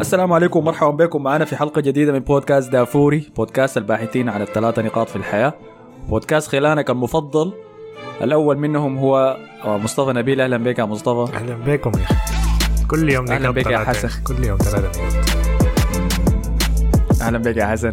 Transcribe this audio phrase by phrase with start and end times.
[0.00, 1.22] السلام عليكم ومرحبا بكم.
[1.22, 5.54] معنا في حلقة جديدة من بودكاست دافوري بودكاست الباحثين عن الثلاثة نقاط في الحياة.
[6.08, 7.52] بودكاست خلانك المفضل.
[8.22, 10.40] الأول منهم هو مصطفى نبيل.
[10.40, 11.36] أهلا بك يا مصطفى.
[11.36, 12.84] أهلا بكم يا أخي.
[12.88, 14.08] كل يوم أهلا بك يا حسن.
[14.08, 14.22] أخي.
[14.22, 15.12] كل يوم ثلاثة نقاط
[17.22, 17.92] أهلا بك يا حسن.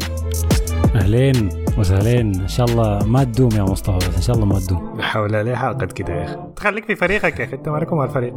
[0.96, 2.42] أهلين وسهلين.
[2.42, 4.98] إن شاء الله ما تدوم يا مصطفى بس إن شاء الله ما تدوم.
[4.98, 6.38] لا حول ليه حاقد كده يا أخي.
[6.56, 7.56] تخليك في فريقك يا أخي.
[7.56, 8.34] أنت مالكم مع الفريق؟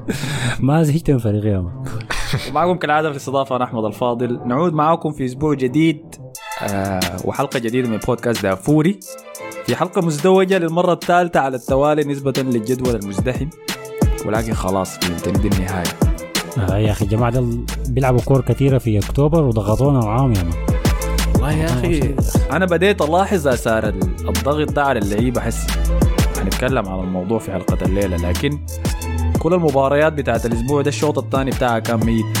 [0.60, 1.64] ما زهقت من فريقي يا.
[2.50, 4.40] ومعكم كالعادة في الاستضافة أنا أحمد الفاضل.
[4.46, 6.14] نعود معكم في أسبوع جديد
[6.62, 9.00] آه وحلقة جديدة من بودكاست دافوري.
[9.66, 13.48] في حلقة مزدوجة للمرة الثالثة على التوالي نسبة للجدول المزدحم.
[14.26, 15.84] ولكن خلاص في دي النهاية
[16.70, 20.52] آه يا أخي الجماعه دول بيلعبوا كور كثيرة في أكتوبر وضغطونا معاهم يا مان
[21.34, 22.14] والله يا أخي
[22.52, 23.88] أنا بديت ألاحظ أثار
[24.28, 25.66] الضغط ده على اللعيبة حسي
[26.36, 28.58] هنتكلم عن الموضوع في حلقة الليلة لكن
[29.38, 32.38] كل المباريات بتاعت الأسبوع ده الشوط الثاني بتاعها كان ميت.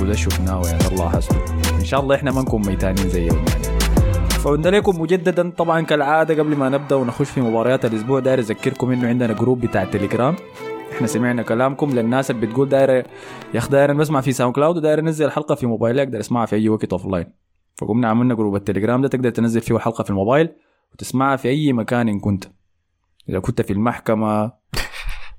[0.00, 1.36] وده شفناه يعني الله حسبه
[1.78, 3.64] إن شاء الله إحنا ما نكون ميتانين زيهم يعني
[4.30, 9.08] فعندنا لكم مجددا طبعا كالعادة قبل ما نبدأ ونخش في مباريات الأسبوع داير أذكركم إنه
[9.08, 10.36] عندنا group بتاع التليجرام
[10.92, 12.92] إحنا سمعنا كلامكم للناس اللي بتقول دايره
[13.54, 16.68] يا أخي داير بسمع في SoundCloud وداير انزل الحلقة في موبايلي أقدر أسمعها في أي
[16.68, 17.26] وقت offline.
[17.76, 20.48] فقمنا عملنا group التليجرام ده تقدر تنزل فيه الحلقة في الموبايل
[20.94, 22.44] وتسمعها في أي مكان إن كنت.
[23.28, 24.52] إذا كنت في المحكمة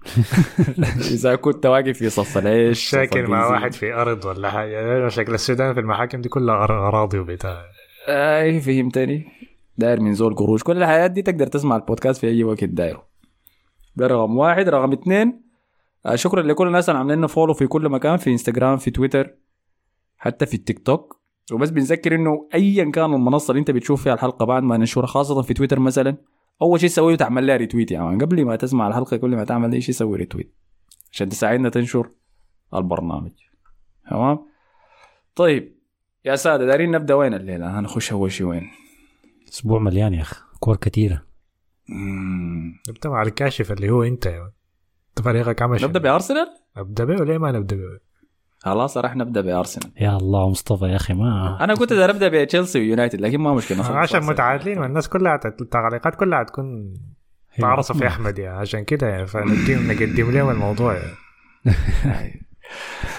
[1.16, 3.48] اذا كنت واقف في صف العيش شاكل مع.
[3.52, 5.08] واحد في أرض ولا حاجة.
[5.08, 7.66] شكل السودان في المحاكم دي كلها أراضي وبتاع.
[8.08, 9.28] اي فهمتني.
[9.78, 10.64] داير من زول قروش.
[10.64, 13.08] كل الحياة دي تقدر تسمع البودكاست في أي وقت دايره
[13.96, 14.70] ده رقم واحد.
[14.70, 15.42] رقم اثنين
[16.06, 19.36] آه، شكرا لكل الناس اللي عاملين لنا follow في كل مكان في انستغرام في تويتر
[20.18, 24.46] حتى في التيك توك وبس بنذكر إنه ايا كان المنصة اللي أنت بتشوف فيها الحلقة
[24.46, 26.18] بعد ما ننشرها خاصة في تويتر مثلا.
[26.62, 29.74] أول شيء تسويه تعمل لها retweet يا man قبل ما تسمع الحلقة كل ما تعمل
[29.74, 30.56] أي شيء سوي retweet
[31.12, 32.10] عشان تساعدنا تنشر
[32.74, 33.32] البرنامج.
[34.10, 34.40] تمام؟
[35.36, 35.76] طيب
[36.26, 38.72] يا سادة دارين نبدأ وين الليلة؟ هنخش أول شيء وين؟
[39.50, 40.42] أسبوع مليان يا أخي.
[40.60, 41.22] كور كثيره.
[42.90, 44.26] انت مع الكاشف اللي هو أنت.
[44.26, 44.52] يا
[45.24, 46.48] فريقك عمل؟ نبدأ بأرسنال؟
[46.78, 48.11] نبدأ به ولا ما نبدأ به؟
[48.64, 49.92] خلاص راح نبدأ بأرسنال.
[50.00, 53.86] يا الله مصطفى يا أخي ما أنا كنت داير ابدا بتشيلسي ويونايتد لكن ما مشكلة.
[53.86, 54.24] عشان.
[54.24, 56.94] متعادلين والناس كلها التعليقات كلها تكون
[57.60, 60.94] تعرصوا في أحمد يعني عشان كده يعني فنقدم نقدم لهم الموضوع.
[60.94, 61.14] يعني.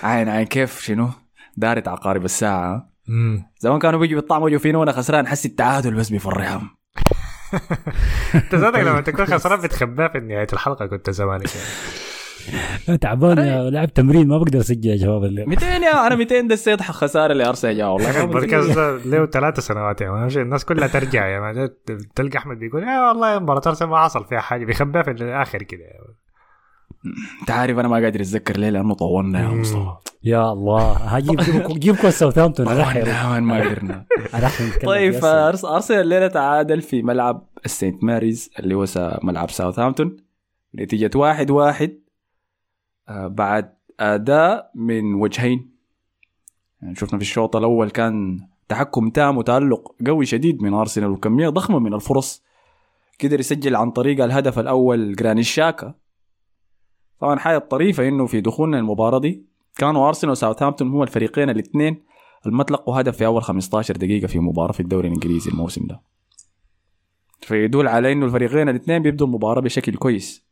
[0.03, 1.08] عين عين كيف؟ شنو؟
[1.56, 2.92] دارت عقارب الساعة
[3.59, 6.70] زمان كانوا بيجوا بيطعموا جو فينا وأنا خسران حسي التعادل بس بيفرحهم.
[8.34, 11.69] أنت صدق لما تكون خسران بتخباه في نهاية الحلقة كنت زمانك يعني.
[13.00, 16.82] تعبان يا لعب تمرين ما بقدر أسجل يا شباب الليل 200 يا أنا 200 دسيت
[16.82, 18.20] خسارة لارسنال يا والله.
[18.25, 20.28] البودكاست ده له ثلاث سنوات يا man.
[20.36, 21.69] الناس كلها ترجع يا man.
[22.14, 25.80] تلقى أحمد بيقول يا والله مباراة ارسنال ما حصل فيها حاجة بيخبيها في الآخر كده.
[27.41, 29.48] أنت عارف أنا ما قادر أتذكر ليه لأنه طولنا يا.
[29.48, 29.91] مصطفى
[30.24, 34.04] يا الله هجيب جيب- جيب كويس ساوثهامبتون man، ما قدرنا
[34.84, 38.84] طيب ارسنال الليلة تعادل في ملعب السينت ماريز اللي هو
[39.22, 40.16] ملعب ساوثهامبتون
[40.78, 41.98] نتيجة واحد واحد
[43.11, 45.73] بعد أداء من وجهين.
[46.83, 51.79] يعني شفنا في الشوط الأول كان تحكم تام وتألق قوي شديد من أرسنال وكميه ضخمة
[51.79, 52.43] من الفرص.
[53.25, 55.95] قدر يسجل عن طريق الهدف الأول جراني شاكا.
[57.21, 59.47] طبعا حاجة طريفة إنه في دخولنا المباراة دي
[59.77, 62.03] كانوا أرسنال وساوثهامبتون هو الفريقين الاثنين
[62.47, 66.01] المطلقوا هدف في أول 15 دقيقة في مباراة في الدوري الإنجليزي الموسم ده.
[67.41, 70.47] فيدل على إنه الفريقين الاثنين بيبدوا المباراة بشكل كويس.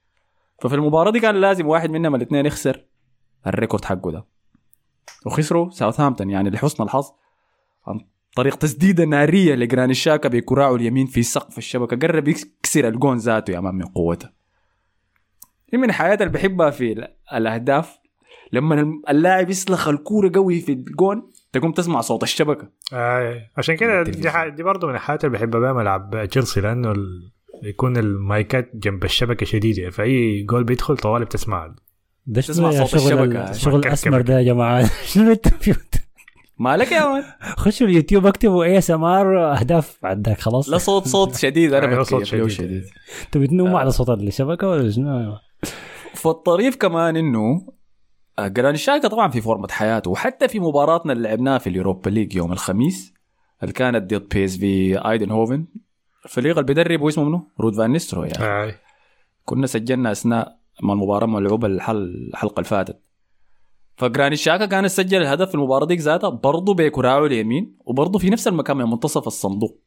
[0.60, 2.84] ففي المباراة دي كان لازم واحد منهم الاثنين يخسر
[3.46, 4.24] ال record حقه ده.
[5.26, 7.04] وخسروا ساوثهامبتون يعني لحسن الحظ
[7.86, 8.00] عن
[8.36, 13.60] طريق تسديدة نارية لجراني شاكا بكراعه اليمين في سقف الشبكة قرب يكسر الجون ذاته يا
[13.60, 14.28] man من قوته.
[15.72, 17.98] دي من الحاجات اللي بحبها في ال- الأهداف.
[18.52, 22.68] لما اللاعب يسلخ الكورة قوي في الجون تقوم تسمع صوت الشبكة.
[22.92, 23.50] آه.
[23.56, 27.32] عشان كده دي, دي برضه من الحاجات اللي بحبها بها ملعب تشيلسي لأنه ال...
[27.62, 31.74] يكون المايكات جنب الشبكة شديدة فأي جول بيدخل طوالي بتسمع
[32.26, 33.36] ده تسمع شنو يا صوت شغل.
[33.36, 33.74] الشغل.
[33.80, 35.76] الاسمر ده يا جماعة شنو فيه؟
[36.58, 41.88] مالك يا man خشوا اليوتيوب اكتبوا ASMR أهداف عندك خلاص لا صوت صوت شديد أنا
[41.88, 42.68] أيوة، صوت بتكيف له شديد.
[42.68, 42.84] شديد
[43.26, 45.36] أنتوا بتنوموا على صوت الشبكة ولا شنو؟
[46.14, 47.66] فالطريف كمان إنه
[48.38, 52.10] آه، جراني شاكا طبعا في فورمة حياته وحتى في مباراتنا اللي لعبناها في ال Europa
[52.10, 53.14] League يوم الخميس
[53.62, 55.66] اللي كانت ضد PSV ايندهوفن
[56.24, 58.74] الفريق اللي بيدربه اسمه منو؟ رود فان نيستلروي يعني آه.
[59.44, 63.00] كنا سجلنا أثناء ما المباراة ملعوبه الحل الحلقة اللي فاتت.
[63.96, 68.48] فجراني شاكا كان سجل الهدف في المباراة ديك ذاتها برضه بكراعه اليمين وبرضه في نفس
[68.48, 69.80] المكان من منتصف الصندوق.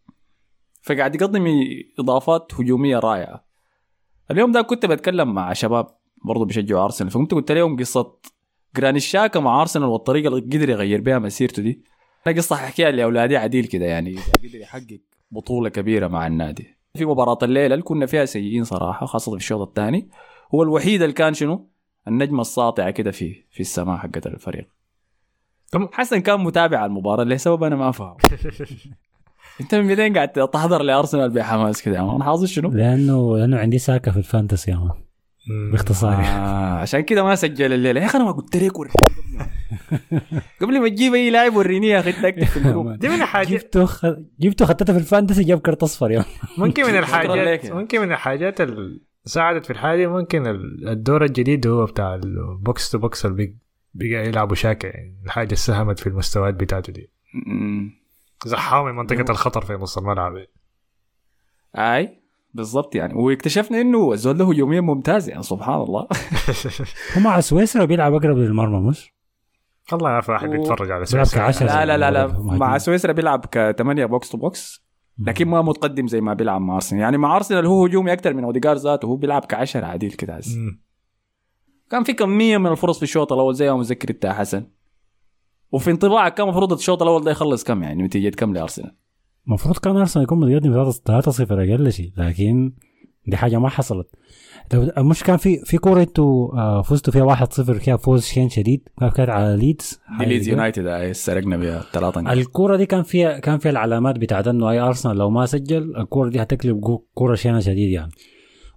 [0.82, 1.48] فقاعد يقدم
[2.00, 3.46] إضافات هجومية رائعة.
[4.32, 5.88] اليوم ده كنت بتكلم مع شباب
[6.26, 8.14] برضه بيشجعوا أرسنال فكنت قلت لهم قصة
[8.76, 11.84] جراني الشاكا مع أرسنال والطريقة اللي قدر يغير بها مسيرته دي.
[12.28, 15.00] أنا قصة أحكيها لأولادي عديل كده يعني قدر يحقق
[15.34, 16.78] بطولة كبيرة مع النادي.
[16.98, 20.10] في مباراة الليلة اللي كنا فيها سيئين صراحة خاصة في الشوط الثاني.
[20.56, 21.70] هو الوحيد اللي كان شنو؟
[22.08, 24.68] النجمة الساطعة كده في في السماء حقت الفريق.
[25.72, 28.18] طب- حسن كان متابع المباراة لسبب أنا ما فاهم.
[29.62, 34.12] أنت من بعدين قاعد تحضر لأرسنال بحماس كده أنا حاظ شنو؟ لأنه لأنه عندي ساكة
[34.12, 35.04] في ال fantasy يا man مم.
[35.72, 36.14] باختصار.
[36.14, 38.02] آه عشان كده ما سجل الليلة.
[38.02, 38.94] يا أخي أنا ما قلت لك وريني
[40.62, 42.92] قبل- ما تجيب أي لاعب وريني يا أخي في ال group.
[43.00, 44.06] دي من الحاجات جبته خ...
[44.40, 46.26] جبته خدته في ال fantasy جاب كرت أصفر يا.
[46.58, 47.72] ممكن من الحاجات.
[47.72, 52.92] ممكن من الحاجات اللي ساعدت في الحاجة ممكن ال- الدور الجديد هو بتاع ال box
[52.92, 53.56] to box اللي
[53.94, 57.10] بقى يلعبوا شاكا يعني الحاجة اللي ساهمت في المستويات بتاعته دي.
[58.46, 60.34] زحاه من منطقة الخطر في نص الملعب.
[61.78, 62.23] أي؟
[62.54, 66.08] بالضبط يعني واكتشفنا إنه الزول ده هجوميا ممتاز يعني سبحان الله
[67.18, 69.14] هو مع سويسرا بيلعب أقرب للمرمى مش؟
[69.94, 71.40] الله يعرف واحد بيتفرج على سويسرا.
[71.40, 71.66] كعشرة.
[71.66, 72.28] لا لا لا لا.
[72.62, 74.84] مع سويسرا بيلعب كثمانية box to box
[75.20, 78.44] لكن ما متقدم زي ما بيلعب مع أرسنال يعني مع أرسنال هو هجومي أكثر من
[78.44, 80.40] اوديجار ذاته هو بيلعب كعشرة عديل كده.
[81.92, 84.68] كان في كمية من الفرص في الشوط الأول زي ما مذكر انت حسن
[85.72, 88.96] وفي انطباعك كان المفروض الشوط الأول ده يخلص كم يعني نتيجة كم لأرسنال
[89.48, 92.74] المفروض كان أرسنال يكون متقدم 3 0 أقل شيء لكن
[93.28, 94.08] دي حاجة ما حصلت.
[94.98, 98.82] مش كان في في كورة أنتوا آه، فزتوا فيها 1 0 فيها فوز شين شديد؟
[99.00, 103.58] كان كانت على ليدز؟ ليدز يونايتد آه، سرقنا بها ثلاثة الكورة دي كان فيها كان
[103.58, 107.90] فيها العلامات بتاعت إنه أي أرسنال لو ما سجل الكورة دي هتقلب كورة شينة شديد
[107.92, 108.12] يعني.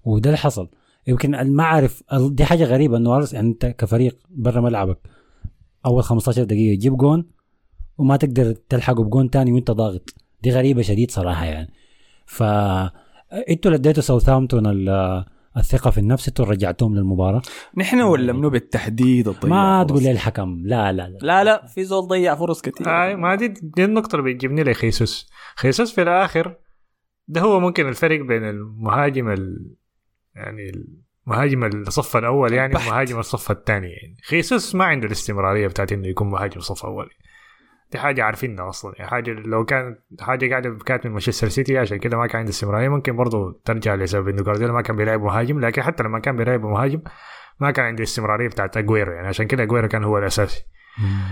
[0.05, 0.69] وده اللي حصل.
[1.07, 4.99] يمكن ما اعرف دي حاجة غريبة إنه أرس- يعني أنت كفريق برا ملعبك
[5.87, 7.25] أول 15 دقيقة تجيب جون
[7.99, 10.15] وما تقدر تلحقه بجون تاني وأنت ضاغط.
[10.47, 11.73] دي غريبة شديد صراحة يعني.
[12.27, 15.25] ف أنتوا اللي اديتوا ساوثهامبتون ال-
[15.57, 17.43] الثقة في النفس أنتوا رجعتوهم للمباراة؟
[17.77, 20.63] نحن ولا منو بالتحديد الضيع ما؟ تقول لي الحكم.
[20.65, 21.19] لا لا لا.
[21.23, 24.75] لا لا في زول ضيع فرص كثير آه ما دي دي النقطة اللي بتجيبني لي
[24.75, 26.57] خيسوس خيسوس في الآخر
[27.29, 29.75] ده هو ممكن الفرق بين المهاجم ال...
[30.35, 30.73] يعني
[31.27, 32.75] المهاجم الصف الأول يعني.
[32.75, 33.89] ومهاجم الصف الثاني.
[33.89, 37.11] يعني خيسوس ما عنده الاستمرارية بتاعت إنه يكون مهاجم صف أول.
[37.93, 38.95] دي حاجة عارفينها أصلا.
[38.99, 42.51] يعني حاجة لو كانت حاجة قاعدة كانت من مانشستر سيتي عشان كده ما كان عنده
[42.51, 42.89] استمرارية.
[42.89, 46.65] ممكن برضه ترجع لسبب إنه جوارديولا ما كان بيلعب مهاجم لكن حتى لما كان بيلعب
[46.65, 47.01] مهاجم
[47.61, 49.13] ما كان عنده الاستمرارية بتاعت أجويرو.
[49.13, 50.65] يعني عشان كده أجويرو كان هو الأساسي.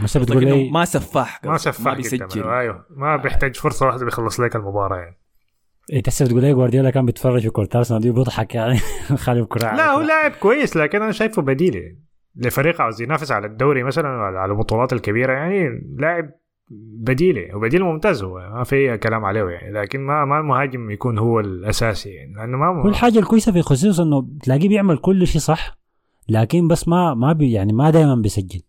[0.05, 2.49] بس بتقول لي ما سفاح ما سفاح ما بيسجل.
[2.49, 2.87] أيوه.
[2.91, 5.19] ما بيحتاج فرصة واحدة بيخلص لك المباراة يعني.
[5.93, 8.79] إيه تحسب تقول لي جوارديولا كان بيتفرج في كورة أرسنال دي بيضحك يعني.
[9.25, 12.05] خالي الكرة لا هو لاعب كويس لكن أنا شايفه بديل يعني.
[12.37, 15.33] لفريق عاوز ينافس على الدوري مثلا على البطولات الكبيرة.
[15.33, 15.69] يعني
[15.99, 16.31] لاعب
[16.71, 20.91] بديل يعني وبديل ممتاز هو ما في أي كلام عليه يعني لكن ما ما المهاجم
[20.91, 25.41] يكون هو الأساسي يعني لأنه ما والحاجة الكويسة في خصوص إنه تلاقيه بيعمل كل شيء
[25.41, 25.79] صح
[26.29, 28.61] لكن بس ما ما بي يعني ما دائما بيسجل.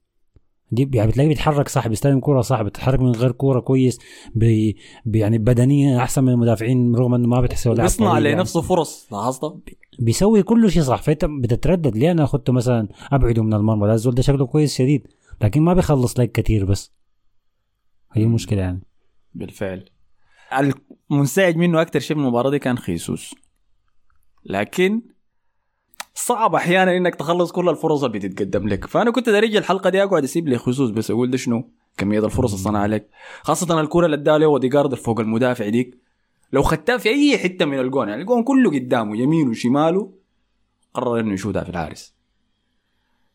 [0.71, 3.99] دي يعني بتلاقيه بيتحرك صح بيستلم كورة صح بيتحرك من غير كورة كويس
[4.35, 4.75] بي
[5.05, 8.37] يعني بدنيا أحسن من المدافعين رغم إنه ما بتحسه لاعب بيصنع طويل يعني.
[8.37, 9.53] لنفسه فرص لاحظت؟
[9.99, 14.15] بيسوي كل شيء صح فأنت بتتردد ليه أنا اخدته مثلا أبعده من المرمى؟ لا الزول
[14.15, 15.07] ده شكله كويس شديد
[15.41, 16.94] لكن ما بيخلص لك كتير بس.
[18.15, 18.81] هي المشكلة يعني.
[19.33, 19.89] بالفعل.
[21.11, 23.35] المنسعج منه أكثر شيء من المباراة دي كان خيسوس.
[24.45, 25.01] لكن
[26.13, 28.85] صعب أحيانا إنك تخلص كل الفرص اللي بتتقدم لك.
[28.87, 32.51] فأنا كنت داير الحلقة دي أقعد أسيب لي خصوص بس أقول ده شنو؟ كمية الفرص
[32.51, 33.09] اللي صنعها لك.
[33.41, 35.97] خاصة الكرة اللي اداها له اوديجارد فوق المدافع ديك.
[36.53, 40.13] لو خدتها في أي حتة من الجون يعني الجون كله قدامه يمينه وشماله
[40.93, 42.15] قرر إنه يشوتها في الحارس.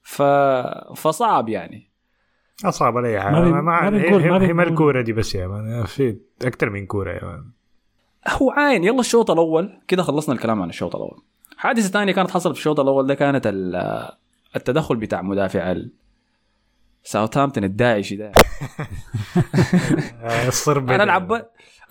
[0.02, 0.22] ف...
[0.96, 1.89] فصعب يعني.
[2.64, 3.20] أصعب علي.
[3.20, 4.62] حاجة ما بي- ما, ما ما ما.
[4.62, 7.44] الكورة دي بس يا man في أكثر من كورة يا مان
[8.28, 8.84] هو عاين.
[8.84, 9.78] يلا الشوط الأول.
[9.88, 11.18] كده خلصنا الكلام عن الشوط الأول.
[11.56, 13.06] حادثة ثانية كانت حصلت في الشوط الأول.
[13.06, 14.08] ده كانت ال-
[14.56, 15.90] التدخل بتاع مدافع ال-
[17.04, 18.32] ساوثهامبتون الداعشي ده.
[20.22, 21.42] آه، الصرب أنا العباي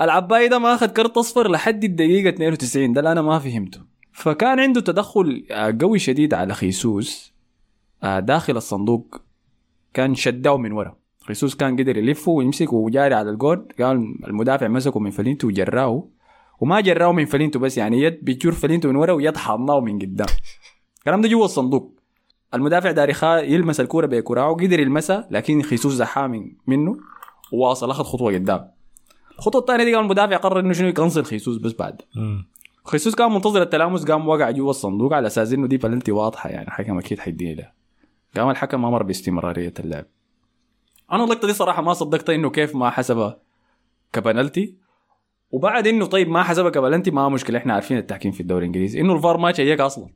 [0.02, 3.82] العباي ده ما أخذ كرت أصفر لحد الدقيقة 92 ده اللي أنا ما فهمته.
[4.14, 7.34] فكان عنده تدخل آه، قوي شديد على خيسوس
[8.04, 9.22] آه، داخل الصندوق.
[9.94, 10.96] كان شداه من ورا.
[11.22, 16.04] خيسوس كان قدر يلفه ويمسك وجاري على الجول قال المدافع مسكه من فنيلتو وجراه.
[16.60, 20.28] وما جراه من فنيلتو بس يعني يد بيجر فنيلتو من ورا ويد حضناه من قدام.
[21.00, 22.00] الكلام ده جوا الصندوق.
[22.54, 23.14] المدافع داير
[23.54, 26.98] يلمس الكورة بكراعه قدر يلمسها لكن خيسوس زحاه من منه
[27.54, 28.68] وواصل أخذ خطوة قدام.
[29.38, 32.02] الخطوة الثانية دي قام المدافع قرر إنه شنو يكنسل خيسوس بس بعد.
[32.86, 36.68] خيسوس كان منتظر التلامس قام وقع جوا الصندوق على أساس إنه دي بلنتي واضحة يعني
[36.68, 37.79] الحكم أكيد حيديني له
[38.38, 40.06] قام الحكم أمر باستمرارية اللعب.
[41.12, 43.38] أنا اللقطة دي صراحة ما صدقت إنه كيف ما حسبها
[44.14, 44.76] كبنالتي.
[45.52, 49.02] وبعد إنه طيب ما حسبها كبنالتي ما مشكلة إحنا عارفين التحكيم في الدوري الإنجليزي.
[49.02, 50.08] إنه الفار ما شيك أصلا.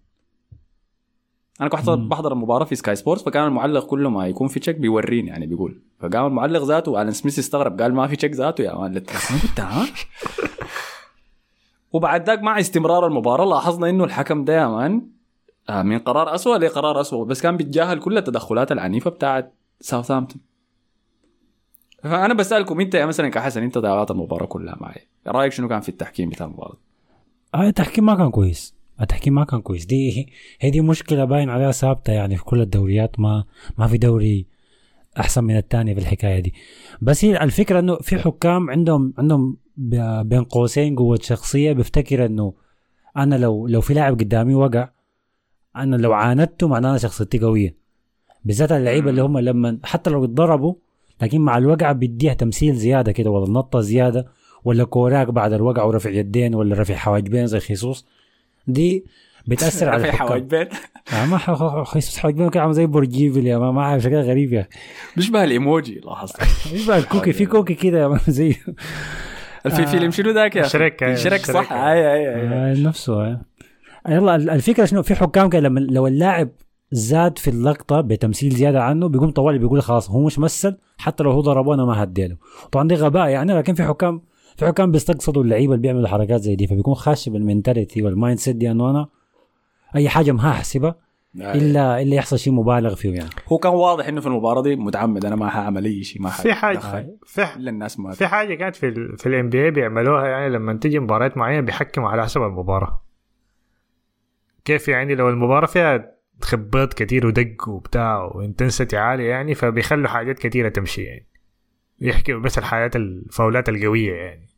[1.61, 5.27] أنا كنت بحضر- المباراة في سكاي سبورتس فكان المعلق كل ما يكون في check بيوريني
[5.29, 5.81] يعني بيقول.
[5.99, 9.85] فقام المعلق ذاته ألان سميث استغرب قال ما في check ذاته يا man قلت ها
[11.91, 15.07] وبعد ذاك مع استمرار المباراة لاحظنا إنه الحكم ده يا man
[15.69, 17.25] من قرار أسوأ لقرار أسوأ.
[17.25, 20.41] بس كان بيتجاهل كل التدخلات العنيفة بتاعت ساوثهامبتون
[22.03, 25.07] فأنا بسألكم أنت يا مثلا كحسن أنت تابعت المباراة كلها معي.
[25.27, 26.77] رأيك شنو كان في التحكيم بتاع المباراة؟
[27.55, 28.75] آه التحكيم ما كان كويس.
[29.01, 29.85] التحكيم ما كان كويس.
[29.85, 30.27] دي
[30.59, 33.19] هي دي مشكلة باين عليها ثابتة يعني في كل الدوريات.
[33.19, 33.43] ما
[33.77, 34.47] ما في دوري
[35.19, 36.53] أحسن من الثاني في الحكاية دي.
[37.01, 39.57] بس هي الفكرة إنه في حكام عندهم عندهم
[40.23, 41.73] بين قوسين قوة شخصية.
[41.73, 42.53] بيفتكر إنه
[43.17, 44.89] أنا لو لو في لاعب قدامي وقع
[45.75, 47.75] أنا لو عاندته معناه أنا شخصيتي قوية.
[48.45, 50.73] بالذات اللعيبة اللي هم لما حتى لو اتضربوا
[51.21, 54.27] لكن مع الوقعه بيديها تمثيل زيادة كده ولا نطة زيادة
[54.63, 58.05] ولا كوراك بعد الوقعه ورفع يدين ولا رفع حواجبين زي خيسوس.
[58.67, 59.05] دي
[59.47, 60.67] بتأثر على الحكام حواجبين.
[61.13, 61.37] آه ما
[61.83, 64.69] خيسوس حواجبين كده عامل زي برج ايفل يا man ما عارف شكلها غريب يا أخي
[65.15, 66.41] بيشبه الإيموجي لاحظت.
[66.73, 68.53] يشبه ال cookie في cookie كده يا زي
[69.69, 71.71] في فيلم شنو ذاك يا؟ شريك، شريك صح.
[71.71, 72.27] اي أي.
[72.29, 73.41] آه، نفسه آه.
[74.09, 76.49] يلا ال- الفكرة شنو؟ في حكام كده لما لو اللاعب
[76.91, 81.31] زاد في اللقطة بتمثيل زيادة عنه بيقوم طوالي بيقول خلاص هو مش مثل حتى لو
[81.31, 82.37] هو ضربه أنا ما هديله
[82.71, 84.21] طبعا دي غباء يعني لكن في حكام
[84.57, 88.55] في حكام بيستقصدوا اللعيبة اللي بيعملوا حركات زي دي فبيكون خاش بال mentality وال mindset
[88.55, 89.07] دي أنه أنا
[89.95, 90.95] أي حاجة ما هحسبها.
[91.35, 93.29] الا إلا يحصل شيء مبالغ فيه يعني.
[93.47, 96.53] هو كان واضح إنه في المباراة دي متعمد أنا ما حاعمل أي شيء ما في
[96.53, 96.77] حاجة
[97.25, 100.73] في إلا الناس ما في حاجة كانت في ال في ال NBA بيعملوها يعني لما
[100.73, 103.01] تيجي مباريات معينة بيحكموا على حسب المباراة.
[104.65, 110.39] كيف يعني لو المباراة فيها خبات كتير ودق وبتاع و intensity عالية يعني فبيخلوا حاجات
[110.39, 111.27] كتيرة تمشي يعني.
[112.01, 114.49] يحكوا بس الحاجات الفاولات القوية يعني.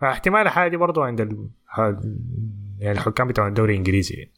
[0.00, 1.48] فاحتمال الحاجة دي برضو عند ال...
[2.78, 4.32] يعني الحكام بتوع الدوري الإنجليزي يعني.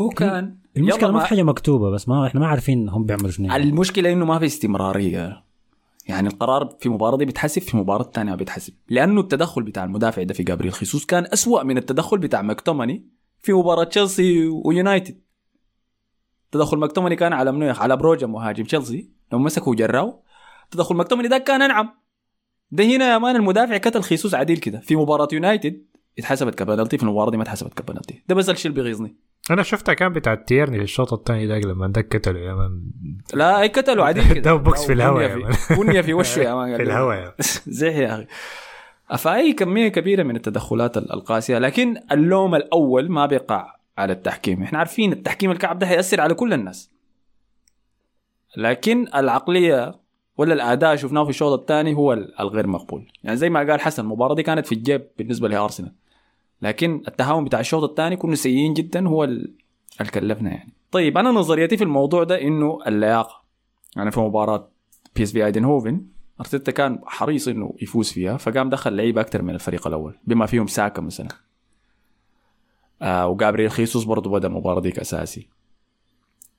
[0.00, 3.46] هو كان المشكلة ما في حاجة مكتوبة بس ما إحنا ما عارفين هم بيعملوا شنو
[3.46, 3.62] يعني.
[3.62, 5.42] المشكلة إنه ما في استمرارية.
[6.08, 10.22] يعني القرار في مباراة دي بيتحسب في مباراة ثانية ما بيتحسب لأنه التدخل بتاع المدافع
[10.22, 13.04] ده في جابريل خيسوس كان أسوأ من التدخل بتاع مكتوماني
[13.46, 15.20] في مباراة تشيلسي ويونايتد.
[16.52, 19.10] تدخل مكتوماني كان على منو؟ على بروجا مهاجم تشيلسي.
[19.32, 20.22] لما مسكه وجراه
[20.70, 21.88] تدخل مكتوماني ده كان انعم
[22.70, 24.80] ده هنا يا مان المدافع كتل خيسوس عديل كده.
[24.80, 25.84] في مباراة يونايتد
[26.18, 28.22] اتحسبت كبنالتي في المباراة دي ما اتحسبت كبنالتي.
[28.28, 29.16] ده بس الشيء اللي بيغيظني.
[29.50, 32.82] أنا شفتها كان بتاع تيرني في الشوط الثاني ده لما ده قتلوا يا مان.
[33.34, 34.40] لا أي كتلوا عديل كده.
[34.40, 36.02] ده بوكس في الهواء يا man.
[36.02, 36.76] في- وشه يا man.
[36.76, 37.34] في الهواء يا
[37.80, 38.26] زي يا أخي.
[39.18, 44.62] فاي كمية كبيرة من التدخلات ال- القاسية؟ لكن اللوم الأول ما بيقع على التحكيم.
[44.62, 46.90] إحنا عارفين التحكيم الكعب ده حيأثر على كل الناس.
[48.56, 49.94] لكن العقلية
[50.38, 53.06] ولا الأداء شفناه في الشوط الثاني هو ال- الغير مقبول.
[53.24, 55.92] يعني زي ما قال حسن المباراة دي كانت في الجيب بالنسبة لأرسنال.
[56.62, 59.54] لكن التهاون بتاع الشوط الثاني كنا سيئين جدا هو ال-
[60.00, 60.72] اللي كلفنا يعني.
[60.90, 63.42] طيب أنا نظريتي في الموضوع ده إنه اللياقة.
[63.96, 64.68] يعني في مباراة
[65.16, 66.00] بي في أيدنهوفن
[66.40, 70.66] أرتيتا كان حريص إنه يفوز فيها فقام دخل لعيبة أكثر من الفريق الأول بما فيهم
[70.66, 71.28] ساكا مثلا
[73.02, 75.48] آه وجابريل خيسوس برضه بدأ المباراه دي أساسي.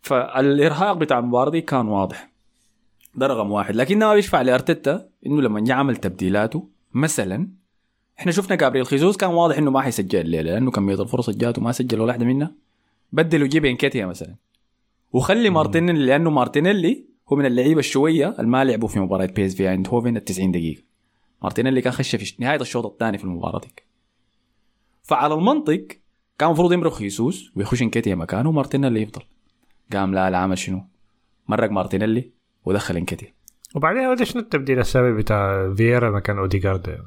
[0.01, 2.29] فالإرهاق بتاع المباراة دي كان واضح
[3.15, 3.75] ده رقم واحد.
[3.75, 7.47] لكن ما بيشفع لأرتيتا إنه لما جاء عمل تبديلاته مثلا
[8.19, 11.71] إحنا شفنا جابريل خيسوس كان واضح إنه ما حيسجل الليلة لأنه كميه الفرص جاته ما
[11.71, 12.51] سجل ولا واحدة منها.
[13.11, 14.35] بدل وجيب إنكيتيا مثلا.
[15.13, 20.17] وخلي مارتينيلي لأنه مارتينيلي هو من اللعيبة الشوية اللي ما لعبوا في مباراة PSV أيندهوفن
[20.17, 20.81] ال 90 دقيقة.
[21.43, 23.73] مارتينيلي كان خش في نهاية الشوط الثاني في المباراة دي.
[25.03, 25.87] فعلى المنطق
[26.39, 29.21] كان المفروض يمرق خيسوس ويخش انكيتيا مكانه ومارتينيلي يفضل.
[29.93, 30.83] قام لا لا عمل شنو؟
[31.47, 32.31] مرق مارتينيلي
[32.65, 33.33] ودخل انكيتيا.
[33.75, 36.99] وبعدين هذا شنو التبديل السابق بتاع فييرا مكان اوديجارد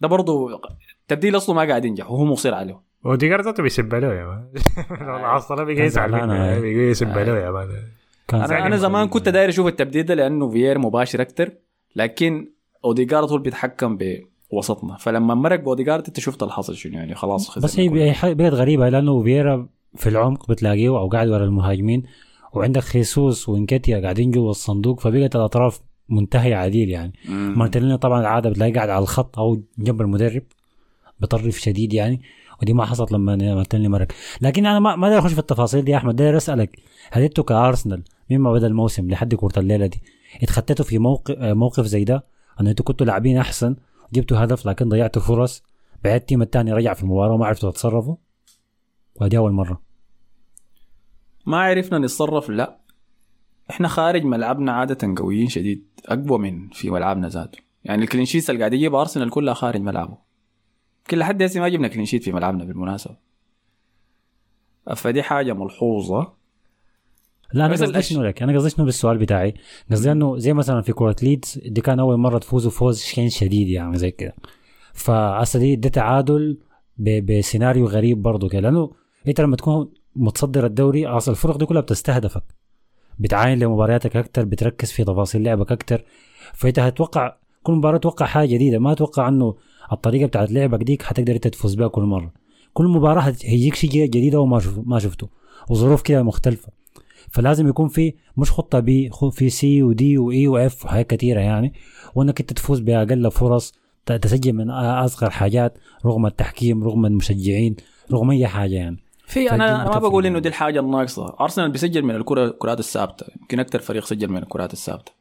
[0.00, 0.60] ده برضه
[1.08, 2.80] تبديل أصله ما قاعد ينجح وهو مصر عليه.
[3.06, 4.52] اوديجارد ذاته بيسب له يا مان.
[4.90, 6.60] العصر بيجي يزعل منه آه.
[6.60, 7.68] بيجي يسب له يا man.
[8.34, 11.52] أنا أنا زمان كنت داير أشوف التبديل ده لأنه فييرا مباشر أكتر
[11.96, 12.52] لكن
[12.84, 13.98] أوديجارد هو اللي بيتحكم
[14.52, 14.96] بوسطنا.
[14.96, 18.88] فلما مرق باوديجارد أنت شفت اللي حصل شنو يعني؟ خلاص بس خسرنا هي بقت غريبة
[18.88, 22.02] لأنه فييرا في العمق بتلاقيه أو قاعد ورا المهاجمين
[22.52, 27.12] وعندك خيسوس وإنكيتيا قاعدين جوا الصندوق فبقت الأطراف منتهية عديل يعني.
[27.28, 30.42] مارتينيلي طبعا العاده بتلاقيه قاعد على الخط أو جنب المدرب
[31.20, 32.20] بطرف شديد يعني.
[32.62, 34.06] ودي ما حصلت لما مارتينيلي مرق.
[34.40, 36.16] لكن أنا ما ما أخش في التفاصيل دي يا أحمد.
[36.16, 36.78] داير أسألك
[37.10, 40.02] هل أنتوا كأرسنال مما بدأ الموسم لحد كره الليلة دي.
[40.42, 42.24] اتخطيتوا في موقف موقف زي ده؟
[42.60, 43.76] أنه أنتوا كنتوا لاعبين أحسن
[44.12, 45.62] جبتوا هدف لكن ضيعتوا فرص
[46.04, 48.16] بعد ال team الثاني رجع في المباراة وما عرفتوا تتصرفوا؟
[49.20, 49.82] ودي أول مرة.
[51.46, 52.78] ما عرفنا نتصرف لا.
[53.70, 57.58] إحنا خارج ملعبنا عادة قويين شديد أقوى من في ملعبنا ذاته.
[57.84, 60.18] يعني ال clean sheets اللي قاعد يجيب أرسنال كلها خارج ملعبه.
[61.10, 63.16] كل هسه ما جبنا clean sheet في ملعبنا بالمناسبة.
[64.96, 66.37] فدي حاجة ملحوظة.
[67.52, 69.54] لا أنا قصدي شنو لك أنا قصدي شنو بالسؤال بتاعي.
[69.90, 73.68] قصدي إنه زي مثلا في كرة ليدز دي كان أول مرة تفوزوا فوز شين شديد
[73.68, 74.34] يعني زي كده.
[74.94, 76.58] فهسه دي ده تعادل
[76.98, 78.90] بسيناريو غريب برضه كده لأنه
[79.28, 82.42] أنت لما تكون متصدر الدوري أصل الفرق دي كلها بتستهدفك.
[83.18, 86.04] بتعاين لمبارياتك أكتر بتركز في تفاصيل لعبك أكتر.
[86.54, 88.78] فأنت هتوقع كل مباراة توقع حاجة جديدة.
[88.78, 89.54] ما تتوقع إنه
[89.92, 92.32] الطريقة بتاعت لعبك ديك حتقدر أنت تفوز بها كل مرة.
[92.72, 95.28] كل مباراة هيجيك شيء جديد وما ما شفته.
[95.70, 96.77] وظروف كده مختلفة.
[97.30, 100.84] فلازم يكون في مش خطة B خو- في C و D و E و F
[100.84, 101.72] وحاجات كثيره يعني.
[102.14, 103.74] وإنك أنت تفوز بأقل فرص
[104.06, 107.76] تسجل من أصغر حاجات رغم التحكيم رغم المشجعين
[108.12, 108.96] رغم أي حاجة يعني.
[109.26, 110.26] في أنا ما بقول.
[110.26, 111.36] إنه دي الحاجة الناقصة.
[111.40, 113.26] أرسنال بيسجل من الكرة الكرات الثابتة.
[113.40, 115.12] يمكن أكثر فريق سجل من الكرات الثابتة.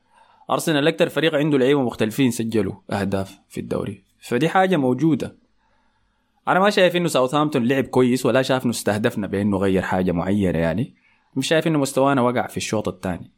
[0.51, 4.03] أرسنال أكثر فريق عنده لعيبة مختلفين سجلوا أهداف في الدوري.
[4.19, 5.35] فدي حاجة موجودة.
[6.47, 10.59] أنا ما شايف إنه ساوثهامبتون لعب كويس ولا شايف إنه استهدفنا بإنه غير حاجة معينة
[10.59, 10.93] يعني.
[11.35, 13.31] مش شايف إنه مستوانا وقع في الشوط الثاني.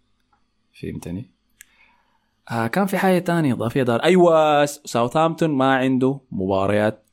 [0.81, 1.29] فهمتني؟
[2.51, 4.03] آه كان في حاجة تانية إضافية دار.
[4.03, 7.03] أيوه ساوثهامبتون ما عنده مباريات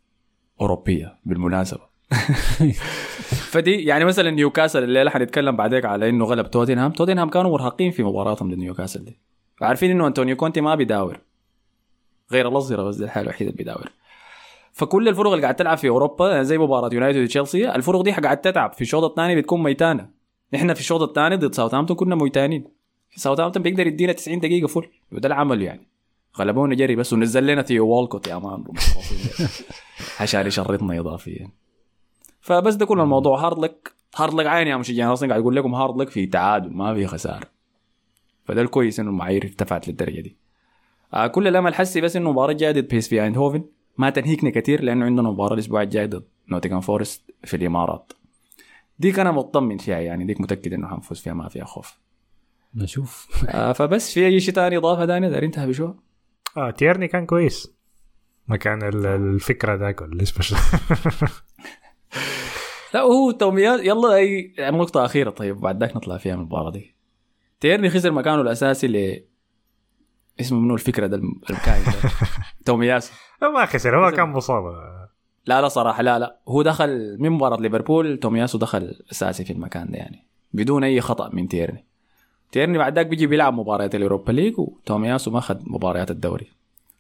[0.61, 1.81] أوروبية بالمناسبة.
[3.53, 6.93] فدي يعني مثلا نيوكاسل الليلة حنتكلم بعدين على إنه غلب توتنهام.
[6.93, 9.19] توتنهام كانوا مرهقين في مباراتهم لنيوكاسل دي.
[9.61, 11.21] عارفين إنه أنطونيو كونتي ما بيداور.
[12.33, 13.93] غير الاظهره بس دي الحالة الوحيدة اللي بيداور.
[14.73, 18.73] فكل الفرق اللي قاعد تلعب في أوروبا زي مباراة يونايتد وتشيلسي الفرق دي قاعد تتعب
[18.73, 20.16] في الشوط الثاني بتكون ميتانة.
[20.55, 22.65] إحنا في الشوط الثاني ضد ساوثهامبتون كنا ميتانين.
[23.17, 24.89] ساوثهامبتون بيقدر يدينا 90 دقيقة full.
[25.13, 25.89] وده العمل يعني.
[26.39, 28.65] غلبونا جري بس ونزل لنا ثيو والكوت يا man.
[30.21, 31.51] عشان يشرطنا اضافيا.
[32.41, 33.47] فبس ده كل الموضوع.
[33.47, 35.09] hard luck hard luck عين يا مشجعين.
[35.09, 36.71] ارسنال قاعد يقول لكم hard luck في تعادل.
[36.71, 37.47] ما في خسارة.
[38.45, 40.37] فده الكويس إنه المعايير ارتفعت للدرجة دي.
[41.15, 43.65] آه كل الأمل حسي بس إنه مباراة جاية ضد بي إس في ايندهوفن
[43.99, 48.13] ما تنهكنا كثير لأنه عندنا مباراة الأسبوع الجاي ضد نوتنغهام فورست في الإمارات.
[48.99, 51.99] ديك أنا مطمن فيها يعني ديك متأكد إنه حنفوز فيها ما فيها خوف.
[52.75, 53.45] نشوف.
[53.49, 55.95] آه فبس في أي شيء ثاني إضافة ثانية دارين تهبي شو؟
[56.57, 57.73] آه تيرني كان كويس.
[58.49, 60.03] مكان ال- الفكرة ذاك
[60.41, 60.57] شو.
[62.95, 66.95] لا هو توميات يلا أي نقطة أخيرة طيب بعد ذاك نطلع فيها من المباراة دي.
[67.61, 69.25] تيرني خسر مكانه الأساسي ل
[70.41, 71.17] اسمه منو الفكرة ده
[71.51, 72.11] الكائن ده؟
[72.67, 74.11] تومياسو ما خسر هو.
[74.11, 74.63] كان مصاب.
[75.47, 76.37] لا لا صراحة لا لا.
[76.49, 81.31] هو دخل من مباراة ليفربول تومياسو دخل أساسي في المكان ده يعني بدون أي خطأ
[81.33, 81.85] من تيرني.
[82.53, 86.47] تيرني بعد ذاك بيجي بيلعب مباريات ال Europa League وتومياسو ما أخذ مباريات الدوري.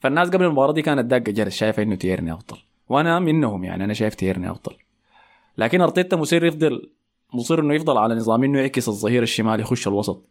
[0.01, 2.57] فالناس قبل المباراة دي كانت داقة جرس شايفة إنه تيرني أفضل.
[2.89, 4.77] وأنا منهم يعني أنا شايف تيرني أفضل.
[5.59, 6.91] لكن أرتيتا مصير يفضل
[7.35, 10.29] مصير إنه يفضل على نظام إنه يعكس الظهير الشمال يخش الوسط.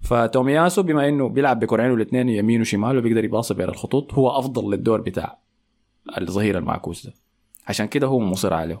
[0.00, 5.00] فتومياسو بما إنه بيلعب بكورعينه الاثنين يمين وشمال وبيقدر يباصي بين الخطوط هو أفضل للدور
[5.00, 5.38] بتاع
[6.18, 7.12] الظهير المعكوس ده
[7.68, 8.80] عشان كده هو مصر عليه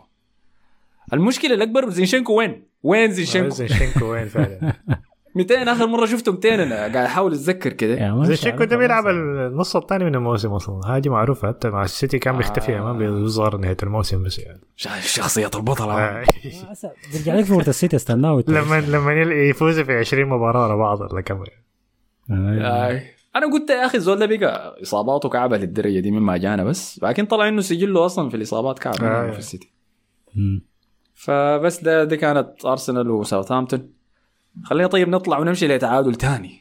[1.12, 4.72] المشكلة الأكبر زينشينكو وين؟ وين زينشينكو؟ زينشينكو وين فعلا
[5.34, 9.06] 200 آخر مرة شفته 200 أنا قاعد أحاول أتذكر كده يعني ما زينشينكو ده بيلعب.
[9.06, 12.78] النص الثاني من الموسم أصلا هذه معروفه حتى مع السيتي كان بيختفي آه.
[12.78, 14.60] امام بيظهر نهاية الموسم بس يعني
[15.00, 16.24] شخصية البطل آه.
[17.12, 21.44] بيرجع لك فورت السيتي استناه لما لما يفوز في 20 مباراة ورا بعض ولا كم
[22.30, 23.02] آه.
[23.36, 27.02] أنا قلت يا أخي الزول ده بقى إصاباته كعبة للدرجة دي مما جانا بس.
[27.02, 29.28] لكن طلع إنه سجله أصلا في الإصابات كعبة آه.
[29.28, 29.30] آه.
[29.30, 29.72] في السيتي.
[30.34, 30.62] مم.
[31.14, 33.92] فبس ده دي كانت أرسنال وساوثهامبتون.
[34.64, 36.60] خلينا طيب نطلع ونمشي لتعادل تاني.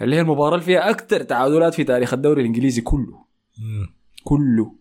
[0.00, 3.24] اللي هي المباراة اللي فيها أكثر تعادلات في تاريخ الدوري الإنجليزي كله.
[4.24, 4.74] كله.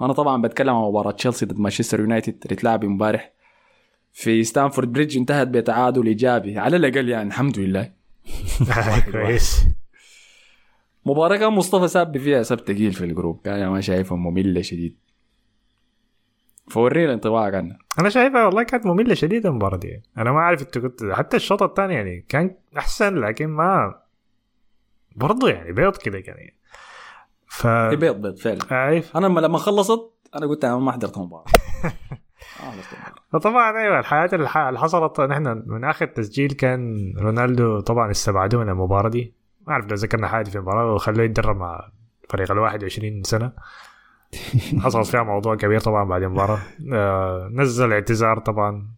[0.00, 3.32] أنا طبعا بتكلم عن مباراة تشيلسي ضد مانشستر يونايتد اللي اتلعب امبارح
[4.12, 6.58] في ستانفورد بريدج انتهت بتعادل إيجابي.
[6.58, 7.97] على الأقل يعني الحمد لله.
[9.12, 9.66] كويس.
[11.06, 13.40] مباراة كان مصطفى ساب فيها سب تقيل في ال group.
[13.44, 14.98] كان أنا ما شايفها مملة شديد.
[16.70, 20.02] فورينا انطباعك عنها أنا شايفها والله كانت مملة شديده المباراة دي.
[20.18, 23.94] أنا ما اعرف أنت كنت حتى الشوط الثاني يعني كان أحسن لكن ما
[25.16, 26.58] برضه يعني بيض كده كان يعني.
[27.46, 28.58] ف بيض بيض فعلا.
[28.70, 31.44] عارف أنا لما- خلصت أنا قلت أنا المباراة ما حضرت المباراة
[33.32, 39.08] فطبعا أيوه الحياة اللي حصلت نحن من آخر تسجيل كان رونالدو طبعا استبعدوه من المباراة
[39.08, 39.32] دي.
[39.66, 41.90] ما أعرف لو ذكرنا حاجة في المباراة وخلوه يتدرب مع
[42.28, 43.52] فريق ال 21 سنة.
[44.84, 46.58] حصل فيها موضوع كبير طبعا بعد المباراة.
[46.92, 48.88] آه نزل اعتذار طبعا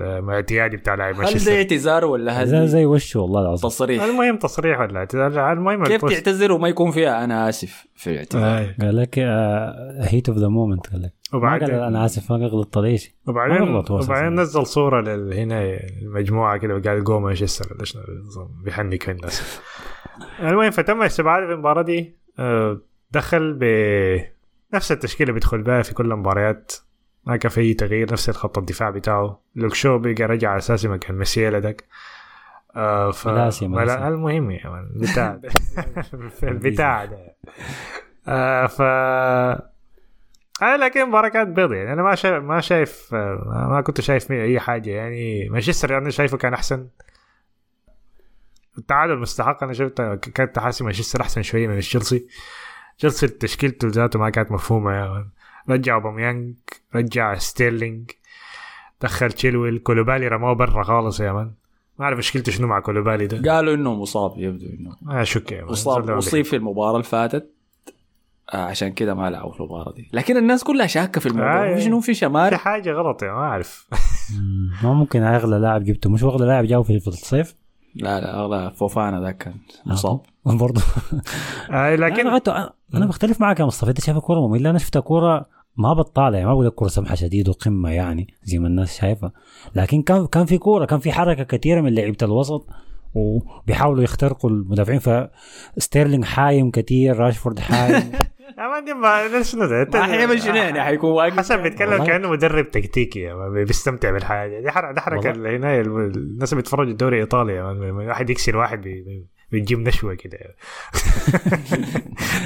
[0.00, 3.68] الاعتيادي بتاع لاعب هل ده مانشستر اعتذار ولا هل زي زي وشه والله العظيم.
[3.70, 8.44] تصريح؟ المهم تصريح ولا اعتذار؟ المهم كيف تعتذر وما يكون فيها؟ أنا آسف في الاعتذار.
[8.44, 8.74] آه.
[8.80, 9.18] قال لك
[10.08, 11.12] heat of the moment قال لك.
[11.34, 12.36] وبعدين أنا آسف ما
[13.26, 14.60] وبعدين غلط هو وبعدين أساساً.
[14.60, 15.62] نزل صورة لل- هنا
[16.02, 17.76] المجموعة كده وقال جو مانشستر
[18.64, 19.60] بيحنك الناس.
[20.40, 22.16] المهم فتم استبعاده في المباراة دي.
[22.38, 23.52] آه، دخل
[24.72, 26.72] بنفس التشكيلة بيدخل بها في كل المباريات.
[27.26, 29.40] ما كان في أي تغيير نفس الخط الدفاع بتاعه.
[29.56, 31.84] لوك شو بقى رجع أساسي مكان مسيلا داك
[32.76, 33.28] آه ف...
[33.28, 33.96] ملاسي- ملاسي.
[33.98, 35.48] ملا- المهم يا man بتاع ده.
[36.50, 37.36] البتاع ده.
[38.28, 38.82] آه ف
[40.62, 44.60] لكن مباراة كانت بيض يعني أنا ما شايف ما شايف آه، ما كنت شايف أي
[44.60, 44.90] حاجة.
[44.90, 46.88] يعني مانشستر أنا شايفه كان أحسن.
[48.78, 49.62] التعادل مستحق.
[49.62, 50.02] أنا شفت
[50.34, 52.26] كانت تحاسي مانشستر أحسن شوية من تشيلسي.
[52.98, 54.90] تشيلسي تشكيلته ذاته ما كانت مفهومة.
[54.90, 55.28] man.
[55.70, 56.54] رجع أوباميانج
[56.94, 58.10] رجع ستيرلينج
[59.00, 59.78] دخل تشيلويل.
[59.78, 61.52] كوليبالي رماه برا خالص يا man.
[61.98, 63.52] ما أعرف مشكلته شنو مع كولوبالي ده.
[63.52, 65.20] قالوا إنه مصاب يبدو إنه.
[65.22, 67.42] اشك مان مصاب اصيب في المباراة اللي فاتت.
[67.42, 67.53] آه
[68.52, 70.10] عشان كده ما لعبوا في المباراة دي.
[70.12, 71.70] لكن الناس كلها شاكة في الموضوع.
[71.70, 73.88] آه، في شنو في في شمال حاجة غلط يا ما أعرف.
[74.82, 76.10] ما ممكن أغلى لاعب جبته.
[76.10, 77.54] مش أغلى لاعب جابه في في الصيف؟
[77.94, 79.54] لا لا أغلى فوفانا ذاك كان.
[79.86, 80.20] مصاب.
[80.44, 80.82] برضه
[81.70, 83.90] آه لكن أنا أنا بختلف معك يا مصطفى.
[83.90, 87.14] أنت شايف كوره مملة؟ أنا شفتها كوره ما بطالة يعني ما بقول لك كورة سمحة
[87.14, 89.32] شديد وقمة يعني زي ما الناس شايفة.
[89.74, 92.66] لكن كان كان في كورة كان في حركة كثيرة من لعيبة الوسط.
[93.14, 95.00] وبيحاولوا يخترقوا المدافعين
[95.76, 98.12] فستيرلينج حايم كثير راشفورد حايم.
[98.58, 101.90] يا man دي ما ده شنو ده ما حيعمل شنو يعني؟ حيكون واقف حسن بيتكلم
[101.92, 102.06] والله.
[102.06, 103.28] كأنه مدرب تكتيكي
[103.66, 104.60] بيستمتع بالحاجة.
[104.60, 105.30] دي حركة.
[105.30, 110.38] اللي هنا الناس اللي بيتفرجوا الدوري الإيطالي واحد يكسر واحد بي- بيجيب نشوة كده.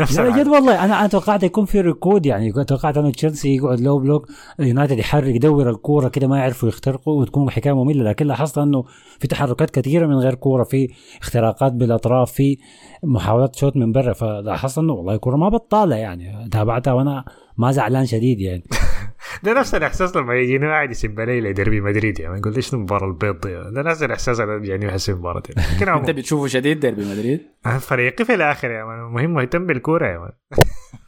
[0.00, 0.38] نفس لا.
[0.38, 2.64] جد والله أنا أنا توقعت يكون في ركود يعني.
[2.64, 4.28] توقعت أنه تشيلسي يقعد low block
[4.60, 8.04] اليونايتد يحرك يدور الكورة كده ما يعرفوا يخترقوا وتكون حكاية مملة.
[8.04, 8.84] لكن لاحظت أنه
[9.20, 10.88] في تحركات كثيرة من غير كورة في
[11.22, 12.58] اختراقات بالأطراف في
[13.02, 14.12] محاولات شوت من برا.
[14.12, 16.48] فلاحظت أنه والله الكوره ما بطاله يعني.
[16.50, 17.24] تابعتها وأنا
[17.58, 18.62] ما زعلان شديد يعني.
[19.42, 23.40] ده نفس الإحساس لما يجيني واحد يسب علي لدربي مدريد يعني يقول ليش المباراه البيض
[23.40, 27.40] دي ده نفس الإحساس اللي بيجيني يحس المباراه دي لكن أنت بتشوفه شديد ديربي مدريد؟
[27.80, 28.98] فريقي في الآخر يا man.
[28.98, 30.32] المهم مهتم بالكورة يا man.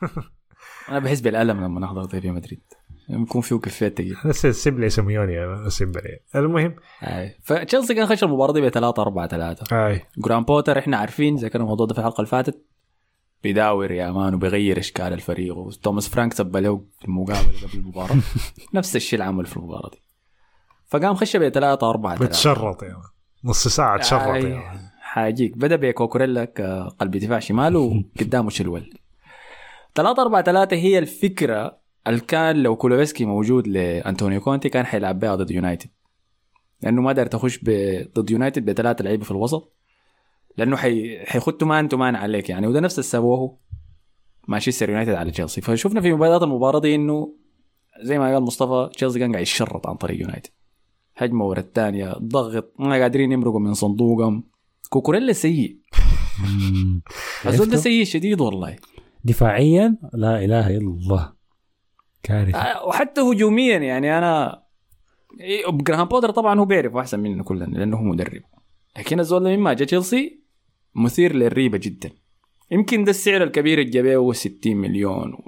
[0.88, 2.60] أنا بحس بالألم لما نحضر ديربي مدريد.
[3.08, 6.76] يكون فيه كفايه تقيل بس سيب لي سيميوني سيب لي المهم.
[7.42, 11.62] فتشيلسي كان خش المباراة دي ب 3 4 3 هاي جراهام بوتر إحنا عارفين كان
[11.62, 12.64] الموضوع ده في الحلقة اللي فاتت.
[13.42, 15.56] بيداور يا man وبيغير إشكال الفريق.
[15.56, 18.16] وتوماس فرانك سب له في المقابلة قبل المباراة.
[18.74, 20.02] نفس الشيء اللي عمل في المباراة دي.
[20.86, 23.02] فقام خش ب 3 4 3 بتشرط يا man
[23.44, 25.56] نص ساعة تشرط يا man حاجيك.
[25.58, 28.90] بدأ بكوكوريلا كقلب دفاع شمال وقدامه تشيلويل
[29.94, 35.34] 3 4 3 هي الفكرة اللي كان لو كولوسيفسكي موجود لانطونيو كونتي كان حيلعب بها
[35.36, 35.90] ضد يونايتد.
[36.82, 39.72] لأنه ما دار تخش ب- ضد يونايتد بثلاثة لعيبة في الوسط.
[40.60, 41.18] لأنه حي...
[41.26, 42.66] حيخدوا man to man عليك يعني.
[42.66, 43.58] وده نفس اللي سووه
[44.48, 45.60] مانشستر يونايتد على تشيلسي.
[45.60, 47.34] فشفنا في مباريات المباراة دي إنه
[48.02, 50.50] زي ما قال مصطفى تشيلسي كان قاعد يشرط عن طريق يونايتد.
[51.16, 54.44] هجمة ورا الثانية ضغط ما قادرين يمرقوا من صندوقهم.
[54.88, 55.78] كوكوريلا سيء.
[57.46, 58.76] الزول ده؟ سيء شديد والله.
[59.24, 61.32] دفاعيا لا إله إلا الله.
[62.22, 62.58] كارثة.
[62.58, 64.62] آه، وحتى هجوميا يعني أنا
[65.40, 68.42] إيه، جراهام بودر طبعا هو بيعرف أحسن مننا كلنا لأنه هو مدرب.
[68.98, 70.39] لكن الزول ده مما جا تشيلسي
[70.94, 72.10] مثير للريبة جدا.
[72.70, 75.38] يمكن ده السعر الكبير اللي جابه هو 60 مليون.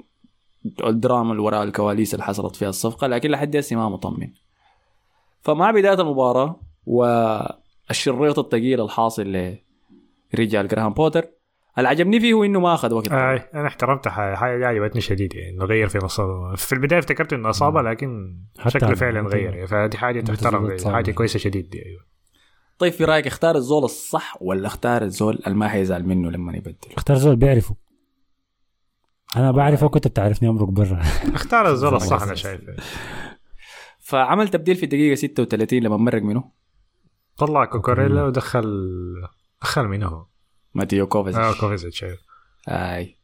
[0.83, 4.29] والدراما اللي وراء الكواليس اللي حصلت فيها الصفقة لكن لحد هسه ما مطمن
[5.41, 9.57] فمع بداية المباراة والشريط الثقيل الحاصل
[10.33, 11.25] لرجال جراهام بوتر
[11.77, 13.11] اللي عجبني فيه هو إنه ما أخذ وقت.
[13.11, 16.21] اي أنا احترمت حاجة حاجة عجبتني شديد يعني إنه غير في نص
[16.55, 18.37] في البداية افتكرت إنه إصابة لكن
[18.69, 19.53] شكله فعلا غير.
[19.53, 21.11] يعني فدي حاجة تحترم زول حاجة.
[21.11, 22.12] كويسة شديد دي أيوه.
[22.83, 26.75] طيب في رأيك اختار الزول الصح ولا اختار الزول اللي ما حيزعل منه لما يبدل
[26.97, 27.75] اختار زول بيعرفه.
[29.35, 31.01] أنا بعرفه كنت بتعرفني امرق برا.
[31.33, 32.37] اختار الزول الصح أنا قلت.
[32.37, 32.61] شايف
[33.99, 36.51] فعمل تبديل في الدقيقة 36 لما مرق منه؟
[37.37, 38.63] طلع كوكوريلا ودخل
[39.61, 40.25] دخل مين هو؟
[40.73, 42.17] ماتيو كوفاتش آه كوفاتشيتش أيوه.
[42.67, 43.17] آي.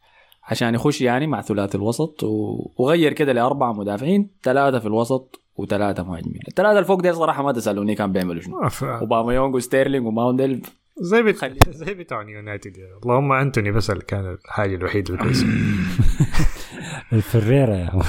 [0.43, 2.55] عشان يخش يعني مع ثلاثي الوسط و...
[2.77, 6.39] وغير كده لأربعة مدافعين ثلاثة في الوسط وثلاثه مهاجمين.
[6.47, 9.31] الثلاثه اللي فوق دي صراحة ما تسألوني كان بيعملوا شنو.
[9.31, 10.61] أوباميانغ وستيرلينج وماونت
[10.97, 11.37] زي بت...
[11.37, 12.77] خلي- زي بتاع يونايتد.
[12.77, 12.91] يعني.
[13.03, 15.45] اللهم أنتوني بس اللي كان الحاجة الوحيدة الكويسه
[17.13, 18.01] الفريرة يا.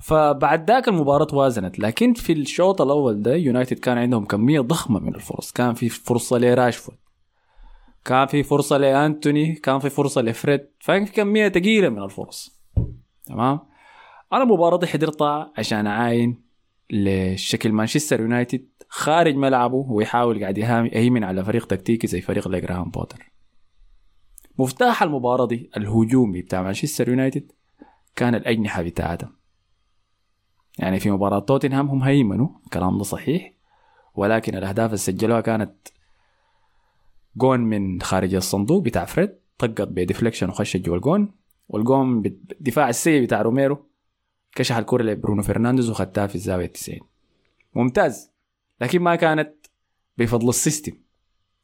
[0.00, 5.14] فبعد ذاك المباراة توازنت لكن في الشوط الأول ده يونايتد كان عندهم كمية ضخمة من
[5.14, 5.52] الفرص.
[5.52, 6.98] كان في فرصة لراشفورد.
[8.04, 9.54] كان في فرصة لأنتوني.
[9.54, 10.60] كان في فرصة لفريد.
[10.80, 12.60] فكان في كمية ثقيلة من الفرص.
[13.26, 13.60] تمام؟
[14.32, 16.42] أنا المباراة دي حضرتها عشان أعاين
[16.90, 23.32] لشكل مانشستر يونايتد خارج ملعبه ويحاول قاعد يهيمن على فريق تكتيكي زي فريق لجراهام بوتر.
[24.58, 27.52] مفتاح المباراة دي الهجومي بتاع مانشستر يونايتد
[28.16, 29.32] كان الأجنحة بتاعتهم
[30.78, 33.52] يعني في مباراة توتنهام هم هيمنوا الكلام ده صحيح
[34.14, 35.88] ولكن الأهداف اللي سجلوها كانت
[37.36, 41.34] جون من خارج الصندوق بتاع فريد طقت ب deflection وخشت جوا الجون
[41.68, 43.86] والجون بالدفاع السيء بتاع روميرو
[44.56, 46.98] كشح الكرة لبرونو فرنانديز وخدتها في الزاوية 90
[47.74, 48.32] ممتاز.
[48.80, 49.54] لكن ما كانت
[50.18, 50.92] بفضل ال system.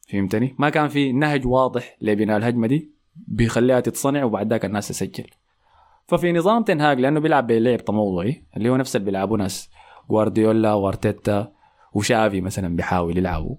[0.09, 5.27] فهمتني؟ ما كان في نهج واضح لبناء الهجمة دي بيخليها تتصنع وبعد ذاك الناس تسجل.
[6.07, 9.69] ففي نظام تين هاج لأنه بيلعب بلعب تموضعي اللي هو نفس اللي بيلعبوا ناس
[10.09, 11.53] جوارديولا وارتيتا
[11.93, 13.55] وشافي مثلا بيحاول يلعبوا.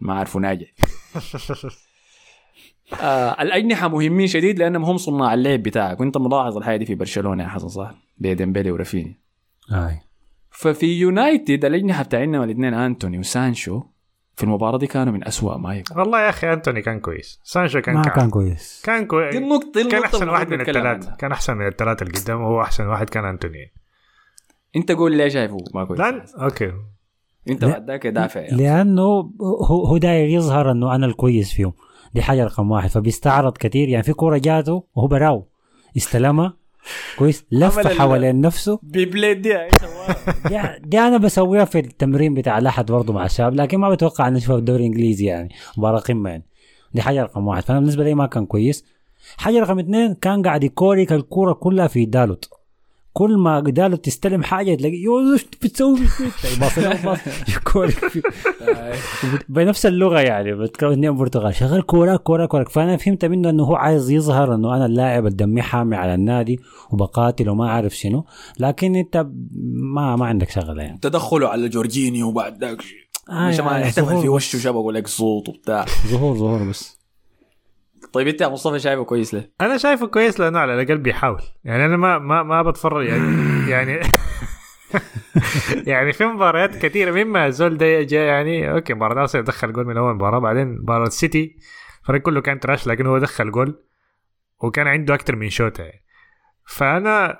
[0.00, 0.72] ما عارفوا ناجح.
[3.00, 7.42] آه الأجنحة مهمين شديد لأنهم هم صناع اللعب بتاعك وأنت ملاحظ الحاجة دي في برشلونة
[7.42, 9.20] يا حسن صح؟ بديمبيلي ورافينيا
[9.72, 10.00] اي
[10.50, 13.82] ففي يونايتد الأجنحة بتاعنا الاثنين أنتوني وسانشو
[14.38, 15.98] في المباراة دي كانوا من أسوأ ما يكون.
[15.98, 17.40] والله يا أخي أنتوني كان كويس.
[17.44, 18.82] سانشو كان ما كان, كان كويس.
[18.84, 21.16] كان دي كويس دي كان النقطة أحسن اللي واحد من عنها.
[21.16, 23.72] كان أحسن من الثلاثة اللي قدام وهو أحسن واحد كان أنتوني.
[24.76, 26.00] أنت قول ليه شايفه ما كويس.
[26.00, 26.72] لأن okay.
[27.50, 27.64] أنت.
[27.64, 28.40] بعد ذاك دافع.
[28.40, 28.56] يعني.
[28.56, 29.02] لأنه
[29.40, 31.72] هو هو داير يظهر إنه أنا الكويس فيهم.
[32.14, 33.88] دي حاجة رقم واحد فبيستعرض كثير.
[33.88, 35.48] يعني في كورة جاته وهو براو.
[35.96, 36.56] استلمها
[37.18, 37.44] كويس.
[37.52, 38.78] لف ال- حوالين نفسه.
[38.82, 40.16] ببليد دي إيش سواها؟
[40.80, 43.54] دي, دي أنا بسويها في التمرين بتاع الأحد برضه مع الشباب.
[43.54, 45.48] لكن ما بتوقع ان اشوفها في الدوري الإنجليزي يعني.
[45.76, 46.44] مباراة قمة يعني.
[46.94, 48.84] دي حاجة رقم واحد فأنا بالنسبة لي ما كان كويس.
[49.36, 52.50] حاجة رقم اثنين كان قاعد يكوريك الكوره كلها في دالوت.
[53.12, 56.00] كل ما دالوت تستلم حاجة تلاقي يو إيش بتسوي
[57.48, 58.22] يكوريك فيه.
[59.48, 61.54] بنفس اللغة يعني بتكلم اثنين برتغال.
[61.54, 62.64] شغال كورة كورة كورة.
[62.64, 66.60] فأنا فهمت منه إنه هو عايز يظهر إنه أنا اللاعب اللي دمي حامي على النادي
[66.90, 68.24] وبقاتل وما أعرف شنو.
[68.60, 69.26] لكن أنت
[69.94, 70.98] ما ما عندك شغلة يعني.
[71.02, 72.82] تدخله على جورجينيو وبعد ذاك
[73.30, 74.28] آه مش ما يعني احتفل ظهور في.
[74.28, 75.84] وشه شبكة لك صوت وبتاع.
[76.06, 76.97] ظهور ظهور بس.
[78.12, 81.42] طيب انت يا مصطفى شايفه كويس ليه؟ أنا شايفه كويس لأنه على الأقل بيحاول.
[81.64, 83.30] يعني أنا ما ما ما بتفرج يعني
[83.72, 84.00] يعني
[85.92, 89.96] يعني في مباريات كثيرة مما زول ده جاء يعني okay مباراة أرسنال دخل جول من
[89.96, 91.56] أول مباراة بعدين مباراة السيتي
[92.00, 93.84] الفريق كله كان trash لكن هو دخل جول
[94.60, 95.82] وكان عنده أكثر من شوطة.
[95.84, 96.04] يعني
[96.66, 97.38] فأنا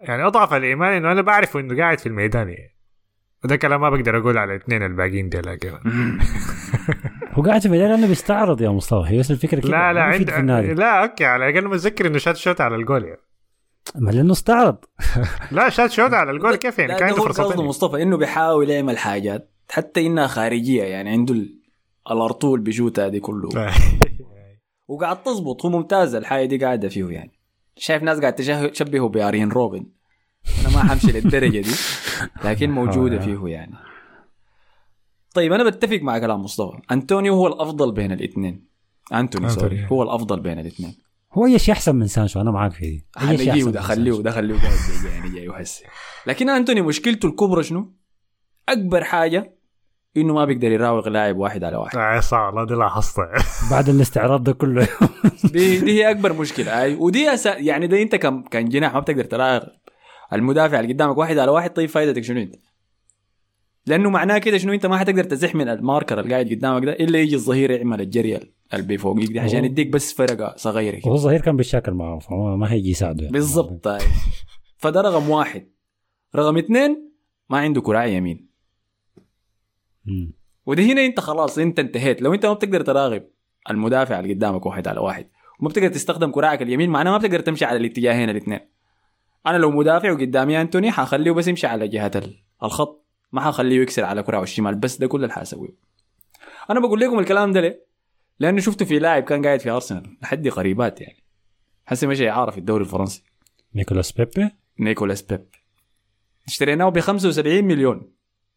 [0.00, 2.79] يعني أضعف الإيمان إنه أنا بعرف إنه قاعد في الميدان يعني.
[3.44, 5.70] وده كلام ما بقدر أقول على الاثنين الباقيين دي لكن
[7.32, 9.10] هو قاعد في الميدان لأنه بيستعرض يا مصطفى.
[9.10, 10.30] هي بس الفكرة كده لا لا عند
[10.78, 13.20] لا okay على الأقل متذكر إنه شات شوت على الجول يعني.
[13.94, 14.76] ما لأنه استعرض.
[15.52, 18.70] لا شات شوت على الجول كيف يعني؟ كان ده عنده قصده فرصتين مصطفى إنه بيحاول
[18.70, 21.60] يعمل حاجات حتى إنها خارجية يعني عنده ال-
[22.10, 23.48] الأرطول بيشوتها دي كله.
[24.88, 27.32] وقاعد تظبط هو ممتاز الحاجة دي قاعدة فيه يعني.
[27.76, 28.34] شايف ناس قاعد
[28.72, 29.86] تشبهه بأرين روبن.
[30.82, 31.70] ما حمشي للدرجة دي
[32.44, 33.74] لكن موجودة فيه يعني.
[35.34, 36.78] طيب أنا بتفق مع كلام مصطفى.
[36.90, 38.68] أنطونيو هو الأفضل بين الاثنين.
[39.12, 39.48] انتوني.
[39.48, 40.94] sorry هو الأفضل بين الاثنين.
[41.32, 44.12] هو اي شيء أحسن من سانشو؟ أنا معاك في دي اي شيء احسن من خليه.
[44.12, 45.84] وده خليه قاعد زي يعني جاي وهسه
[46.26, 47.92] لكن انتوني مشكلته الكبرى شنو؟
[48.68, 49.56] أكبر حاجة
[50.16, 51.96] إنه ما بيقدر يراوغ لاعب واحد على واحد.
[51.98, 53.32] آه صح والله دي لاحظتها.
[53.70, 54.88] بعد الاستعراض ده كله.
[55.44, 56.82] دي, دي هي أكبر مشكلة.
[56.82, 59.62] أي ودي أسا يعني ده أنت كم كان جناح ما بتقدر تراوغ
[60.32, 62.56] المدافع اللي قدامك واحد على واحد طيب فائدتك شنو أنت؟
[63.86, 66.92] لأنه معناه كده شنو أنت ما حتقدر تزح من ال marker اللي قاعد قدامك ده
[66.92, 68.36] إلا يجي الظهير يعمل الجري
[68.74, 69.64] اللي بفوقيك دي عشان.
[69.64, 73.32] يديك بس فرقة صغيرة كده وهو الظهير كان بالشكل معه فما ما هيجي يساعده يعني.
[73.32, 74.00] بالضبط هاي.
[74.82, 75.68] فده رقم واحد
[76.36, 77.10] رقم اثنين
[77.50, 78.50] ما عنده كراع يمين
[80.04, 80.32] مم.
[80.66, 83.22] ودي هنا أنت خلاص أنت انتهيت لو أنت ما بتقدر تراقب
[83.70, 85.26] المدافع اللي قدامك واحد على واحد
[85.60, 88.60] وما بتقدر تستخدم كراعك اليمين معناه ما بتقدر تمشي على الاتجاهين الاثنين
[89.46, 93.06] أنا لو مدافع وقدامي أنتوني حخليه بس يمشي على جهة ال- الخط.
[93.32, 95.68] ما حخليه يكسر على كراعه الشمال بس ده كل اللي حاسويه
[96.70, 97.86] أنا بقول لكم الكلام ده ليه؟
[98.40, 101.22] لأنه شفته في لاعب كان قاعد في أرسنال لحد قريبات يعني.
[101.86, 103.22] حسي مشي اعاره في الدوري الفرنسي.
[103.74, 104.50] نيكولاس بيبي؟
[104.80, 105.46] نيكولاس بيب
[106.46, 108.12] اشتريناه ب 75 مليون.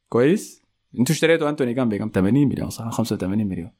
[0.09, 0.61] كويس؟
[0.99, 3.71] أنتوا اشتريتوا أنتوني كان بكم؟ 80 مليون صح؟ 85 مليون.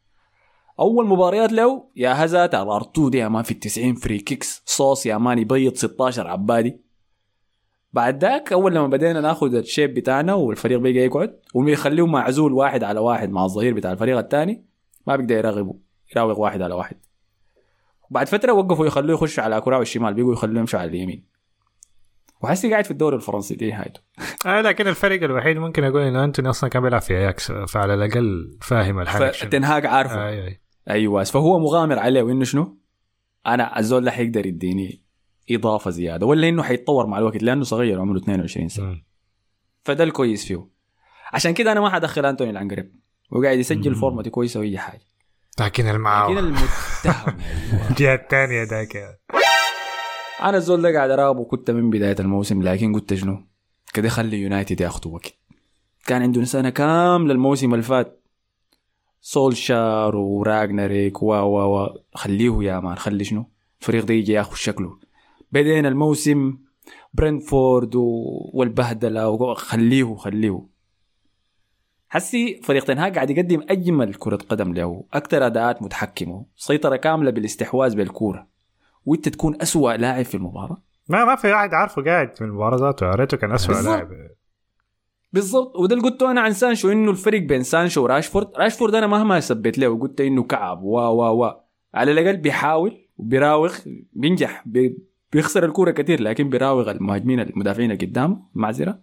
[0.80, 5.06] أول مباريات له يا هزات على ارتو دي يا مان في التسعين فري كيكس صوص
[5.06, 6.80] يا مان يبيض 16 عبادي.
[7.94, 13.00] بعد ذاك أول لما بدينا ناخذ الشيب بتاعنا والفريق بيجي يقعد ويخليه معزول واحد على
[13.00, 14.66] واحد مع الظهير بتاع الفريق الثاني
[15.08, 15.76] ما بيقدر يراقبه
[16.16, 16.96] يراوغ واحد على واحد
[18.10, 21.24] بعد فترة وقفوا يخلوه يخش على كراعه الشمال بيقوا يخلوه يمشي على اليمين
[22.42, 24.02] وحسي قاعد في الدوري الفرنسي دي نهايته
[24.46, 28.58] آه لكن الفرق الوحيد ممكن أقول إنه أنتوني أصلا كان بيلعب في أياكس فعلى الأقل
[28.62, 29.32] فاهم شنو.
[29.32, 30.58] فتنهاج عارفه آه.
[30.90, 32.78] أيوه فهو مغامر عليه وإنه شنو؟
[33.48, 35.03] أنا الزول ده حيقدر يديني
[35.52, 39.02] إضافة زيادة ولا إنه حيتطور مع الوقت لأنه صغير عمره 22 سنة.
[39.84, 40.68] فده الكويس فيه
[41.34, 42.96] عشان كده أنا ما حدخل أنتوني العنقريب
[43.32, 43.96] وقاعد يسجل.
[43.96, 45.02] فورمتي كويسة واي حاجة
[45.60, 47.38] لكن لكن المعاوة المتهم.
[47.90, 49.20] الجهة الثانية ذاك
[50.42, 53.48] أنا الزول ده قاعد اراقبه كنت من بداية الموسم لكن قلت شنو؟
[53.94, 55.34] كده خلي يونايتد ياخذوا وقت
[56.06, 58.24] كان عنده سنة كاملة الموسم اللي فات
[59.22, 63.46] سولشار وراجنريك و و و خليه يا man خلي شنو؟
[63.82, 65.00] الفريق ده يجي ياخذ شكله
[65.54, 66.58] بدينا الموسم
[67.14, 70.66] برنتفورد و- والبهدلة وخليه خليه
[72.10, 75.04] حسي فريق تنهاج قاعد يقدم أجمل كرة قدم له.
[75.14, 76.46] أكثر أداءات متحكمة.
[76.56, 78.48] سيطرة كاملة بالاستحواذ بالكورة.
[79.06, 80.82] وانت تكون أسوأ لاعب في المباراة.
[81.10, 83.06] ما ما في واحد عارفه قاعد في المباراة ذاته.
[83.06, 83.86] يا ريته كان بالضبط.
[83.86, 84.10] لاعب.
[85.34, 85.76] بالضبط.
[85.76, 89.78] وده اللي قلته أنا عن سانشو إنه الفرق بين سانشو وراشفورد راشفورد أنا مهما ثبت
[89.78, 90.84] له وقلت إنه كعب.
[90.84, 91.54] و و و
[91.94, 93.76] على الأقل بيحاول وبيراوغ
[94.14, 94.98] بينجح بي
[95.34, 99.00] بيخسر الكورة كثير لكن بيراوغ المهاجمين المدافعين اللي قدامه معذرة.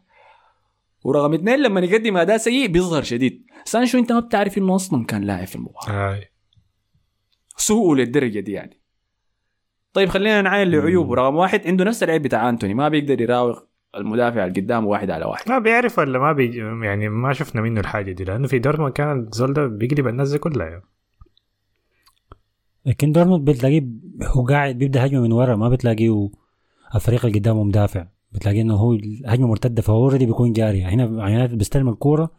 [1.05, 3.47] ورقم اثنين لما يقدم أداء سيء بيظهر شديد.
[3.65, 6.13] سانشو أنت ما بتعرف إنه أصلا كان لاعب في المباراة.
[6.13, 6.31] آي.
[7.57, 8.81] سوء للدرجة دي يعني.
[9.93, 13.61] طيب خلينا نعاين لعيوبه رقم واحد عنده نفس العيب بتاع أنتوني ما بيقدر يراوغ
[13.97, 15.49] المدافع اللي قدامه واحد على واحد.
[15.49, 19.21] ما بيعرف ولا ما بيجي يعني ما شفنا منه الحاجة دي لأنه في دورتموند كان
[19.21, 20.83] الزول ده بيقلب الناس دي كلها يعني.
[22.87, 23.87] لكن دورتموند بتلاقيه
[24.23, 26.31] هو قاعد بيبدأ هجمة من ورا ما بتلاقيه
[26.95, 28.07] الفريق اللي قدامه مدافع.
[28.33, 30.85] بتلاقيه إنه هو الهجمه مرتدة فهو already بيكون جاري.
[30.85, 32.31] هنا يعني بيستلم الكورة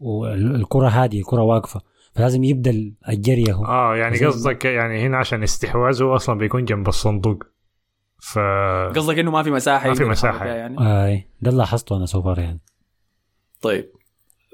[0.00, 1.80] والكره هادية الكره واقفة.
[2.12, 3.64] فلازم يبدأ الجري هو.
[3.64, 7.44] آه يعني قصدك يعني هنا عشان استحواذه أصلا بيكون جنب الصندوق.
[8.20, 8.38] ف
[8.96, 12.19] قصدك إنه ما في مساحة ما في فيها يعني؟ آي ده اللي لاحظته أنا so
[12.19, 12.60] far يعني.
[13.62, 13.90] طيب.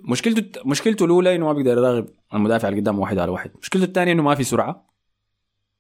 [0.09, 3.51] مشكلته مشكلته الأولى إنه ما بيقدر يراقب المدافع اللي قدامه واحد على واحد.
[3.63, 4.94] مشكلته الثانية إنه ما في سرعة.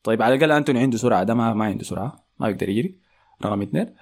[0.04, 2.98] طيب على الأقل أنتوني عنده سرعة ده ما, ما عنده سرعة ما بيقدر يجري.
[3.44, 3.94] رقم اثنين.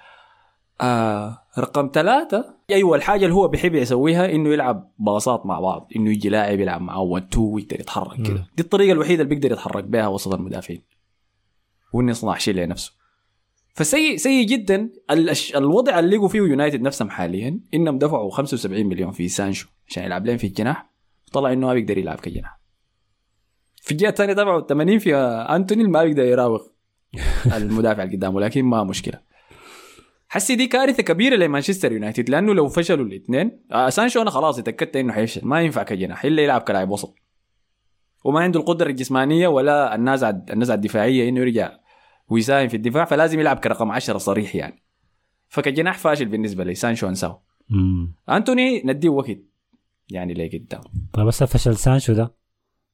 [0.81, 2.55] آه رقم ثلاثة.
[2.69, 6.81] أيوه الحاجة اللي هو بيحب يسويها إنه يلعب باصات مع بعض إنه يجي لاعب يلعب
[6.81, 8.17] معه 1 2 ويقدر يتحرك.
[8.27, 8.47] كده.
[8.57, 10.81] دي الطريقة الوحيدة اللي بيقدر يتحرك بها وسط المدافعين.
[11.93, 12.93] وإنه يصنع شيء لنفسه.
[13.73, 14.89] فسيء سيء جدا.
[15.55, 20.25] الوضع اللي لقوا فيه يونايتد نفسهم حاليا إنهم دفعوا 75 مليون في سانشو عشان يلعب
[20.25, 20.89] لهم في الجناح.
[21.31, 22.62] طلع إنه ما بيقدر يلعب كجناح.
[23.83, 26.61] في الجهه الثانية دفعوا 80 في أنتوني ما بيقدر يراوغ
[27.57, 29.19] المدافع اللي قدامه لكن ما مشكلة.
[30.29, 34.95] حسي دي كارثة كبيرة لمانشستر يونايتد لأنه لو فشلوا الاثنين آه سانشو أنا خلاص اتأكدت
[34.95, 37.15] إنه حيفشل ما ينفع كجناح إلا يلعب كلاعب وسط.
[38.23, 41.71] وما عنده القدرة الجسمانية ولا النزعه النزعه الدفاعية إنه يرجع
[42.29, 44.83] ويساهم في الدفاع فلازم يلعب كرقم 10 صريح يعني.
[45.47, 47.43] فكجناح فاشل بالنسبة لي سانشو أنساه.
[47.69, 48.13] مم.
[48.29, 49.37] أنتوني نديه وقت
[50.09, 50.81] يعني ليه قدام
[51.13, 52.42] طيب بس فشل سانشو ده؟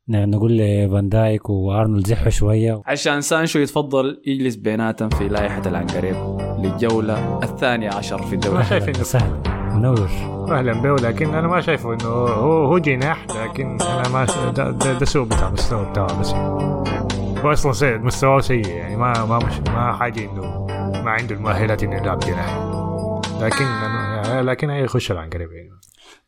[0.10, 2.82] نقول لفان دايك وأرنولد زحوا شوية.
[2.86, 6.16] عشان سانشو يتفضل يجلس بيناتهم في لائحة العنقريب
[6.60, 8.58] للجولة الثانية عشر في الدوري.
[8.58, 9.42] ما شايف انه سهل
[9.74, 10.10] منور.
[10.52, 14.94] أهلا به لكن أنا ما شايفه إنه هو هو جناح لكن أنا ما ده, ده,
[14.94, 16.34] ده سوء بتاع المستوى بتاعه بس
[17.46, 20.66] هو أصلا سيء مستواه سيء يعني ما ما مش ما حاجة إنه
[21.04, 22.58] ما عنده المؤهلات إنه يلعب جناح.
[23.42, 25.79] لكن أنا لكن هيخش العنقريب يعني.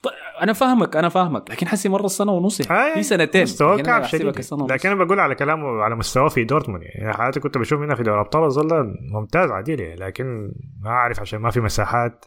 [0.02, 4.04] طيب أنا فاهمك أنا فاهمك لكن حسي مرة السنة ونص هاي، في سنتين مستواه كعب
[4.04, 4.38] شديد.
[4.52, 8.04] لكن أنا بقول على كلامه على مستواه في دورتموند يعني حياتي كنت بشوف منه في
[8.04, 12.26] دوري أبطال الزول ممتاز عديل يعني لكن ما أعرف عشان ما في مساحات.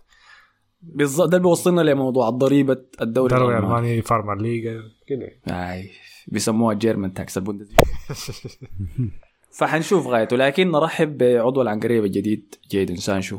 [0.82, 3.66] بالضبط ده بيوصلنا لموضوع ضريبه الدوري دوري الألماني.
[3.66, 5.28] الماني farmers league كده.
[5.50, 5.90] أي
[6.28, 7.84] بيسموها ال German tax البوندسليغا.
[9.58, 13.38] فحنشوف غايته لكن نرحب بعضو العنقريب الجديد جيدن سانشو.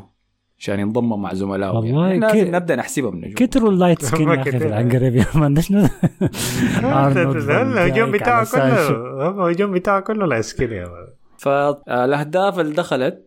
[0.58, 4.02] عشان ينضم مع زملائه والله يعني لازم كي- نبدأ نحسبها من نجوم كتروا ال light
[4.04, 4.66] skin ما يا أخي في.
[4.66, 5.14] العنقريب.
[5.34, 5.76] ما عندناش ن-
[6.84, 8.50] أرنولد، فان الهجوم بتاعه.
[8.52, 11.06] كله الهجوم بتاعه كله light skin يا man.
[11.38, 13.26] فالأهداف اللي دخلت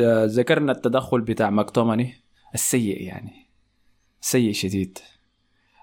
[0.00, 2.14] آه، ذكرنا التدخل بتاع ماكتوميناي.
[2.54, 3.32] السيء يعني.
[4.20, 4.98] سيء شديد.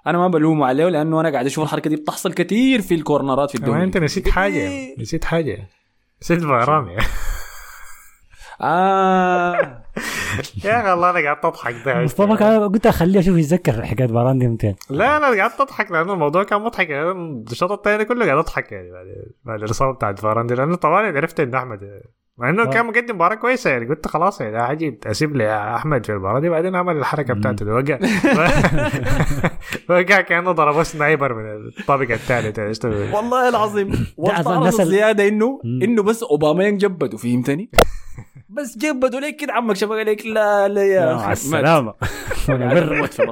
[0.07, 3.55] أنا ما بلومه عليه لأنه أنا قاعد أشوف الحركة دي بتحصل كثير في الكورنرات في
[3.55, 3.83] الدوري.
[3.83, 4.69] أنت نسيت حاجة.
[4.99, 5.69] نسيت حاجة.
[6.21, 6.99] نسيت فاران يا
[8.61, 9.53] آه.
[10.65, 14.37] يا أخي والله أنا قاعد أضحك ده مصطفى كان قلت أخليه أشوف يتذكر حكايه فاران
[14.39, 16.89] دي متين لا أنا قاعد أضحك لأنه الموضوع كان مضحك.
[16.89, 17.11] يعني
[17.51, 19.05] الشوط الثاني كله قاعد أضحك يعني بعد
[19.43, 21.79] بعد الإصابة بتاعت فاران دي لأنه طبعا عرفت انه احمد
[22.37, 23.85] مع إنه كان مقدم مباراة كويسة يعني.
[23.85, 27.99] قلت خلاص يعني حاجي أسيب لي احمد في المباراة دي بعدين عمل الحركة بتاعته وقع
[29.89, 35.61] وقع كأنه ضربه sniper من الطابق الثالث يعني؟ والله العظيم والله نسل- الزيادة انه.
[35.65, 37.69] إنه بس اوباما جبده فهمتني؟
[38.53, 41.33] بس جبده ليك كده عمك شبك عليك لا لا يا مع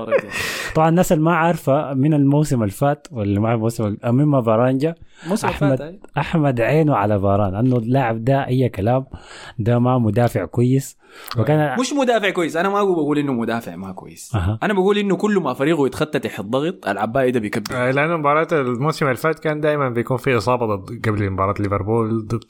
[0.08, 0.30] يعني.
[0.76, 4.96] طبعا الناس اللي ما عارفة من الموسم اللي فات واللي مع الموسم مما فاران جا
[5.28, 5.70] موسم أحمد.
[5.70, 6.00] فات، أي.
[6.18, 9.06] أحمد عينه على فاران انه اللاعب ده أي كلام
[9.60, 10.98] ده ما مدافع كويس
[11.38, 12.55] وكان مش مدافع كويس.
[12.57, 14.36] أنا ما بقول إنه مدافع ما كويس.
[14.36, 14.59] أها.
[14.64, 17.76] أنا بقول إنه كل ما فريقه يتخطى تحت الضغط العباية ده بيكبر.
[17.76, 22.28] آه، لأنه مباراة الموسم اللي فات كان دائما بيكون في إصابة ضد قبل مباراة ليفربول
[22.28, 22.43] ضد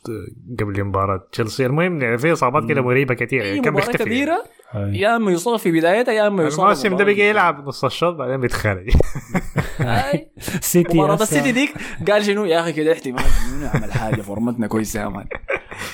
[0.59, 1.65] قبل مباراة تشيلسي.
[1.65, 4.05] المهم يعني في إصابات كده مريبة كثير يعني كان مباراة بيختفي.
[4.05, 4.43] كبيرة.
[4.75, 7.03] يا أما يصاب في بدايتها يا أما يصاب الموسم ده.
[7.03, 8.89] بقى يلعب نص الشوط بعدين بيتخرج.
[10.61, 11.73] سيتي مباراة هسه- السيتي ديك
[12.09, 13.23] قال شنو؟ يا أخي كده احتمال
[13.61, 15.25] نعمل حاجة فورمتنا كويسة يا مان.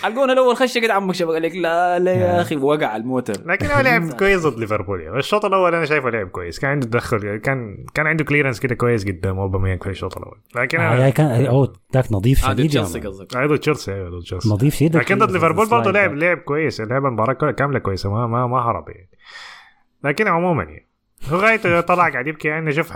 [0.06, 3.34] الجون الأول خش كده عمك شبك قال لك لا لا يا أخي وقع الموتر.
[3.46, 5.02] لكن هو لعب كويس ضد ليفربول.
[5.02, 6.60] يعني الشوط الأول أنا شايفه لعب كويس.
[6.60, 10.38] كان عنده تدخل كان كان عنده clearance كده كويس قدام أوباميانج في الشوط الأول.
[10.56, 13.08] لكن آه يعني كان أوه ذاك نظيف هذا شديد يا تشيلسي.
[13.08, 13.38] قصدك.
[13.38, 14.50] ضد تشيلسي أيوه ضد تشيلسي.
[14.50, 16.82] نظيف شديد لكن ضد ليفربول برضه لعب ال slide لعب كويس.
[16.82, 19.10] لعب المباراه كاملة كويسة ما ما ما هرب يعني.
[20.04, 20.88] لكن عموما يعني.
[21.26, 22.92] هو غايته طلع قاعد يبكي يعني نشوف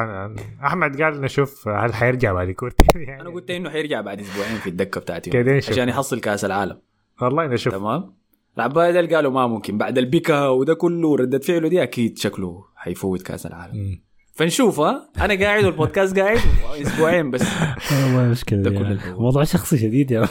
[0.63, 3.21] أحمد قال نشوف هل حيرجع بعد كورتين يعني.
[3.21, 5.57] أنا قلت إنه حيرجع بعد أسبوعين في الدكة بتاعتي.
[5.57, 6.81] عشان يحصل كأس العالم.
[7.21, 7.73] والله نشوف.
[7.75, 8.13] تمام؟
[8.57, 13.21] العباية ده قالوا ما ممكن بعد البكا وده كله وردة فعله دي أكيد شكله حيفوت
[13.21, 13.75] كأس العالم.
[13.75, 14.01] مم.
[14.33, 16.39] فنشوف ها؟ أنا قاعد والبودكاست قاعد
[16.81, 17.41] أسبوعين بس.
[17.91, 19.13] والله مشكلة ده كل يعني.
[19.19, 20.27] موضوع شخصي شديد يا.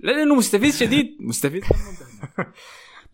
[0.00, 1.16] لا لأنه مستفيد شديد.
[1.20, 1.62] مستفيد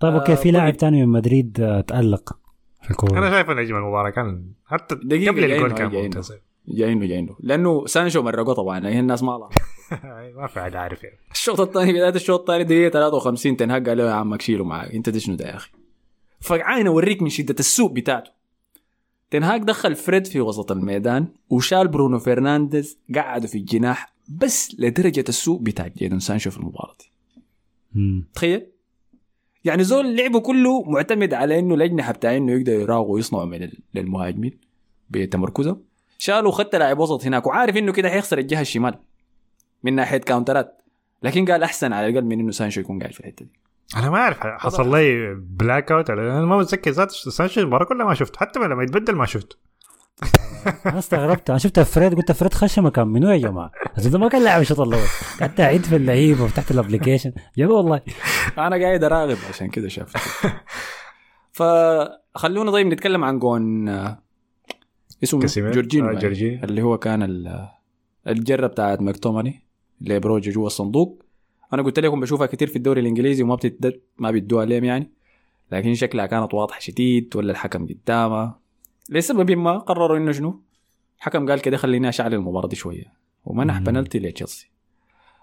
[0.01, 0.77] طيب okay في آه، لاعب طيب.
[0.77, 2.33] تاني من مدريد آه، تألق.
[2.33, 2.48] في
[2.91, 3.19] الكورة.
[3.19, 4.11] أنا شايفه نجم المباراة.
[4.11, 6.07] كان حتى دقيقة قبل الجول كان جايينه.
[6.07, 6.33] ممتاز
[6.69, 9.51] جاينه جاينه لأنه سانشو مرقوه طبعا هي الناس ما لها
[10.41, 11.19] ما في حد عارف يعني.
[11.33, 15.19] الشوط الثاني بداية الشوط الثاني دقيقة 53 تنهاج قال له يا عمك شيله معاك أنت
[15.19, 15.71] شنو ده يا أخي؟
[16.41, 18.31] فعاين اوريك من شدة السوء بتاعته.
[19.31, 25.61] تنهاج دخل فريد في وسط الميدان وشال برونو فرنانديز قعده في الجناح بس لدرجة السوء
[25.63, 27.11] بتاع جيدون سانشو في المباراة دي.
[28.35, 28.67] تخيل؟
[29.65, 34.59] يعني زول لعبه كله معتمد على إنه الاجنحه بتاع إنه يقدر يراوغ ويصنعوا من للمهاجمين
[35.11, 35.81] بتمركزه
[36.19, 38.95] شالوا خدت لاعب وسط هناك وعارف إنه كده حيخسر الجهة الشمال
[39.83, 40.83] من ناحية كاونترات
[41.23, 43.53] لكن قال أحسن على الأقل من إنه سانشو يكون قاعد في الحتة دي.
[43.97, 48.61] أنا ما أعرف حصل لي blackout أنا ما متذكر سانشو المباراة كلها ما شفت حتى
[48.61, 49.57] لما يتبدل ما شفته
[50.87, 51.51] أنا استغربت.
[51.51, 54.81] أنا شفت فريد قلت فريد خش مكان منو يا جماعة؟ ده ما كان لاعب الشوط
[54.81, 55.03] الأول
[55.41, 58.01] قعدت أعيد في اللعيبة وفتحت ال application جاب والله.
[58.59, 60.17] أنا قاعد اراقب عشان كده شافت
[61.53, 64.19] فخلونا طيب نتكلم عن جون آه،
[65.23, 66.65] اسمه؟ جورجينو آه، يعني، جورجينيو.
[66.65, 67.69] اللي هو كان ال-
[68.29, 69.63] الجرة بتاعت ماكتوماني
[70.03, 71.23] اللي بروجا جوا الصندوق.
[71.73, 75.11] أنا قلت لكم بشوفها كتير في الدوري الإنجليزي وما بتدد ما بيدوها ليهم يعني.
[75.73, 78.59] لكن شكلها كانت واضحة شديد ولا الحكم قدامها.
[79.09, 80.61] لسبب ما قرروا إنه شنو؟
[81.19, 83.05] الحكم قال كده خليني أشعل المباراة دي شوية.
[83.45, 83.79] ومنح.
[83.79, 84.71] بنالتي لتشيلسي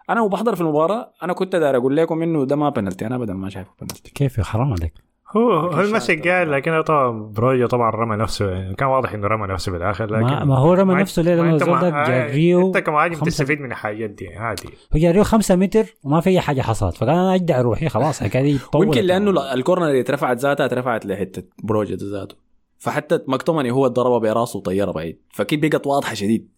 [0.09, 3.33] أنا وبحضر في المباراة أنا كنت داير أقول لكم إنه ده ما بنالتي أنا ابدا
[3.33, 4.93] ما شايفه بنالتي كيف يا حرام عليك؟
[5.37, 6.27] هو هو لكن المسك.
[6.27, 8.73] قال لكن طبعا بروجو طبعا رمى نفسه.
[8.73, 11.57] كان واضح إنه رمى نفسه بالآخر لكن ما, ما هو رمى ما- نفسه ليه؟ لأنه
[11.57, 14.67] ده آه، جاريو أنت كمهاجم خمسة- تستفيد من الحاجات دي عادي.
[14.95, 18.43] هو جاريو خمسة متر وما في أي حاجة حصلت فقال أنا أجدع روحي خلاص الحكاية
[18.43, 22.35] دي طولت ويمكن لأنه لا- الكورنر اللي اترفعت ذاتها اترفعت لحتة بروجيت ذاته.
[22.77, 25.17] فحتى مكتومني هو ضربها براسه وطيرها بعيد.
[25.33, 26.49] فكيف بقت واضحة شديد.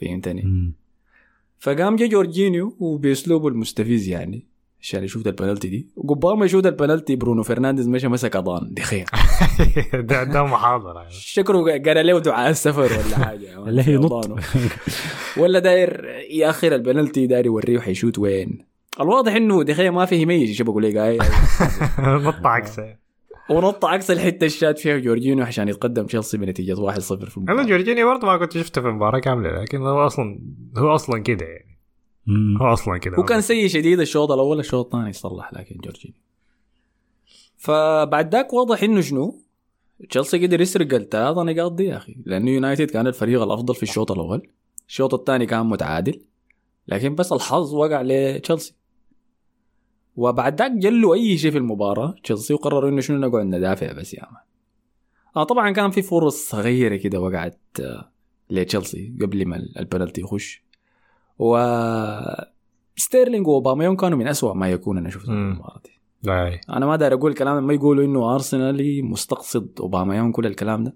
[0.00, 0.72] فهمتني.
[1.58, 4.46] فقام جا جورجينيو وبأسلوبه المستفز يعني.
[4.80, 5.88] عشان يشوف البنالتي دي.
[5.96, 8.74] وقبال ما يشوف البنالتي برونو فرنانديز مشى مسك أضان.
[8.74, 9.04] دي خيا
[10.08, 11.12] ده ده محاضرة يعني.
[11.12, 13.64] شكله قال له دعاء السفر ولا حاجة.
[13.82, 14.38] هي نط.
[15.36, 18.58] ولا داير ياخر البنالتي داير يوريه حيشوت وين.
[19.00, 20.94] الواضح إنه دي خيا ما فيه يميز شو بقول لك؟
[21.98, 23.01] نط عكسه.
[23.50, 27.62] ونط عكس الحتة الشات فيها جورجينيو عشان يتقدم تشيلسي بنتيجة 1-0 في أنا المباراة.
[27.62, 30.40] جورجيني برضه ما كنت شفته في المباراة كاملة لكن هو أصلا
[30.78, 31.78] هو أصلا كده يعني.
[32.60, 33.16] هو أصلا كده.
[33.16, 36.16] هو كان سيء شديد الشوط الأول الشوط الثاني صلح لكن جورجينيو.
[37.56, 39.42] فبعد ذاك واضح إنه شنو؟
[40.10, 44.12] تشيلسي قدر يسرق الثلاث نقاط دي يا أخي لأنه يونايتد كان الفريق الأفضل في الشوط
[44.12, 44.48] الأول.
[44.88, 46.20] الشوط الثاني كان متعادل
[46.88, 48.74] لكن بس الحظ وقع لتشيلسي.
[50.16, 52.14] وبعد ذاك جلوا أي شيء في المباراة.
[52.24, 54.42] تشيلسي وقرروا إنه شنو نقعد ندافع بس يا مان
[55.36, 58.10] آه طبعا كان في فرص صغيرة كده وقعت آه،
[58.50, 60.62] لتشيلسي قبل ما البنالتي يخش.
[61.38, 61.58] و
[62.96, 65.32] ستيرلينج واوباميون كانوا من أسوأ ما يكون أنا شفته في.
[65.32, 65.90] المباراة دي.
[66.22, 66.60] لا إيه.
[66.70, 70.94] أنا ما داير أقول كلام ما يقولوا إنه ارسنالي مستقصد اوباميون كل الكلام ده.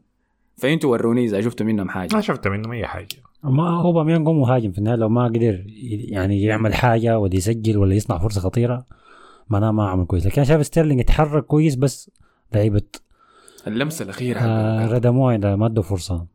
[0.56, 2.14] فأنتوا وروني إذا شفتوا منهم حاجة.
[2.14, 3.16] ما شفت منهم أي حاجة.
[3.42, 5.64] ما هو اوباميان قوم مهاجم في النهاية لو ما قدر
[6.08, 8.86] يعني يعمل حاجة ولا يسجل ولا يصنع فرصة خطيرة
[9.48, 12.10] معناه ما عمل كويس لكن أنا شايف ستيرلينج يتحرك كويس بس
[12.54, 12.82] لعيبة
[13.66, 14.86] اللمسة الأخيرة آه.
[14.86, 16.26] ردموه اذا ما ادوا فرصة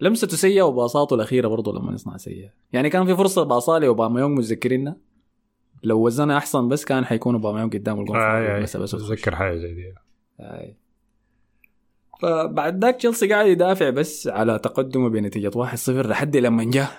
[0.00, 4.96] لمسته سيئة وباصاته الأخيرة برضه لما يصنع سيئة يعني كان في فرصة باصه لاوباميون متذكرينها
[5.82, 9.74] لو وزنها أحسن بس كان حيكون اوباميون قدام الجول آه بس بس اتذكر حاجة زي
[9.74, 9.94] دي
[10.40, 10.76] آي.
[12.22, 16.90] فبعد ذاك تشيلسي قاعد يدافع بس على تقدمه بنتيجة 1-0 لحد لما جاء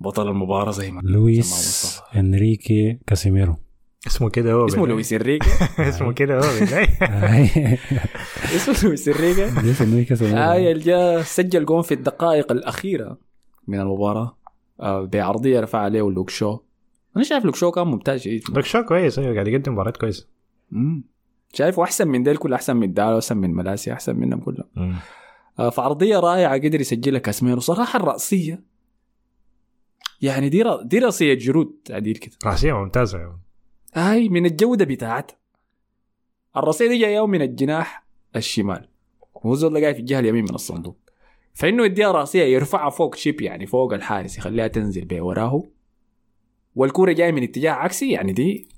[0.00, 2.00] بطل المباراة زي ما لويس.
[2.16, 3.56] إنريكي كاسيميرو
[4.06, 4.86] اسمه كده هو اسمه.
[4.86, 5.50] لويس انريكي.
[5.88, 6.40] اسمه كده هو.
[8.56, 9.50] اسمه لويس انريكي.
[9.62, 13.18] لويس انريكي كاسيميرو آية جاء سجل جون في الدقائق الأخيرة
[13.66, 14.38] من المباراة.
[14.80, 16.58] آه، بعرضية رفع عليه لوك شو.
[17.16, 18.42] أنا شايف لوك شو كان ممتاز شديد.
[18.50, 20.26] لوك شو كويس أيوه قاعد يقدم مباريات كويسة.
[21.52, 24.96] شايفه أحسن من ديل كله أحسن من دالو أحسن من مالاسيا أحسن منهم كلهم.
[25.58, 28.62] آه، فعرضية رائعة قدر يسجلها كاسميرو صراحة الرأسية
[30.22, 32.32] يعني دي دي رأسية جرود عديل كده.
[32.46, 33.18] رأسية ممتازة.
[33.18, 33.38] يا
[33.94, 35.36] هاي من الجودة بتاعتها
[36.56, 38.88] الرصيد دي جاية من الجناح الشمال.
[39.34, 40.96] وهو زول قاعد في الجهة اليمين من الصندوق.
[41.54, 45.62] فإنه يديها رأسية يرفعها فوق شيب يعني فوق الحارس يخليها تنزل بيه وراه
[46.76, 48.68] والكورة جاية من اتجاه عكسي يعني دي.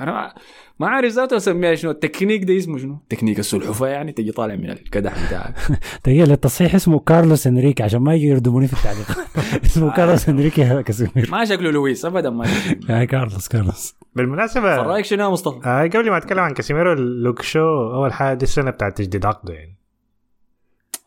[0.00, 0.34] أنا
[0.80, 4.70] ما- عارف ذاته أسميها شنو التكنيك ده اسمه شنو؟ تكنيك السلحفاة يعني تجي طالع من
[4.70, 5.54] القدح بتاعك.
[6.06, 9.06] دقيقة للتصحيح اسمه كارلوس إنريكي عشان ما يجي يردموني في التعليق.
[9.66, 13.04] اسمه كارلوس إنريكي هذا كاسيميرو ما شكله لويس ابدا ما شكله.
[13.04, 13.94] كارلوس كارلوس.
[14.14, 18.36] بالمناسبة فرايك شنو يا مصطفى؟ آه قبل ما أتكلم عن كاسيميرو اللوك شو أول حاجة
[18.36, 19.74] دي السنة بتاعت تجديد عقده يعني.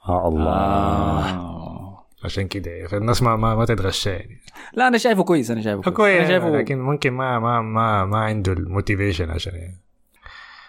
[0.10, 0.52] آه الله.
[0.52, 2.06] آه.
[2.24, 4.41] عشان كده يعني فالناس ما ما, ما تتغشى يعني.
[4.74, 6.18] لا أنا شايفه كويس أنا شايفه كويس.
[6.18, 9.78] أنا شايفه لكن ممكن ما ما ما ما عنده ال motivation عشان يعني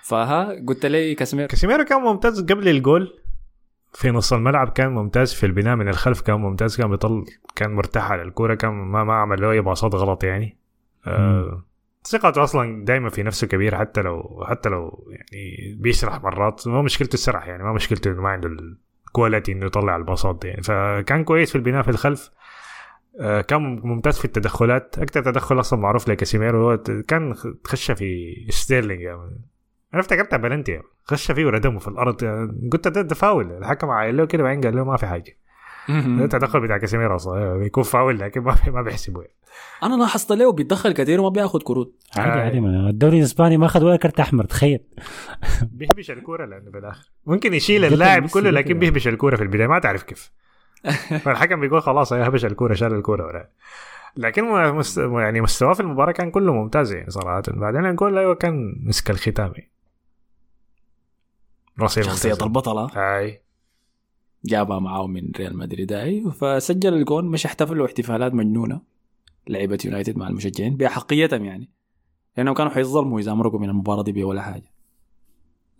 [0.03, 3.19] فها قلت لي كاسمير كاسيميرو كان ممتاز قبل الجول.
[3.95, 7.25] في نص الملعب كان ممتاز في البناء من الخلف كان ممتاز كان بيطل
[7.57, 10.59] كان مرتاح على الكورة كان ما ما عمل له أي باصات غلط يعني.
[11.07, 11.65] آه
[12.05, 17.15] ثقته أصلا دائما في نفسه كبير حتى لو حتى لو يعني بيسرح مرات ما مشكلته
[17.15, 18.49] السرح يعني ما مشكلته إنه ما عنده
[19.09, 20.63] ال quality إنه يطلع الباصات دي يعني.
[20.63, 22.31] فكان كويس في البناء في الخلف.
[23.21, 27.35] كان ممتاز في التدخلات أكثر تدخل أصلا معروف لكاسيميرو هو كان
[27.65, 29.41] خش في ستيرلينج يعني.
[29.95, 30.85] أنا افتكرتها بلنتي يعني.
[31.05, 32.71] خش فيه وردمه في الأرض يعني.
[32.73, 35.39] قلت ده, ده فاول الحكم عايل له كده بعدين قال له ما في حاجة
[35.89, 39.35] ده التدخل بتاع كاسيميرو أصلا بيكون فاول لكن ما ما بيحسبه يعني.
[39.83, 42.45] أنا لاحظت له بيتدخل كثير وما بياخذ كروت عادي آه.
[42.45, 44.81] عادي الدوري الإسباني ما أخذ ولا كرت أحمر تخيل
[45.63, 48.79] بيهبش الكورة لأنه بالآخر ممكن يشيل اللاعب كله لكن كده.
[48.79, 50.31] بيهبش الكورة في البداية ما تعرف كيف
[51.25, 53.49] فالحكم بيقول خلاص هبش الكورة شال الكورة ولا.
[54.17, 54.45] لكن.
[55.21, 57.43] يعني مستواه في المباراة كان كله ممتاز يعني صراحة.
[57.49, 59.53] بعدين الجول أيوه كان مسك الختام
[61.81, 62.47] راسي شخصية ممتازة.
[62.47, 62.91] البطلة.
[63.19, 63.43] أي.
[64.45, 66.31] جابها معاه من ريال مدريد أي.
[66.31, 68.81] فسجل الجون مش احتفلوا احتفالات مجنونة.
[69.49, 71.69] لعيبة يونايتد مع المشجعين بأحقيتهم يعني.
[72.37, 74.63] لأنهم كانوا حيظلموا إذا مرقوا من المباراة دي ولا حاجة.
[74.63, 74.72] آه،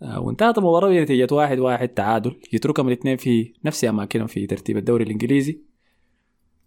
[0.03, 2.35] وانتهت المباراة بنتيجة واحد واحد تعادل.
[2.53, 5.61] يتركهم الاثنين في نفس أماكنهم في ترتيب الدوري الإنجليزي.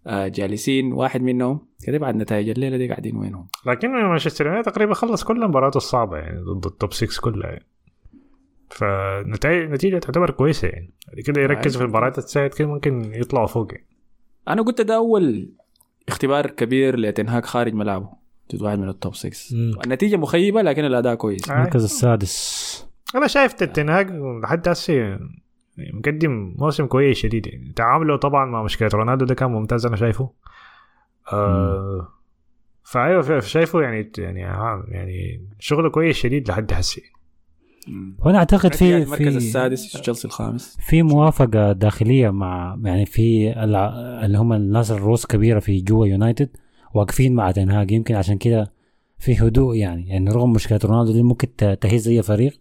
[0.07, 1.61] آه، جالسين واحد منهم.
[1.87, 3.49] كده بعد نتائج الليلة دي قاعدين وينهم.
[3.67, 7.67] لكن مانشستر يونايتد تقريبا خلص كل مباراته الصعبة يعني ضد ال top 6 كلها يعني.
[8.71, 10.93] فنتائج نتيجة تعتبر كويسة يعني.
[11.27, 13.87] كده يركز في المباريات الساعد كده ممكن يطلعوا فوق يعني.
[14.49, 15.51] أنا قلت ده أول
[16.09, 18.09] اختبار كبير لتنهاج خارج ملعبه.
[18.55, 19.73] ضد واحد من ال top 6 مم.
[19.85, 21.51] النتيجة مخيبة لكن الأداء كويس.
[21.51, 21.55] آه.
[21.55, 22.87] المركز السادس.
[23.15, 24.11] أنا شايف تنهاج
[24.43, 27.73] لحد هسه يعني مقدم موسم كويس شديد يعني.
[27.77, 30.31] تعامله طبعا مع مشكلة رونالدو ده كان ممتاز أنا شايفه.
[31.33, 32.09] آه
[32.83, 34.41] فأيوه شايفه يعني يعني
[34.89, 37.03] يعني شغله كويس شديد لحد هسه
[38.19, 40.79] وأنا أعتقد في المركز في السادس تشيلسي الخامس.
[40.81, 43.53] في موافقة داخلية مع يعني في
[44.25, 46.49] اللي هم الناس الروس كبيرة في جوا يونايتد
[46.95, 48.73] واقفين مع تنهاج يمكن عشان كده
[49.19, 50.09] في هدوء يعني.
[50.09, 52.59] يعني رغم مشكلة رونالدو دي ممكن تهز أي فريق.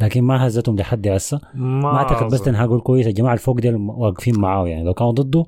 [0.00, 1.40] لكن ما هزتهم لحد هسه.
[1.54, 2.42] ما أعتقد بس.
[2.42, 3.06] تنهاج كويس.
[3.06, 4.84] الجماعه الفوق دي واقفين معاه يعني.
[4.84, 5.44] لو كانوا ضده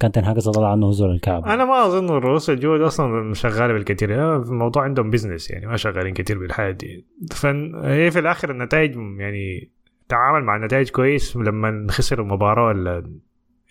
[0.00, 4.36] كان تنهاج طلع عنه هزول الكعب أنا ما أظن الروس الجود أصلا شغالة بالكثير يعني
[4.36, 7.06] الموضوع عندهم بزنس يعني ما شغالين كثير بالحياة دي.
[7.30, 9.70] فهي في الآخر النتائج يعني
[10.08, 11.36] تعامل مع النتائج كويس.
[11.36, 13.10] لما خسر المباراة ولا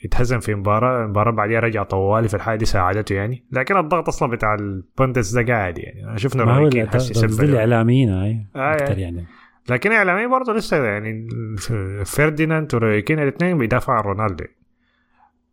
[0.03, 3.43] يتهزم في مباراة المباراة بعديها رجع طوالي في الحاله دي ساعدته يعني.
[3.51, 6.17] لكن الضغط أصلا بتاع البوندس ده قاعد يعني.
[6.17, 6.67] شفنا ما هو.
[7.39, 8.99] الإعلاميين هاي آه، أكثر آه.
[8.99, 9.25] يعني
[9.69, 11.27] لكن اعلاميا برضه لسه يعني
[12.05, 14.43] فرديناند وروي كين الاثنين بيدافعوا عن رونالدو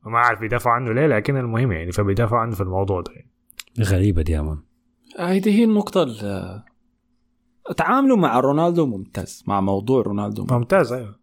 [0.07, 3.31] ما أعرف بيدافعوا عنه ليه لكن المهم يعني فبيدافعوا عنه في الموضوع ده يعني.
[3.81, 4.59] غريبة دي يا man
[5.19, 6.63] هذه هي النقطة ال-
[7.77, 10.57] تعامله مع رونالدو ممتاز مع موضوع رونالدو ممتاز.
[10.59, 11.17] ممتاز أيوه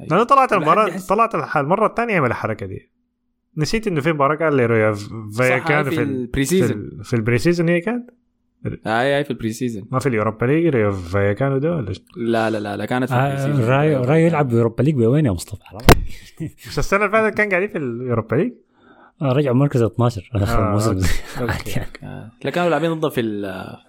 [0.00, 0.12] أيوة.
[0.12, 2.90] أنا طلعت المباراه طلعت الح- المرة الثانية يعمل الحركة دي
[3.56, 4.92] نسيت إنه في مباراة قال لي رايو
[5.36, 8.10] فا كان في في ال- ال pre في, season في ال pre-season هي كانت
[8.86, 12.60] هاي هاي في ال pre-season ما في اليوروبا ليج ريو كانوا ده ولا؟ لا لا
[12.60, 15.62] لا لا كانت في ال pre-season رايو رايو يلعب باوروبا ليج بوين يا مصطفى
[16.40, 18.52] مش السنة اللي فاتت كان قاعدين في اليوروبا ليج
[19.22, 21.00] آه رجعوا مركز 12 اخر الموسم.
[22.02, 23.22] آه، لا كانوا لاعبين ضده في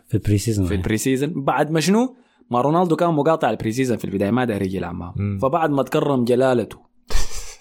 [0.07, 2.15] في ال pre-season في ال pre-season بعد ما شنو
[2.51, 5.39] ما رونالدو كان مقاطع ال pre-season في البدايه ما داير يجي يلعب مم.
[5.41, 6.77] فبعد ما تكرم جلالته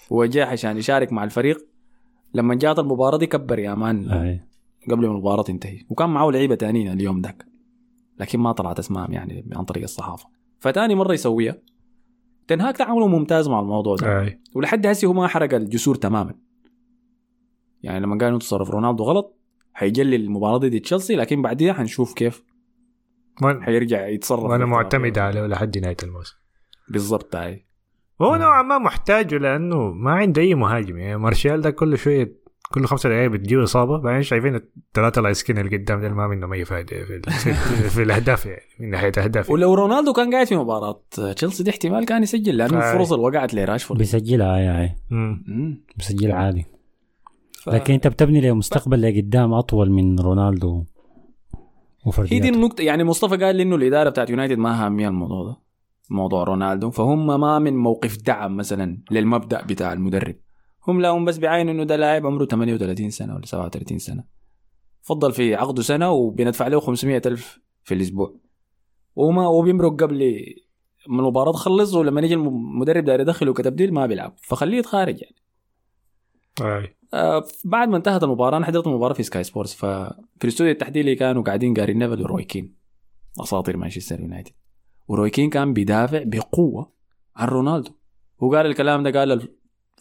[0.09, 1.57] وجاء عشان يشارك مع الفريق
[2.33, 4.39] لما جات المباراه دي كبر يا man.
[4.91, 5.79] قبل ما المباراة تنتهي.
[5.89, 7.45] وكان معه لعيبة تانيين اليوم ذاك.
[8.19, 10.29] لكن ما طلعت اسمائهم يعني عن طريق الصحافة.
[10.59, 11.55] فتاني مرة يسويها.
[12.47, 14.21] تنهاك تعامله ممتاز مع الموضوع ده.
[14.21, 14.39] آي.
[14.55, 16.33] ولحد هسه هو ما حرق الجسور تماما.
[17.83, 19.37] يعني لما قالوا تصرف رونالدو غلط
[19.73, 22.43] حيجلي المباراة دي, دي تشيلسي لكن بعديها حنشوف كيف
[23.43, 24.43] وأنا- حيرجع يتصرف.
[24.43, 24.65] وأنا.
[24.65, 26.35] معتمد عليه لحد نهاية الموسم.
[26.89, 27.65] بالضبط هاي
[28.21, 30.97] هو نوعا ما محتاجه لأنه ما عنده أي مهاجم.
[30.97, 35.77] يعني مارشال ده كل شوية كل خمسة دقائق بتجيه إصابة بعدين شايفين الثلاثه لايسكين اللي
[35.77, 37.53] قدام دول ما منهم اي فائده في, ال- في,
[37.89, 41.01] في الأهداف يعني من ناحية أهداف ولو رونالدو كان قاعد في مباراة
[41.35, 42.91] تشيلسي دي احتمال كان يسجل لأنه آه.
[42.93, 43.99] الفرص اللي وقعت لراشفورد.
[43.99, 45.43] بيسجلها يا هاي مم.
[45.47, 45.83] مم.
[45.97, 46.65] بيسجلها عادي.
[47.63, 52.81] ف- لكن أنت بتبني له مستقبل لقدام أطول من رونالدو هي دي وفرديات النقطة.
[52.81, 55.57] يعني مصطفى قال لي إنه الإدارة بتاعت يونايتد ما هامية الموضوع ده
[56.09, 56.89] موضوع رونالدو.
[56.91, 60.35] فهم ما من موقف دعم مثلا للمبدأ بتاع المدرب.
[60.87, 64.23] هم لا هم بس بيعاينوا إنه ده لاعب عمره 38 سنة ولا 37 سنة.
[65.01, 68.35] فضل في عقده سنة وبندفع له 500 ألف في الأسبوع.
[69.15, 70.43] وما وبيمرق قبل
[71.07, 74.35] ما المباراة تخلص ولما يجي المدرب داير يدخله كتبديل ما بيلعب.
[74.41, 75.35] فخليه يتخارج يعني.
[76.61, 76.97] آي.
[77.13, 81.43] آه، بعد ما انتهت المباراة أنا حضرت المباراة في سكاي سبورتس ففي الاستوديو التحليلي كانوا
[81.43, 82.75] قاعدين جاري نيفل وروي كين
[83.41, 84.51] أساطير مانشستر يونايتد
[85.07, 86.93] وروي كين كان بيدافع بقوة
[87.35, 87.91] عن رونالدو.
[88.39, 89.49] وقال الكلام ده قال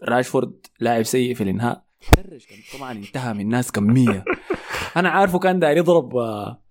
[0.04, 4.24] راشفورد لاعب سيء في كان طبعا انتهى من ناس كمية
[4.96, 6.62] أنا عارفه كان داير يضرب آه،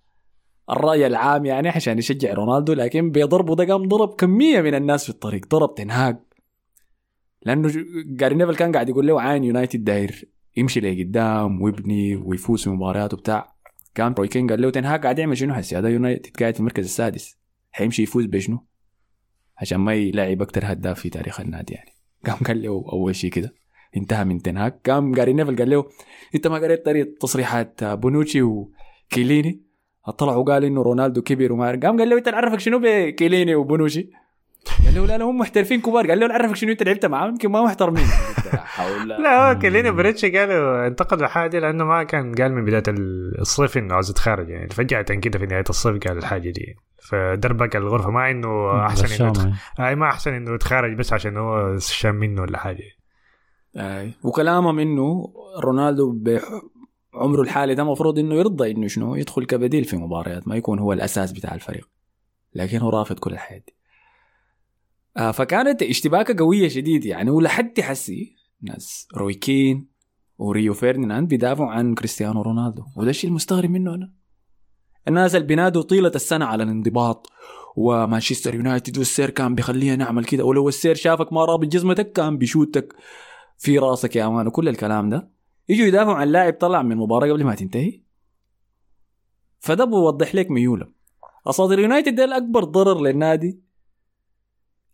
[0.69, 5.09] الرأي العام يعني عشان يشجع رونالدو لكن بيضربه ده قام ضرب كمية من الناس في
[5.09, 6.17] الطريق ضرب تنهاج.
[7.41, 7.71] لأنه
[8.05, 10.26] جاري نيفل كان قاعد يقول له عين يونايتد داير
[10.57, 13.55] يمشي لقدام ويبني ويفوز في مباريات وبتاع.
[13.95, 16.84] كان روي كين قال له تنهاج قاعد يعمل شنو هسه؟ هذا يونايتد قاعد في المركز
[16.84, 17.38] السادس.
[17.71, 18.65] حيمشي يفوز بشنو؟
[19.57, 21.95] عشان ما يلعب أكثر هداف في تاريخ النادي يعني.
[22.28, 23.53] قام قال له أول شيء كده
[23.97, 25.86] انتهى من تنهاج قام جاري نيفل قال له
[26.36, 29.61] أنت ما قريت طريقة تصريحات بونوتشي وكيليني؟
[30.17, 34.09] طلعوا قال إنه رونالدو كبر وما قام قال له أنت عرفك شنو بكيليني وبونوشي
[34.86, 36.07] قال له لا لا هم محترفين كبار.
[36.07, 38.05] قال له عرفك شنو أنت لعبت معاهم؟ يمكن ما محترمين.
[39.23, 42.84] لا هو كليني بريتش قالوا انتقد الحاجة دي لأنه ما كان قال من بداية
[43.39, 44.69] الصيف إنه عاوز يتخارج يعني.
[44.69, 46.76] فجأة كده في نهاية الصيف قال الحاجة دي.
[47.10, 49.47] فدربك الغرفة ما إنه أحسن إنه يتخ...
[49.80, 52.84] أي ما أحسن إنه يتخارج بس عشان هو شام منه ولا حاجة.
[53.76, 54.12] آه.
[54.24, 56.12] وكلامهم إنه رونالدو
[57.14, 60.93] بعمره الحالي ده المفروض إنه يرضى إنه شنو؟ يدخل كبديل في مباريات ما يكون هو
[60.93, 61.89] الأساس بتاع الفريق.
[62.53, 63.76] لكن هو رافض كل الحاجات دي.
[65.18, 69.88] آه فكانت اشتباكة قوية شديد يعني ولحد حسي ناس روي كين
[70.38, 72.84] وريو فيرديناند بيدافعوا عن كريستيانو رونالدو.
[72.95, 74.12] وده الشيء المستغرب منه أنا.
[75.08, 77.30] الناس اللي بينادوا طيلة السنة على الانضباط.
[77.76, 80.43] ومانشستر يونايتد والسير كان بيخلينا نعمل كده.
[80.43, 82.95] ولو السير شافك ما رابط جزمتك كان بيشوتك
[83.58, 85.30] في راسك يا man وكل الكلام ده.
[85.70, 88.01] يجوا يدافعوا عن لاعب طلع من المباراه قبل ما تنتهي.
[89.60, 90.88] فده بيوضح لك ميوله.
[91.47, 93.60] أساطير يونايتد ده اكبر ضرر للنادي.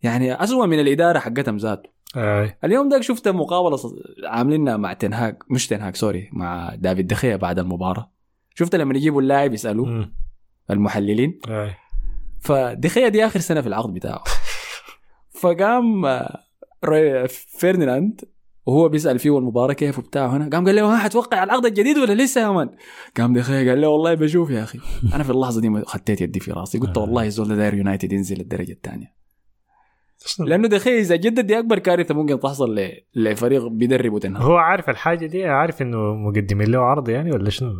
[0.02, 1.90] يعني أسوأ من الإدارة حقتهم ذاته.
[2.16, 2.58] أي.
[2.64, 3.78] اليوم ده شفت مقابلة
[4.24, 8.12] عاملينها مع تنهاج مش تنهاج sorry مع دافيد دخيا بعد المباراة.
[8.54, 10.14] شفت لما يجيبوا اللاعب يسألوه مم.
[10.70, 11.38] المحللين؟
[12.40, 14.24] فدخيا دي آخر سنة في العقد بتاعه.
[15.40, 17.26] فقام آه،
[17.58, 18.20] فيرناند
[18.66, 21.98] وهو بيسأل فيه المباراه كيف وبتاع هنا قام قال له ها حتوقع على العقد الجديد
[21.98, 22.70] ولا لسه يا man؟
[23.16, 24.78] قام دخيا قال له والله بشوف يا أخي.
[25.14, 28.40] أنا في اللحظة دي خطيت يدي في راسي قلت والله الزول ده داير يونايتد ينزل
[28.40, 29.22] الدرجه الثانية
[30.40, 34.90] لأنه دخيا إذا جدد دي أكبر كارثة ممكن تحصل ل- لفريق بيدرب وتنهار هو عارف
[34.90, 37.72] الحاجة دي عارف إنه مقدمين له عرض يعني ولا شنو؟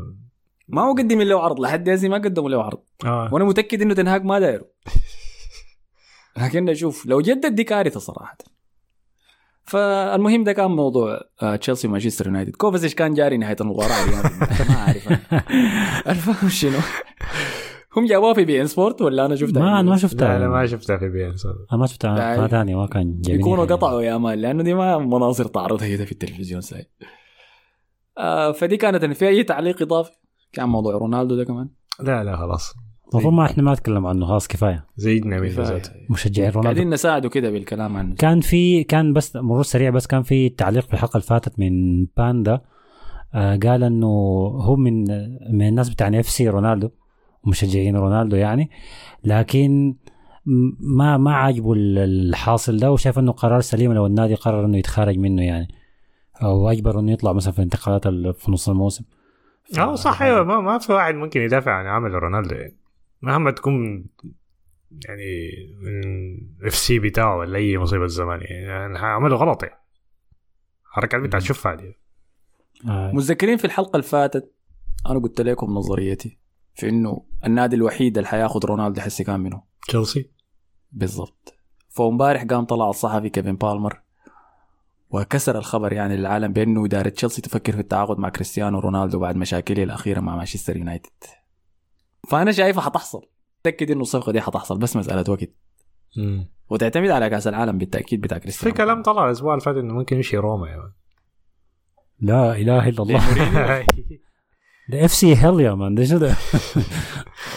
[0.68, 3.28] ما هو قدم له عرض لحد هسه ما قدموا له عرض آه.
[3.32, 4.64] وأنا متأكد إنه تنهاج ما دايره
[6.42, 8.36] لكن أشوف لو جدد دي كارثه صراحة.
[9.64, 12.56] فالمهم ده كان موضوع آه، تشيلسي ومانشستر يونايتد.
[12.56, 14.04] كوفاسيش كان جاري نهاية المباراة.
[14.10, 14.20] ما
[14.70, 15.20] أنا.
[16.12, 16.78] الفهم شنو؟
[17.96, 20.38] هم جابوها في بي إن سبورت ولا أنا شفتها؟ ما أنا ما شفتها.
[20.38, 21.34] لا لا ما شفتها في بي إن
[21.72, 22.36] أنا ما شفتها.
[22.36, 23.40] قناه ثانية ما كان جميل.
[23.40, 26.90] يكونوا قطعوا يا man لأنه دي ما مناظر تعرضها كده في التلفزيون ساي
[28.18, 30.12] آه فدي كانت في أي تعليق إضافي.
[30.52, 31.68] كان موضوع رونالدو ده كمان؟
[32.00, 32.72] لا لا خلاص.
[33.12, 34.86] المفروض ما إحنا ما نتكلم عنه خلاص كفاية.
[34.96, 35.50] زيدنا من
[36.10, 36.62] مشجعين رونالدو.
[36.62, 38.14] قاعدين نساعده كده بالكلام عنه.
[38.14, 42.04] كان في كان بس مرور سريع بس كان في تعليق في الحلقة اللي فاتت من
[42.16, 42.60] باندا.
[43.34, 44.06] آه قال إنه
[44.60, 45.04] هو من
[45.56, 46.88] من الناس بتاع FC رونالدو
[47.46, 48.70] مشجعين رونالدو يعني.
[49.24, 49.94] لكن
[50.80, 55.18] ما ما عاجبه ال- الحاصل ده وشايف إنه قرار سليم لو النادي قرر إنه يتخارج
[55.18, 55.68] منه يعني.
[56.42, 59.04] أو اجبر إنه يطلع مثلا في الانتقالات ال- في نص الموسم.
[59.78, 62.76] آه صح أيوه ما, ما في واحد ممكن يدافع عن عمل رونالدو يعني.
[63.22, 64.06] مهما تكون
[65.08, 65.50] يعني
[65.80, 66.02] من
[66.66, 68.98] FC بتاعه ولا أي مصيبة زمان يعني.
[68.98, 69.78] عمله غلط يعني.
[70.84, 71.96] حركات بتاعت شوفها دي
[72.88, 73.12] آه.
[73.12, 74.52] متذكرين في الحلقة اللي فاتت
[75.06, 76.38] أنا قلت لكم نظريتي
[76.74, 80.30] في إنه النادي الوحيد اللي حياخد رونالدو حسي كان منه تشيلسي؟
[80.92, 81.54] بالضبط.
[81.88, 84.02] فامبارح قام طلع الصحفي كيفن بالمر.
[85.12, 89.82] وكسر الخبر يعني للعالم بأنه إدارة تشيلسي تفكر في التعاقد مع كريستيانو رونالدو بعد مشاكله
[89.82, 91.10] الأخيرة مع مانشستر يونايتد.
[92.28, 93.22] فأنا شايفها حتحصل.
[93.60, 95.50] متأكد إنه الصفقة دي حتحصل بس مسألة وقت.
[96.70, 100.16] وتعتمد على كأس العالم بالتأكيد بتاع في كريستيانو كلام طلع الأسبوع اللي فات إنه ممكن
[100.16, 100.92] يمشي روما يعني
[102.20, 103.20] لا إله إلا الله.
[104.88, 105.94] ده اف سي هيل يا مان.
[105.94, 106.34] ده شو ده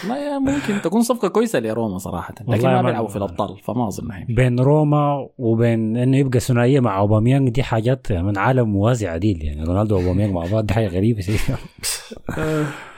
[0.02, 2.34] والله يا ممكن تكون صفقة كويسة لروما صراحة.
[2.40, 6.80] لكن والله ما بيلعبوا في الأبطال فما أظن هي بين روما وبين إنه يبقى ثنائية
[6.80, 9.64] مع أوباميانج دي حاجات من عالم موازي عديل يعني.
[9.64, 11.36] رونالدو وأوباميانج مع بعض دي حاجة غريبة شيء.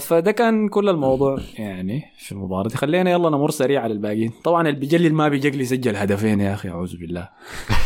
[0.00, 1.38] فده كان كل الموضوع.
[1.58, 2.68] يعني في المباراة.
[2.68, 4.32] دي خلينا يلا نمر سريع على الباقيين.
[4.44, 7.28] طبعا اللي بيجلي ما بيجلي سجل هدفين يا أخي أعوذ بالله.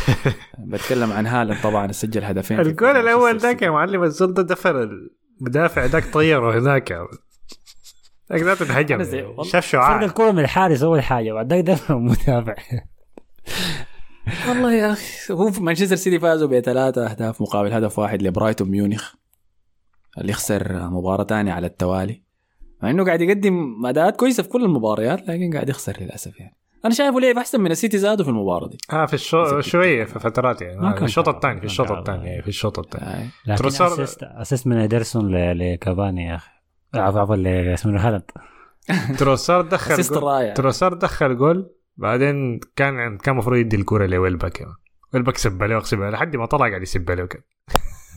[0.59, 4.89] بتكلم عن هالاند طبعا سجل هدفين في الجول الأول ذاك يا معلم الزول ده دفر
[5.41, 6.93] المدافع ذاك طيره هناك.
[8.33, 9.03] ذاك ذاك انهجم.
[9.43, 12.55] شاف فرق شعاع الكره من الحارس أول حاجة بعد ذاك دفع المدافع.
[14.49, 19.15] والله يا أخي هو مانشستر سيتي فازوا بثلاثة أهداف مقابل هدف واحد لبرايتون ميونخ.
[20.19, 22.23] اللي خسر مباراة ثانية على التوالي.
[22.83, 26.57] مع إنه قاعد يقدم أداءات كويسة في كل المباريات لكن قاعد يخسر للأسف يعني.
[26.85, 28.79] أنا شايفه لعب أحسن من السيتي زادوا في المباراة دي.
[28.93, 30.95] آه في الشو شوية في فترات يعني.
[30.95, 31.91] كان الشوط الثاني في الشوط.
[31.91, 33.29] الثاني في الشوط الثاني.
[33.47, 36.51] لكن تروسار- assist assist من ادرسون ل- لكافاني يا أخي.
[36.95, 38.23] عفوا عفوا ل- اسمه هالاند.
[39.19, 40.55] تروسار دخل assist رائع.
[40.55, 44.73] تروسار دخل جول بعدين كان كان المفروض يدي الكوره لويلباك يعني.
[45.15, 45.79] ويلباك سب عليه
[46.11, 47.45] لحد ما طلع قاعد يسب عليه وكده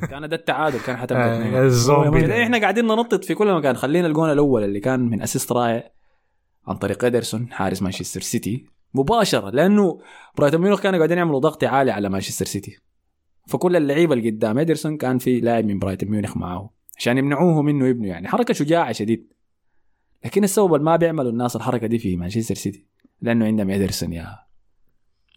[0.10, 1.66] كان ده التعادل كان حتبقى آه،.
[1.66, 2.44] الزومبي.
[2.44, 3.76] إحنا قاعدين ننطط في كل مكان.
[3.76, 5.92] خلينا الجون الأول اللي كان من assist رائع
[6.68, 8.66] عن طريق ادرسون حارس مانشستر سيتي.
[8.94, 10.00] مباشرة لأنه
[10.38, 12.78] برايتون ميونخ كانوا قاعدين يعملوا ضغط عالي على مانشستر سيتي.
[13.48, 17.88] فكل اللعيبة اللي قدام ادرسون كان في لاعب من برايتون ميونخ معاه عشان يمنعوه منه
[17.88, 18.28] يبنوا يعني.
[18.28, 19.34] حركة شجاعة شديد.
[20.26, 22.86] لكن السبب ما بيعملوا الناس الحركة دي في مانشستر سيتي
[23.22, 24.38] لأنه عندهم ادرسون يا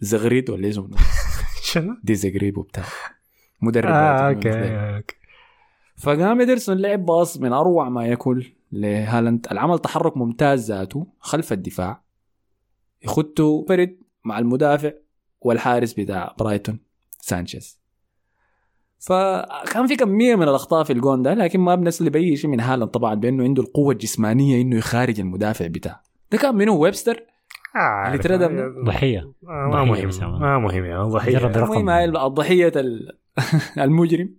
[0.01, 0.89] زغريد ولا اسمه.
[1.73, 2.85] شنو؟ دي زغريب وبتاع
[3.63, 4.77] مدرب آه برايتون ميونخ ده.
[4.81, 4.97] okay.
[4.97, 5.17] okay
[5.97, 9.47] فقام ادرسون لعب باص من أروع ما يكون لهالاند.
[9.53, 12.03] العمل تحرك ممتاز ذاته خلف الدفاع.
[13.03, 14.91] يخطه فرد مع المدافع
[15.41, 16.79] والحارس بتاع برايتون
[17.21, 17.81] سانشيز.
[18.99, 22.91] فكان في كمية من الأخطاء في الجون ده لكن ما بنسلب اي شيء من هالاند
[22.91, 26.03] طبعا بأنه عنده القوة الجسمانية إنه يخارج المدافع بتاعه.
[26.33, 27.23] ده كان منه ويبستر؟
[27.77, 28.73] آه اللي تردد عارف.
[28.87, 29.19] ضحية.
[29.19, 30.11] آه، ما مهم.
[30.41, 31.39] ما مهم يا ضحية.
[31.39, 31.65] جرب رقم.
[31.73, 33.19] المهم هاي الضحية ال-
[33.79, 34.35] المجرم.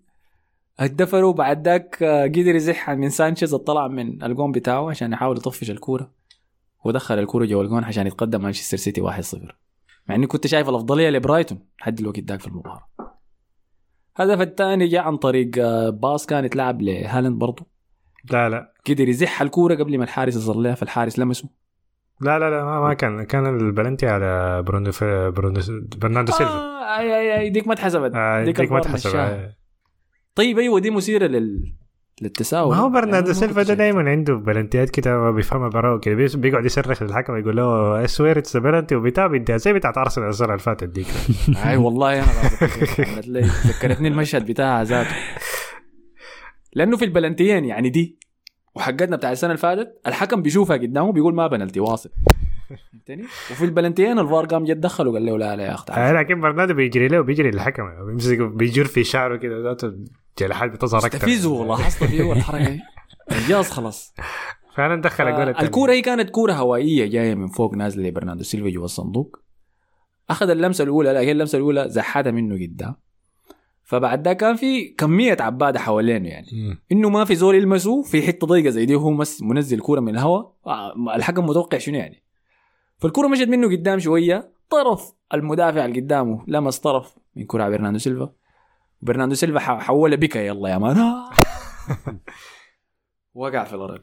[0.80, 5.72] اتدفروا بعد ذاك آه، قدر يزح من سانشيز طلع من الجون بتاعه عشان يحاول يطفش
[5.72, 6.12] الكورة.
[6.84, 9.38] ودخل الكورة جوا الجون عشان يتقدم مانشستر سيتي 1-0
[10.08, 12.88] مع إني كنت شايف الأفضلية لبرايتون لحد الوقت ذاك في المباراه
[14.20, 17.66] الهدف الثاني جاء عن طريق آه، باص كان يتلعب لهالاند برضه
[18.32, 18.74] لا لا.
[18.89, 21.50] قدر يزح الكورة قبل ما الحارس يصل لها فالحارس لمسه.
[22.22, 24.92] لا لا لا ما, ما كان كان البلنتي على برونو
[25.32, 25.60] برونو
[25.98, 26.54] برناردو سيلفا.
[26.54, 29.32] آه اي اي اي ديك ما اتحسبت آه، ديك ديك ما الفار تحسب مشاها.
[29.46, 29.56] آه.
[30.36, 31.74] طيب أيوه دي مثيرة لل
[32.22, 32.70] للتساؤل.
[32.70, 33.74] ما هو يعني برناردو سيلفا ده.
[33.74, 38.11] دائما عنده بلنتيات كده ما بيفهمها برا كده بيس- بيقعد يصرخ للحكم يقول له I
[38.11, 41.08] swear it's penalty وبتاع بيديها زي بتاعت أرسنال السنة اللي فاتت ديك
[41.66, 42.32] أي والله أنا
[43.68, 45.16] ذكرتني المشهد بتاعها ذاته.
[46.76, 48.20] لأنه في البلنتيين يعني دي.
[48.76, 52.10] وحقتنا بتاع السنة اللي فاتت الحكم بيشوفها قدامه بيقول ما بلنتي واصل.
[52.70, 56.16] فهمتني؟ وفي البلنتيين الفار قام جد دخل وقال له لا لا يا اخ تعال.
[56.16, 59.94] آه، لكن برناردو بيجري له بيجري للحكم بيمسك بيجر في شعره كده ذاته
[60.40, 62.70] جلحات بتظهر أكثر استفزه لاحظت فيه الحركة.
[62.70, 62.82] دي
[63.32, 64.14] انجاز خلاص.
[64.76, 65.66] فعلا دخل الجول الثاني.
[65.68, 69.40] الكورة هي كانت كورة هوائية جاية من فوق نازلة لبرناردو سيلفا جوا الصندوق.
[70.30, 72.96] أخذ اللمسة الأولى لكن اللمسة الأولى زحتها منه قدام
[73.92, 76.48] فبعد ده كان في كمية عباده حوالينه يعني.
[76.54, 76.82] مم.
[76.92, 80.10] إنه ما في زول يلمسه في حتة ضيقة زي دي وهو مس منزل كورة من
[80.10, 82.24] الهواء آه، الحكم متوقع شنو يعني؟
[82.98, 88.34] فالكورة مشت منه قدام شوية طرف المدافع اللي قدامه لمس طرف من كره برناردو سيلفا.
[89.02, 90.98] برناردو سيلفا حولها بكا يلا يا man.
[93.34, 94.02] وقع في الأرض.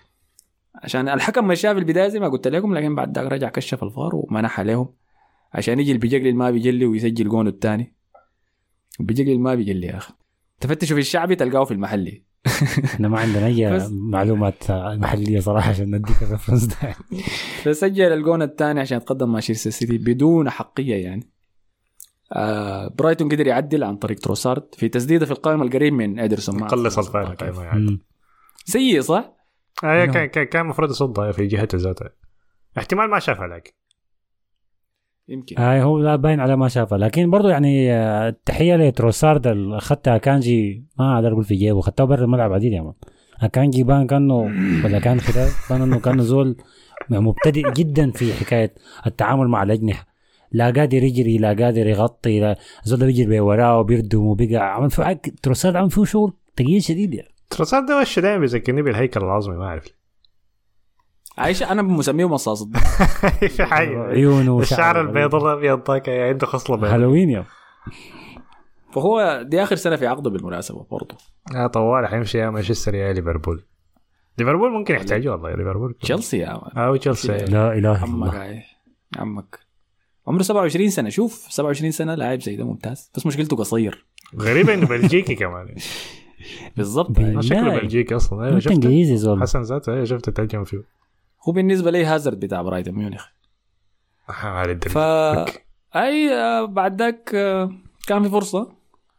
[0.74, 4.10] عشان الحكم مشاه في البداية زي ما قلت لكم لكن بعد ذاك رجع كشف الفار
[4.14, 4.94] ومنحها لهم
[5.52, 7.97] عشان يجي اللي بيجلي اللي ما بيجلي ويسجل جونه الثاني.
[8.98, 10.12] بيجلي اللي ما بيجلي يا أخي.
[10.60, 12.24] تفتشوا في الشعبي تلقاه في المحلي.
[12.84, 16.94] إحنا ما عندنا أي بس- معلومات محلية صراحة عشان نديك ال reference ده.
[17.64, 21.30] فسجل الجون الثاني عشان يتقدم مانشستر سيتي بدون حقية يعني.
[22.32, 26.66] آه برايتون قدر يعدل عن طريق تروسارد في تسديدة في القائمة القريب من ادرسون ما
[26.66, 26.98] قلص.
[27.42, 28.00] أيوة يعني.
[28.64, 29.32] سيء صح؟
[29.84, 32.10] آه كان كان كان المفروض يصدها في جهته ذاتها
[32.78, 33.70] احتمال ما شافها لكن.
[35.28, 35.56] يمكن.
[35.58, 40.18] هاي هو لا باين على ما شافها لكن برضو يعني آه، التحيه لتروسارد اللي أخذتها
[40.18, 42.92] كانجي ما أقدر أقول في جيبه أخذتها برا الملعب عديد يا man.
[43.52, 44.34] كانجي بان كأنه
[44.84, 46.56] ولا كان خلال بان إنه كأنه زول
[47.10, 48.74] مبتدئ جدا في حكاية
[49.06, 50.06] التعامل مع الأجنحة.
[50.52, 54.62] لا قادر يجري لا قادر يغطي لا زول بيجري وراه وبيردم وبيقع.
[54.64, 57.28] عمل في حق- تروسارد عمل فيه شغل ثقيل شديد يعني.
[57.50, 59.97] ترى ده وش دايما بيذكرني بالهيكل العظمي ما أعرف ليه.
[61.38, 62.68] عايش أنا مسميه مصاص.
[63.60, 67.44] عيونه الشعر البيض الأبيض ذاك عنده خصلة بيضاء هالوين يا.
[68.92, 71.16] فهو دي آخر سنة في عقده بالمناسبة برضه.
[71.56, 73.64] آه طوال حيمشي يا مانشستر يا ليفربول.
[74.38, 75.94] ليفربول ممكن يحتاجوه والله ليفربول.
[76.00, 77.28] تشيلسي يا man أو تشيلسي.
[77.28, 78.62] لا إله إلا عمك الله.
[79.16, 79.58] عمك.
[80.26, 81.08] عمره 27 سنة.
[81.08, 83.10] شوف 27 سنة لاعب زي ده ممتاز.
[83.16, 84.06] بس مشكلته قصير.
[84.36, 85.74] غريبة إنه بلجيكي كمان.
[86.76, 87.20] بالضبط.
[87.40, 87.80] شكله.
[87.80, 88.42] بلجيكي أصلا.
[88.44, 89.42] أيوه انت شفت إنجليزي زول.
[89.42, 90.98] حسن ذاته أيوه شفت ترجم فيه.
[91.42, 93.26] هو بالنسبة لي هازارد بتاع برايتون ميونخ.
[94.28, 94.92] على الدرب.
[94.92, 94.98] ف
[95.96, 97.70] أي آه، بعد ذاك آه،
[98.06, 98.72] كان في فرصة.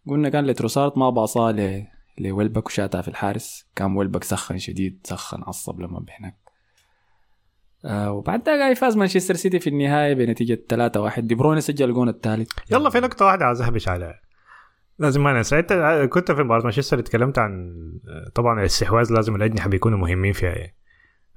[0.07, 3.65] قلنا كان لتروسارت ما باصاه ل لويلبك وشاتها في الحارس.
[3.75, 6.37] كان ويلبك سخن شديد سخن عصب لما بهناك.
[7.85, 12.51] آه وبعد ذاك فاز مانشستر سيتي في النهاية بنتيجة 3-1 دي بروين سجل الجون الثالث.
[12.71, 14.21] يلا في نقطة واحدة عايز اهبش عليها
[14.99, 15.73] لازم ما ننسى انت
[16.11, 17.73] كنت في مباراة مانشستر اتكلمت عن
[18.35, 20.75] طبعا الاستحواذ لازم الأجنحة بيكونوا مهمين فيها يعني.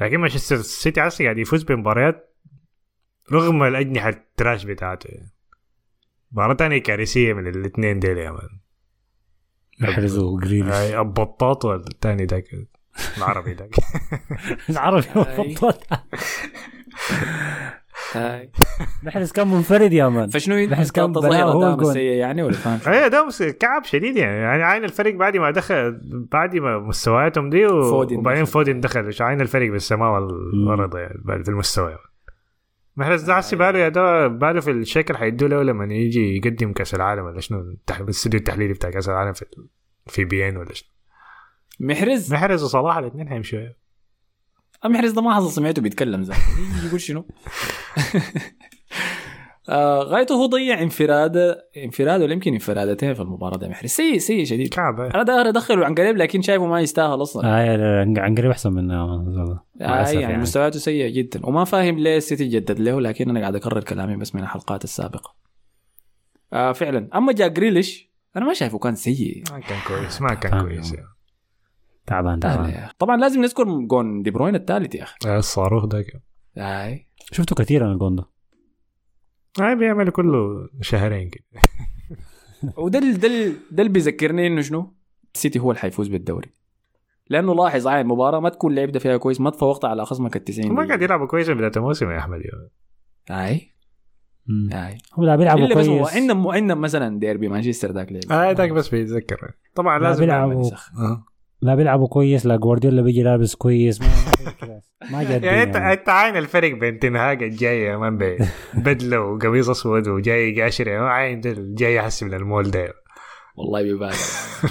[0.03, 2.36] لكن مانشستر سيتي عسى قاعد يفوز بمباريات
[3.32, 5.09] رغم الأجنحة ال trash بتاعته.
[5.09, 5.32] يعني.
[6.32, 8.61] مباراة تانية كارثية من الاثنين ديل يا man.
[9.80, 12.44] محرز وجريليش هاي البطاط والتاني ذاك.
[13.16, 13.70] العربي ذاك.
[14.70, 15.57] العربي أي.
[19.13, 20.28] محرز كان منفرد يا man.
[20.29, 21.93] فشنو بحس كان الجون.
[21.93, 24.37] سيء يعني ولا فاهم؟ إيه ده مس- كعب شديد يعني.
[24.39, 26.01] يعني عين الفريق بعد ما دخل
[26.33, 27.83] بعد ما مستوياتهم دي و...
[27.91, 28.45] فودن وبعدين.
[28.45, 29.03] فودن دخل.
[29.03, 31.99] مش عين الفريق بالسماء والأرض يعني في المستوى
[32.97, 36.95] محرز ده حسي باله يا ده باله في الشكل حيدوا له لما يجي يقدم كأس
[36.95, 37.77] العالم ولا شنو.
[38.01, 39.45] الاستوديو التحليلي بتاع كأس العالم في
[40.07, 40.89] في بي إن ولا شنو.
[41.81, 43.59] محرز؟ محرز وصلاح الاثنين حيمشوا
[44.85, 46.35] محرز ده ما حصل سمعته بيتكلم زي
[46.87, 47.27] يقول شنو؟
[49.69, 51.37] آه غايته هو ضيع انفراد
[51.77, 53.91] انفراد ولا يمكن انفرادتين في المباراة دي محرز.
[53.91, 54.75] سيء سيء شديد.
[54.75, 55.01] كعب.
[55.01, 57.47] أنا داخل ادخله عن قريب لكن شايفه ما يستاهل أصلا.
[57.47, 59.07] آه لا، عن قريب أحسن منه.
[59.07, 59.15] مع
[59.81, 61.47] آه الأسف يعني, مستوياته سيئه جدا.
[61.47, 65.35] وما فاهم ليه السيتي جدد له لكن أنا قاعد أكرر كلامي بس من الحلقات السابقة.
[66.53, 67.09] آه فعلا.
[67.15, 69.43] أما جاك جريليش أنا ما شايفه كان سيء.
[69.53, 70.61] ما كان كويس ما كان.
[70.61, 70.93] كويس.
[70.93, 71.07] يعني.
[72.07, 72.41] تعبان.
[72.41, 72.89] تعبان.
[72.99, 75.17] طبعا لازم نذكر جون دي بروين الثالث يا أخي.
[75.27, 76.23] آه، الصاروخ ذاك
[76.57, 78.32] هاي شفته كثير أنا الجون ده.
[79.61, 81.44] هاي بيعمل كله شهرين كده
[82.84, 83.28] وده ده
[83.70, 84.94] ده اللي بيذكرني إنه شنو؟
[85.34, 86.50] السيتي هو اللي حيفوز بالدوري
[87.30, 90.72] لأنه لاحظ عين مباراة ما تكون لعبت فيها كويس ما تفوقت على خصمك ال 90
[90.72, 90.86] ما.
[90.86, 92.70] قاعد يلعبوا كويس من بداية الموسم يا أحمد يعني.
[93.30, 93.72] هاي
[94.46, 94.70] مم.
[94.72, 98.22] هاي هم لا بيلعبوا إلا بس هو كويس عندهم عندهم مثلا ديربي مانشستر ذاك لعب
[98.30, 100.96] آه ذاك بس بيتذكر طبعا لا لازم بيلعبوا يسخن.
[100.96, 101.24] آه.
[101.62, 104.09] لا بيلعبوا كويس لا جوارديولا بيجي لابس كويس ما
[105.11, 108.18] ما جد يعني انت انت عاين الفرق بين تنهاج الجاي يا man
[108.74, 112.92] بدله وقميص أسود وجاي قاشر يا عاين الجاي احس من المول ده.
[113.57, 114.16] والله بيبالغ.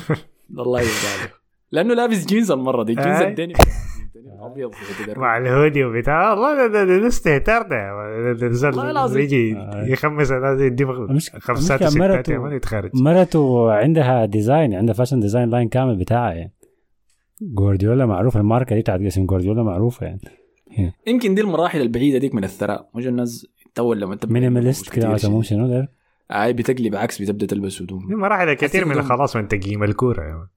[0.58, 1.32] والله بيبالغ.
[1.72, 2.96] لأنه لابس جينز المرة دي.
[2.96, 3.22] جينز.
[3.22, 3.56] الدنيا.
[4.42, 4.72] أبيض.
[5.18, 6.30] مع الهودي وبتاع.
[6.34, 7.96] والله ده- استهتار ده
[8.66, 9.22] والله العظيم.
[9.22, 9.86] يجي آه.
[9.88, 16.34] يخمس الناس خمسات وستات man يتخارج مرته عندها design عندها fashion design line كامل بتاعها
[16.34, 16.54] يعني.
[17.42, 20.22] جوارديولا معروف الماركة دي بتاعت اسم جوارديولا معروفة يعني.
[21.08, 22.90] يمكن دي المراحل البعيدة ديك من الثراء.
[22.96, 25.92] مش الناس تو لما انت minimalist كده سموه شنو ده؟
[26.32, 28.08] هاي بتقلب عكس بتبدأ تلبس هدوم.
[28.08, 29.02] دي مراحل كثير من.
[29.02, 30.50] خلاص من تقييم الكورة.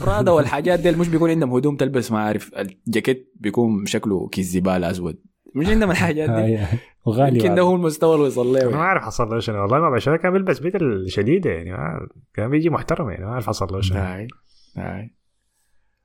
[0.00, 2.50] برادا والحاجات دي مش بيكون عندهم هدوم تلبس ما عارف
[2.86, 5.18] الجاكيت بيكون شكله كيس زباله أسود.
[5.54, 6.36] مش عندهم الحاجات دي.
[6.56, 6.66] هاي-
[7.06, 9.62] وغالي يمكن ده هو المستوى اللي وصل أنا ما له عارف حصل له شنو.
[9.62, 11.72] والله ما بشوف كان بيلبس بدل شديده يعني.
[11.72, 13.98] ما- كان بيجي محترم يعني ما عارف حصل له شنو.
[13.98, 14.28] هاي
[14.76, 15.10] هاي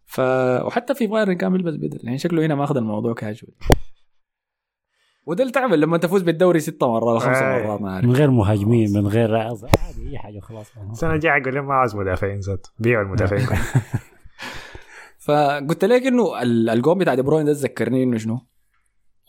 [0.06, 0.20] ف
[0.66, 2.00] وحتى في بايرن كان بيلبس بدل.
[2.04, 3.54] يعني شكله هنا ماخذ الموضوع كاجوال
[5.26, 7.64] وده اللي تعمل لما تفوز بالدوري ست مرات ولا خمس هاي.
[7.64, 9.68] مرات ما من عارف غير مهاجمين من غير عادي
[10.10, 10.72] أي حاجة خلاص.
[10.92, 13.46] السنة الجايه أقول لهم ما عاوز مدافعين ذات بيعوا المدافعين.
[13.46, 13.60] كلهم.
[15.26, 18.40] فقلت لك إنه ال- الجون بتاع دي بروين ده ذكرني إنه شنو؟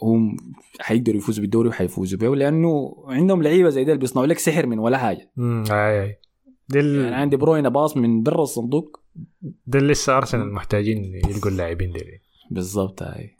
[0.02, 0.36] هم
[0.80, 4.78] حيقدروا يفوزوا بالدوري وحيفوزوا به لأنه عندهم لعيبة زي ده اللي بيصنعوا لك سحر من
[4.78, 5.30] ولا حاجة.
[5.38, 6.16] امم أي أي.
[6.68, 9.00] دي ال- يعني عند دي بروين pass من برا الصندوق
[9.66, 13.36] ده لسه أرسنال محتاجين يلقوا اللاعبين دي بالضبط هاي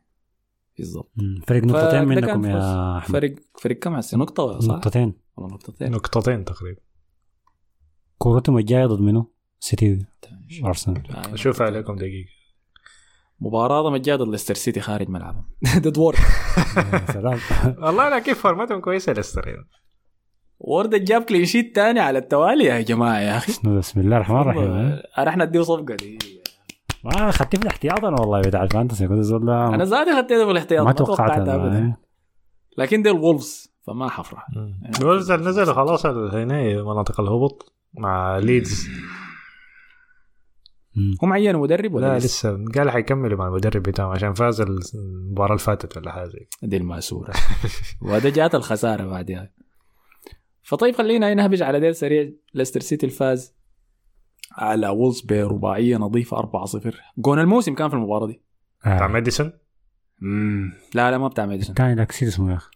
[0.79, 1.11] بالضبط.
[1.47, 2.99] فرق نقطتين منكم يا.
[2.99, 3.13] أحمد.
[3.13, 5.15] فرق فرق كم هسه؟ نقطة صح؟ نقطتين.
[5.37, 5.91] ولا نقطتين.
[5.91, 6.81] نقطتين تقريبا.
[8.19, 10.07] كورتهم الجايه ضد منو؟ سيتي
[10.65, 11.03] أرسنال.
[11.11, 11.67] هاي أشوف نقطتين.
[11.67, 12.29] عليكم دقيقة.
[13.41, 15.45] مباراة مجاد ضد ليستر سيتي خارج ملعبهم.
[15.79, 16.19] ضد وورد.
[16.77, 17.39] يا سلام.
[17.79, 19.65] والله لا كيف فورمتهم كويسة ليستر.
[20.61, 20.73] يعني.
[20.73, 23.53] وورد جاب clean sheet تاني على التوالي يا جماعة يا أخي.
[23.65, 24.71] بسم الله الرحمن الرحيم.
[25.19, 26.19] أنا إحنا نديه صفقة دي.
[27.05, 30.51] ما خدت في الاحتياط أنا والله بتاع ال fantasy كنت زول أنا زادي خديته في
[30.51, 31.97] الاحتياط ما توقعت ابدا.
[32.79, 34.47] لكن دي الولفز فما حفرح
[35.01, 38.89] الولفز اللي نزلوا خلاص هنا مناطق الهبوط مع ليدز.
[41.23, 42.65] هم عينوا مدرب ولا لا لسه؟ لسه.
[42.75, 46.31] قال حيكملوا مع المدرب بتاعهم عشان فاز المباراة اللي فاتت ولا حاجة
[46.63, 47.33] دي الماسورة
[48.03, 49.51] وهذا جات الخسارة بعدها.
[50.65, 52.31] فطيب خلينا نهبج على ديل سريع.
[52.55, 53.55] ليستر سيتي الفاز
[54.53, 58.43] على وولز برباعية نظيفة 4-0 جون الموسم كان في المباراة دي.
[58.81, 59.09] بتاع آه.
[59.09, 59.53] ماديسون.
[60.95, 61.71] لا لا ما بتاع ميديسون.
[61.71, 62.71] الثاني ذاك اسمه يا أخي.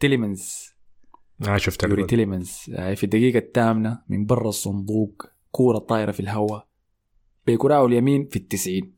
[0.00, 0.74] تيليمنز.
[1.38, 2.04] ما شفت يوري.
[2.04, 2.58] تيليمنز.
[2.74, 6.66] آه، في الدقيقة الثامنه من برا الصندوق كورة طايرة في الهواء.
[7.46, 8.94] بكراعه اليمين في التسعين.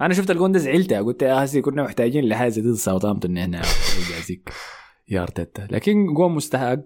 [0.00, 0.92] أنا شفت الجون ده زعلت.
[0.92, 4.52] قلت يا هسي كنا محتاجين لحاجة زي ضد ساوثهامبتون نجازيك
[5.08, 5.68] يا أرتيتا.
[5.70, 6.80] لكن جون مستحق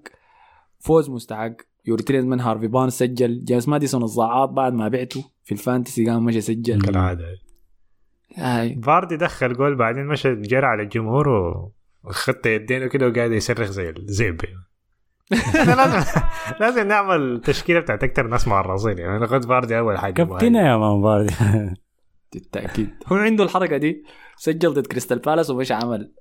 [0.78, 1.52] فوز مستحق.
[1.86, 3.44] يوري تيليمنز من هارفي بارنز سجل.
[3.44, 6.80] جيمس ماديسون الضاعات بعد ما بعته في ال fantasy قام مشى سجل.
[6.80, 7.24] كالعادة.
[8.36, 8.80] هاي.
[8.82, 11.28] فاردي دخل جول بعدين مشى جرى على الجمهور
[12.04, 13.94] وخط يدينه كده وقاعد يصرخ زي
[15.32, 16.20] إحنا لازم
[16.60, 18.98] لازم نعمل تشكيلة بتاعت أكثر ناس معرضين.
[18.98, 20.12] يعني أنا قلت فاردي أول حاجة.
[20.12, 21.34] كابتنة يا man فاردي
[22.32, 22.90] بالتأكيد.
[23.06, 24.04] هو عنده الحركة دي.
[24.36, 26.12] سجل ضد كريستال بالاس ومش عمل.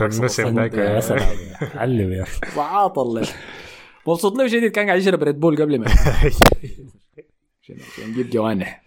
[0.00, 1.28] النسر يا ذاك سلام.
[1.80, 2.22] علم يا.
[2.22, 3.26] أخي وعاطل
[4.06, 5.86] مبسوط له شديد كان قاعد يشرب ريد بول قبل ما.
[7.62, 7.76] عشان
[8.10, 8.82] يجيب جوانح.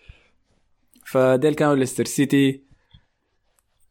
[1.06, 2.64] فديل كانوا ليستر سيتي.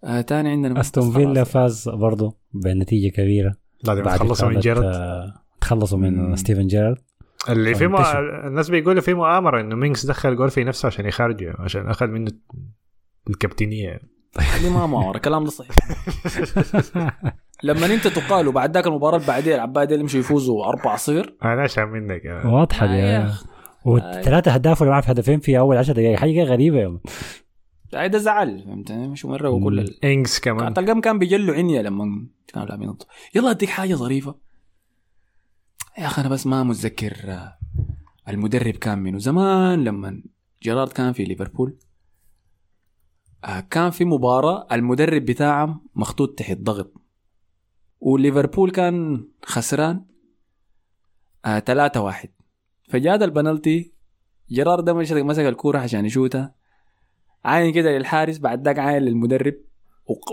[0.04, 3.56] آه تاني عندنا أستون فيلا فاز برضه بنتيجة كبيرة.
[3.84, 6.36] بعد تخلصوا من جيرد آه، تخلصوا من مم.
[6.36, 6.98] ستيفن جيرارد.
[7.48, 7.98] اللي في مو...
[7.98, 8.46] انتشر.
[8.46, 12.32] الناس بيقولوا في مؤامره إنه مينجز دخل جول في نفسه عشان يخرجه عشان أخذ منه
[13.30, 14.00] الكابتنية.
[14.56, 15.76] اللي ما مؤامرة كلام ده صحيح
[17.62, 21.08] لما انت تقال وبعد ذاك المباراة اللي بعدين العباد اللي يمشوا يفوزوا 4-0
[21.44, 22.22] أنا اشهر منك.
[22.44, 23.26] واضحة يا.
[23.26, 23.46] أخي.
[23.84, 26.98] والثلاثه أهداف اللي معاه في هدفين في أول 10 دقائق حاجة غريبة يا.
[27.94, 30.04] هاي ده زعل فهمت مش مرة وكل ال...
[30.04, 32.94] انجز كمان تلقاهم كان بيجلوا عنيا لما كانوا لاعبين.
[33.34, 34.34] يلا أديك حاجة ظريفة
[35.98, 37.58] يا أخي أنا بس ما متذكر آه،
[38.28, 40.22] المدرب كان منه زمان لما
[40.62, 41.76] جيرارد كان في ليفربول
[43.70, 46.92] كان في مباراة المدرب بتاعهم مخطوط تحت ضغط.
[48.00, 50.04] وليفربول كان خسران
[51.44, 52.28] آه 3 واحد.
[52.90, 53.92] فجاد البنالتي
[54.50, 56.54] جيرارد ده مش- مسك الكورة عشان يشوتها.
[57.44, 59.54] عاين كده للحارس بعد ذاك عاين للمدرب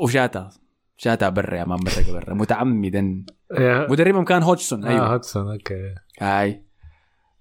[0.03, 0.49] وشاتها.
[0.97, 3.26] شاتها برا يا man برا برا متعمدا.
[3.89, 5.14] مدربهم كان هوتشسون آه أيوه.
[5.14, 5.95] هاتسون okay.
[6.22, 6.64] هاي.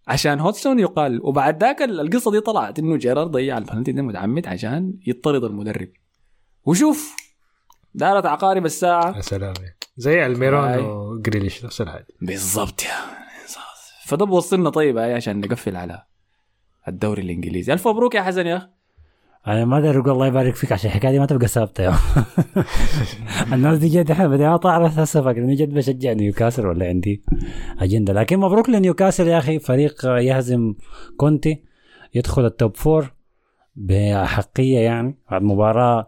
[0.09, 4.47] عشان هوتسون يقال وبعد ذاك ال- القصة دي طلعت إنه جيرارد ضيع البنالتي ده متعمد
[4.47, 5.89] عشان يطرد المدرب.
[6.65, 7.17] وشوف
[7.95, 9.17] دارت عقارب الساعة.
[9.17, 9.55] يا سلام.
[9.97, 10.79] زي ألميرون.
[10.79, 12.07] وجريليش نفس الحاجة.
[12.21, 12.83] بالضبط.
[12.83, 12.91] يا
[14.07, 16.03] فده بوصلنا طيب عشان نقفل على
[16.89, 17.73] الدوري الإنجليزي.
[17.73, 18.69] ألف مبروك يا حسن يا أخي.
[19.47, 21.95] أنا ما أدري أقول الله يبارك فيك عشان الحكاية دي ما تبقى ثابته يا
[23.53, 27.23] الناس دي جد إحنا بدي ما تعرف هسه فاكرني جد بشجع نيوكاسل ولا عندي
[27.79, 28.13] أجندة.
[28.13, 29.59] لكن مبروك لنيوكاسل يا أخي.
[29.59, 30.75] فريق يهزم
[31.17, 31.63] كونتي
[32.15, 33.15] يدخل ال top four
[33.77, 35.19] بأحقية يعني.
[35.31, 36.07] بعد مباراة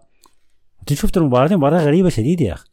[0.80, 2.68] أنت شفت المباراة دي؟ مباراة غريبة شديد يا أخي.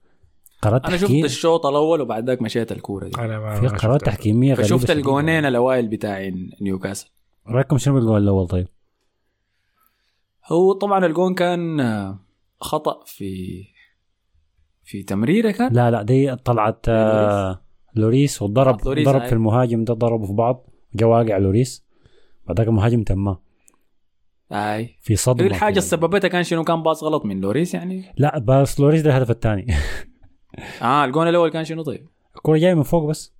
[0.62, 3.22] قرارات أنا شفت الشوط الأول وبعد ذاك مشيت الكورة دي.
[3.22, 4.98] أنا ما في قرارات غريبة فشفت شديد.
[4.98, 7.10] الجونين الأوائل بتاعين نيوكاسل.
[7.48, 8.68] رأيكم شنو بالجول الأول طيب؟
[10.46, 12.20] هو طبعا الجون كان آه،
[12.60, 13.64] خطأ في
[14.84, 17.62] في تمريرة كان؟ لا لا دي طلعت آه،
[17.96, 19.26] لوريس وضرب لوريس، ضرب.
[19.26, 21.86] في المهاجم ده ضربوا في بعض جا واقع لوريس.
[22.48, 23.42] بعدك المهاجم تماه
[24.52, 24.98] أي.
[25.02, 25.70] في صدمة الحاجة.
[25.70, 29.32] اللي سببتها كان شنو؟ كان pass غلط من لوريس يعني؟ لا بس لوريس ده الهدف
[29.32, 29.68] الثاني.
[30.82, 33.34] آه الجون الأول كان شنو طيب؟ الكرة جاية من فوق بس.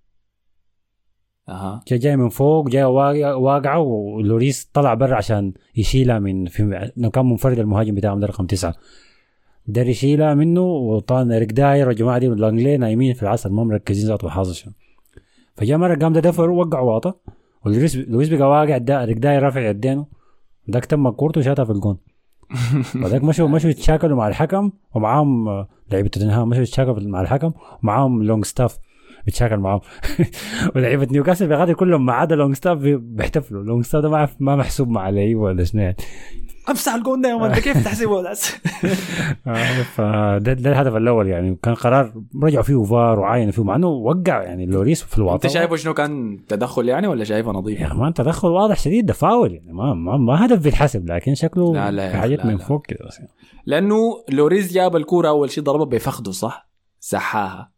[1.50, 1.82] أها.
[1.88, 7.26] جاي جاي من فوق جاي واقع- واقعة ولوريس طلع برا عشان يشيلها من في كان
[7.26, 8.76] منفرد المهاجم بتاعهم ده رقم تسعة.
[9.68, 14.30] دار يشيلها منه وطبعا إيريك داير والجماعة دي لانجلي نايمين في العسل ما مركزين ذاته
[14.30, 14.74] حاصل شنو.
[15.56, 17.16] فجاء مرة قام ده دفر ووقع واطة
[17.66, 20.06] ولوريس لوريس بقى واقع دا إيريك داير رافع يدينه.
[20.68, 21.98] داك تم كورته وشاتها في الجون.
[22.96, 27.52] بعدك مشوا مشوا يتشاكلوا مع الحكم ومعاهم لعيبة توتنهام مشوا يتشاكلوا مع الحكم
[27.84, 28.78] ومعاهم لونج ستاف
[29.26, 29.82] بيتشاكل معاهم.
[30.76, 33.64] ولعيبة نيوكاسل بيغادي كلهم ما عدا لونج ستاف بي- بيحتفلوا.
[33.64, 35.96] لونج ستاف ده ما ما محسوب مع اللعيبه ولا شنو يعني.
[36.70, 38.34] امسح الجون ده يا man ده كيف تحسبه ده؟
[39.84, 41.58] فده ده الهدف الأول يعني.
[41.64, 42.14] كان قرار
[42.44, 45.34] رجعوا فيه فار وعاينوا فيه مع إنه وقع يعني لوريس في الواطة.
[45.34, 49.14] أنت شايفه شنو كان تدخل يعني ولا شايفه نظيف؟ يا man تدخل واضح شديد ده
[49.14, 49.74] فاول يعني.
[49.74, 52.58] ما ما, ما هدف بيتحسب لكن شكله لا لا حاجات لا من.
[52.58, 53.30] فوق كده بس يعني.
[53.66, 56.70] لأنه لوريس جاب الكورة أول شيء ضربها بفخده صح؟
[57.00, 57.73] سحاها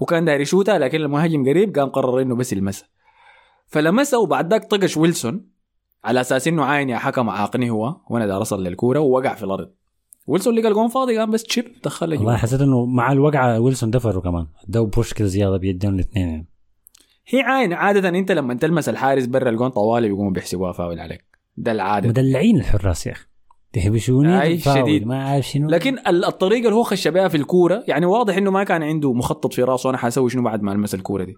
[0.00, 2.88] وكان داير يشوتها لكن المهاجم قريب قام قرر إنه بس يلمسها.
[3.66, 5.50] فلمسها وبعد ذاك طقش ويلسون
[6.04, 9.70] على أساس إنه عاين يا حكم عاقني هو وأنا دار أصل للكورة ووقع في الأرض.
[10.26, 12.36] ويلسون لقى الجون فاضي قام بس chip دخلها والله.
[12.36, 14.46] حسيت إنه مع الوقعة ويلسون دفروا كمان.
[14.68, 16.46] ادوا push كده زيادة بيديهم الاثنين يعني.
[17.28, 21.24] هي عاين عادة أنت لما تلمس الحارس برا الجون طوالي بيقوموا بيحسبوها فاول عليك.
[21.56, 22.08] ده العادة.
[22.08, 23.26] مدلعين الحراس يا أخي.
[23.72, 25.06] تهبشوني؟ شديد.
[25.06, 25.68] ما عارف شنو.
[25.68, 29.12] لكن ال- الطريقة اللي هو خش بها في الكورة يعني واضح إنه ما كان عنده
[29.12, 31.36] مخطط في راسه أنا حاسوي شنو بعد ما ألمس الكورة دي.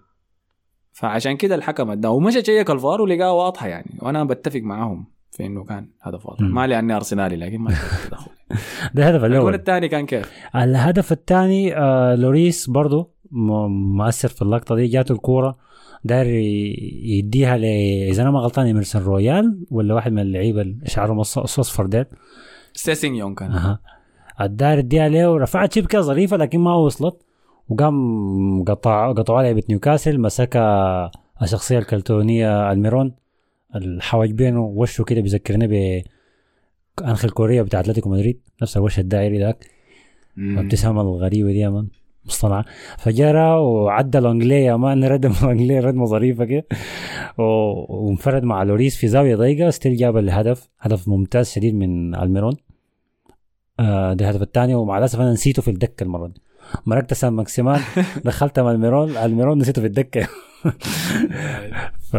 [0.92, 2.10] فعشان كده الحكم أداه.
[2.10, 3.98] ومشى شيك الفار ولقاها واضحة يعني.
[4.02, 6.40] وأنا بتفق معاهم في إنه كان هدف واضح.
[6.40, 7.70] ما لاني أرسنالي لكن ما
[8.94, 14.42] ده الهدف الجول الأول الثاني كان كيف؟ الهدف الثاني آه لوريس برضو م- مؤثر في
[14.42, 14.86] اللقطة دي.
[14.86, 15.56] جاته الكورة
[16.04, 16.26] داير
[17.04, 17.64] يديها ل
[18.10, 22.04] إذا أنا ما غلطان ايمرسون رويال ولا واحد من اللعيبة اللي شعرهم اصفر ديل
[22.72, 23.50] سيسينيون كان.
[23.50, 23.80] أها.
[24.40, 27.22] الداير اديها له ورفعت شبكة ظريفة لكن ما وصلت.
[27.68, 31.10] وقام قطع قطعوا لعبه نيوكاسل مسكها
[31.42, 33.14] الشخصية الكرتونيه ألميرون.
[33.76, 36.02] الحواج بينه وشه كده بيذكرني ب
[37.04, 38.40] انخل كوريا بتاع أتلتيكو مدريد.
[38.62, 39.66] نفس الوش الدائري ذاك.
[40.38, 41.88] الابتسامه الغريبة دي يا man
[42.24, 42.64] مصطنعه
[42.98, 46.66] فجرى وعدى لونجلي man ردم لونجلي ردمه ظريفة كده.
[47.38, 50.68] وانفرد مع لوريس في زاوية ضيقة still جاب الهدف.
[50.80, 52.56] هدف ممتاز شديد من ألميرون.
[53.80, 54.74] آه ده الهدف الثاني.
[54.74, 56.40] ومع الأسف أنا نسيته في الدكة المرة دي.
[56.86, 57.80] مرقت سان ماكسيمان.
[58.24, 59.16] دخلت مع ألميرون.
[59.16, 60.28] ألميرون نسيته في الدكة.
[62.10, 62.16] ف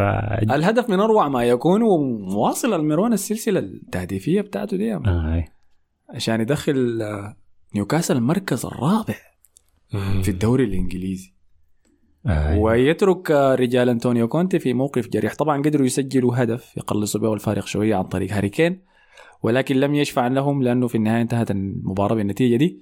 [0.51, 5.45] الهدف من أروع ما يكون ومواصل ألميرون السلسلة التهديفية بتاعته دي آه.
[6.09, 7.35] عشان يدخل آه،
[7.75, 9.32] نيوكاسل المركز الرابع.
[10.21, 11.33] في الدوري الإنجليزي.
[12.25, 12.57] آه.
[12.57, 15.35] ويترك رجال أنطونيو كونتي في موقف جريح.
[15.35, 18.81] طبعا قدروا يسجلوا هدف يقلصوا به الفارق شوية عن طريق هاري كين
[19.43, 22.81] ولكن لم يشفع لهم لأنه في النهاية انتهت المباراة بالنتيجة دي.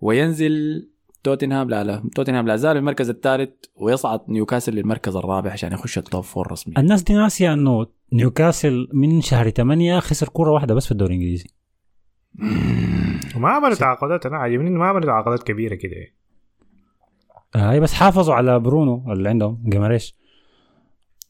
[0.00, 0.88] وينزل
[1.24, 6.04] توتنهام لا لا توتنهام لا زال المركز الثالث ويصعد نيوكاسل للمركز الرابع عشان يخش ال
[6.04, 10.86] top four رسمي الناس دي ناسية إنه نيوكاسل من شهر 8 خسر كورة واحدة بس
[10.86, 11.46] في الدوري الإنجليزي.
[13.36, 15.92] وما عملوا تعاقدات أنا عاجبني إنه ما عملوا تعاقدات كبيرة كده.
[17.56, 20.14] آه هي بس حافظوا على برونو اللي عندهم جيماريش.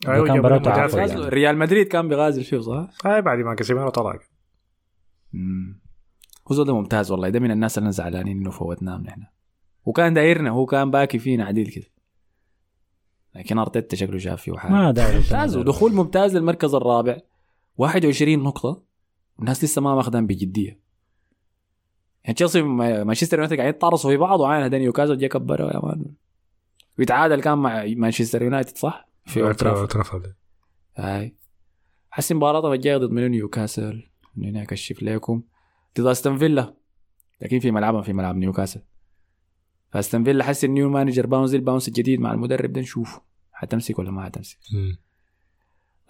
[0.07, 1.29] ده كان تعاقد يعني.
[1.29, 4.19] ريال مدريد كان بيغازل فيه صح؟ هاي بعد ما كاسيميرو طلع.
[6.53, 9.23] هو ده ممتاز والله ده من الناس اللي زعلانين إنه فوتناه نحن
[9.85, 11.87] وكان دايرنا هو كان باكي فينا عديل كده.
[13.35, 17.19] لكن أرتيتا شكله شاف فيه حاجة ما داري ممتاز ودخول ممتاز للمركز الرابع.
[17.77, 18.83] 21 نقطة.
[19.39, 20.81] والناس لسه ما ماخذان بجدية.
[22.29, 26.05] يعني تشيلسي مانشستر يونايتد قاعدين يتطرصوا في بعض وعين هذا نيوكاسل جا كبره يا man.
[26.99, 30.35] ويتعادل كان مع مانشستر يونايتد صح؟ في أولد ترافورد.
[30.97, 31.37] هاي.
[32.11, 34.11] حسي مباراة الجاية ضد منو؟ نيوكاسل.
[34.37, 35.43] من هنا أكشف لكم.
[35.99, 36.75] ضد أستون فيلا.
[37.41, 38.81] لكن في ملعبهم في ملعب نيوكاسل.
[39.93, 43.23] فأستون فيلا حسي ال new manager bounce ال bounce الجديد مع المدرب ده نشوفه.
[43.53, 44.59] حتمسك ولا ما حتمسك؟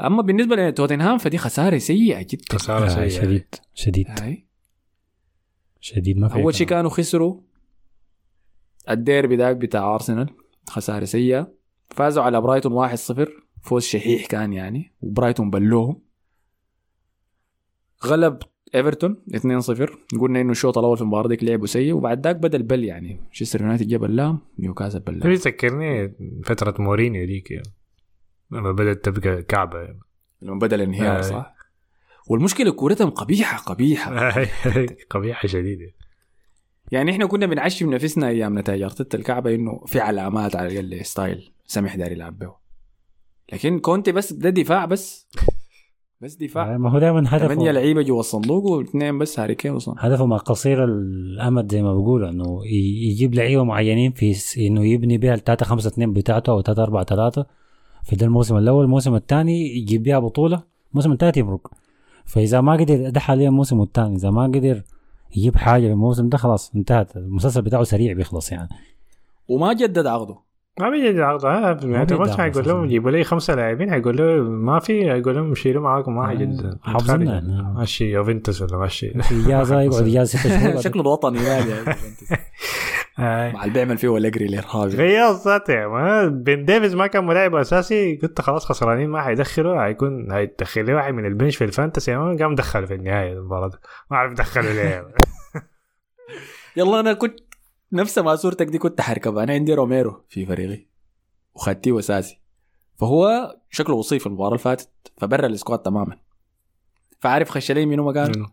[0.01, 2.45] أما بالنسبة لتوتنهام فدي خسارة سيئة جدا.
[2.59, 3.09] خسارة سيئة.
[3.09, 4.07] شديد شديد.
[4.21, 4.48] هاي.
[5.81, 6.67] شديد ما في أول شيء.
[6.67, 7.41] كانوا خسروا
[8.91, 10.31] الديربي ذاك بتاع أرسنال
[10.69, 11.53] خسارة سيئة
[11.89, 13.29] فازوا على برايتون 1-0
[13.63, 16.03] فوز شحيح كان يعني وبرايتون بلوهم
[18.07, 18.39] غلب
[18.75, 22.85] إيفرتون 2-0 قلنا إنه الشوط الأول في المباراة ديك لعبوا سيء وبعد ذاك بدأ البل
[22.85, 26.15] يعني مانشستر يونايتد جاب اللام نيوكاسل بلام بيذكرني
[26.45, 27.69] فترة مورينيو ديك يعني.
[28.51, 29.95] لما بدأت تبقى كعبة
[30.43, 31.21] لما بدأ الانهيار آه.
[31.21, 31.58] صح
[32.29, 34.31] والمشكلة كورتهم قبيحة قبيحة.
[35.11, 35.93] قبيحة شديدة.
[36.93, 41.53] يعني إحنا كنا بنعشم نفسنا أيام نتائج ارتيتا الكعبة إنه في علامات على الأقل style
[41.67, 42.53] سمح داري يلعب به.
[43.53, 45.29] لكن كونتي بس ده دفاع بس.
[46.21, 46.79] بس دفاع.
[46.79, 50.37] ما هو دائما ثمانية هدفه لعيبه جوا الصندوق واثنين بس هاري كين وصن هدفه ما
[50.37, 52.61] قصير الأمد زي ما بيقولوا إنه
[53.11, 57.05] يجيب لعيبة معينين في إنه يبني بها ال 3 5 2 بتاعته أو 3 4
[57.05, 57.47] 3
[58.05, 58.85] في ده الموسم الأول.
[58.85, 60.63] الموسم الثاني يجيب بها بطولة.
[60.91, 61.71] الموسم الثالث يمرق.
[62.29, 64.83] فإذا ما قدر ده حاليا الموسم الثاني إذا ما قدر
[65.37, 67.17] يجيب حاجة في الموسم ده خلاص انتهت.
[67.17, 68.69] المسلسل بتاعه سريع بيخلص يعني.
[69.49, 70.37] وما جدد عقده.
[70.81, 71.99] ما بيجي عقد ها بيجي ما
[72.37, 72.87] حيقول لهم أساساً.
[72.87, 76.37] جيبوا لي خمسة لاعبين حيقول له ما في حيقول لهم شيلوا معاكم واحد.
[76.41, 77.63] آه، جديد حافظنا يعني.
[77.75, 79.23] ماشي يوفنتوس ولا ماشي.
[79.23, 80.81] في إجازة يقعد إجازة ست شهور.
[80.87, 81.97] شكله الوطني يعني آه.
[83.19, 87.55] مع اللي بيعمل فيه والجري الارهابي غير ذات يعني ما بن ديفيز ما كان ملاعب
[87.55, 88.17] أساسي.
[88.17, 89.83] قلت خلاص خسرانين ما حيدخلوا.
[89.83, 92.17] حيكون هيدخل لي واحد من البنش في الفانتسي.
[92.17, 93.71] ما قام دخل في النهاية المباراة.
[94.11, 95.15] ما أعرف دخلوا ليه
[96.77, 97.41] يلا أنا كنت
[97.93, 99.39] نفس ما صورتك دي كنت حركب.
[99.39, 100.87] أنا عندي روميرو في فريقي
[101.55, 102.41] وخدتيه أساسي.
[102.97, 106.19] فهو شكله وصيف المباراة اللي فاتت فبرا السكواد تماما.
[107.21, 108.51] فعارف خش لي منو؟ مكانه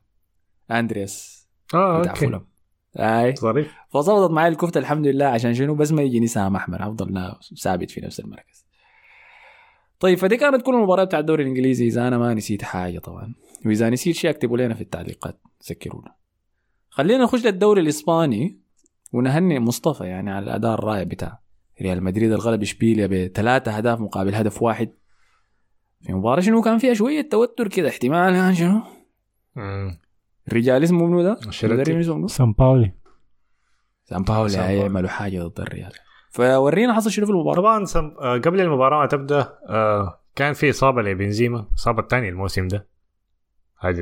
[0.72, 1.48] أندرياس.
[1.74, 2.16] آه أوكي.
[2.16, 2.55] فولم.
[2.98, 3.36] أي.
[3.36, 7.92] ظريف فظبطت معي الكفتة الحمد لله عشان شنو؟ بس ما يجيني سهم أحمر أفضل ثابت
[7.92, 8.66] في نفس المركز.
[10.00, 11.88] طيب فدي كانت كل المباراه بتاع الدوري الإنجليزي.
[11.88, 13.34] إذا أنا ما نسيت حاجة طبعا
[13.66, 15.40] وإذا نسيت شيء اكتبوا لنا في التعليقات
[15.70, 16.16] ذكرونا
[16.90, 18.60] خلينا نخش للدوري الإسباني
[19.14, 21.40] ونهني مصطفى يعني على الأداء الرائع بتاع
[21.82, 22.32] ريال مدريد.
[22.32, 24.90] الغلب إشبيليا بثلاثة أهداف مقابل هدف واحد.
[26.02, 28.82] في مباراة شنو؟ كان فيها شوية توتر كده احتمال يعني شنو؟
[30.48, 30.52] مم.
[30.52, 31.82] الرجال اسمه منو ده؟ أنشيلوتي.
[31.82, 32.92] المدرب اسمه منو؟ سان باولي
[34.04, 34.80] سان باولي سان باولي.
[34.80, 35.92] هيعملوا حاجة ضد الريال
[36.30, 38.12] فورينا حصل شنو في المباراه طبعا سم...
[38.22, 42.88] آه، قبل المباراه ما تبدا آه، كان في اصابه لبنزيما اصابه الثانية الموسم ده
[43.80, 44.02] هذه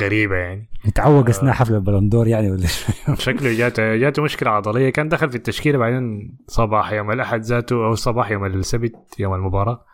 [0.00, 5.08] غريبه يعني يتعوق اثناء حفل البلندور يعني ولا شو؟ شكله جاته جاته مشكله عضليه كان
[5.08, 9.84] دخل في التشكيله بعدين صباح يوم الاحد ذاته أو صباح يوم السبت يوم المباراه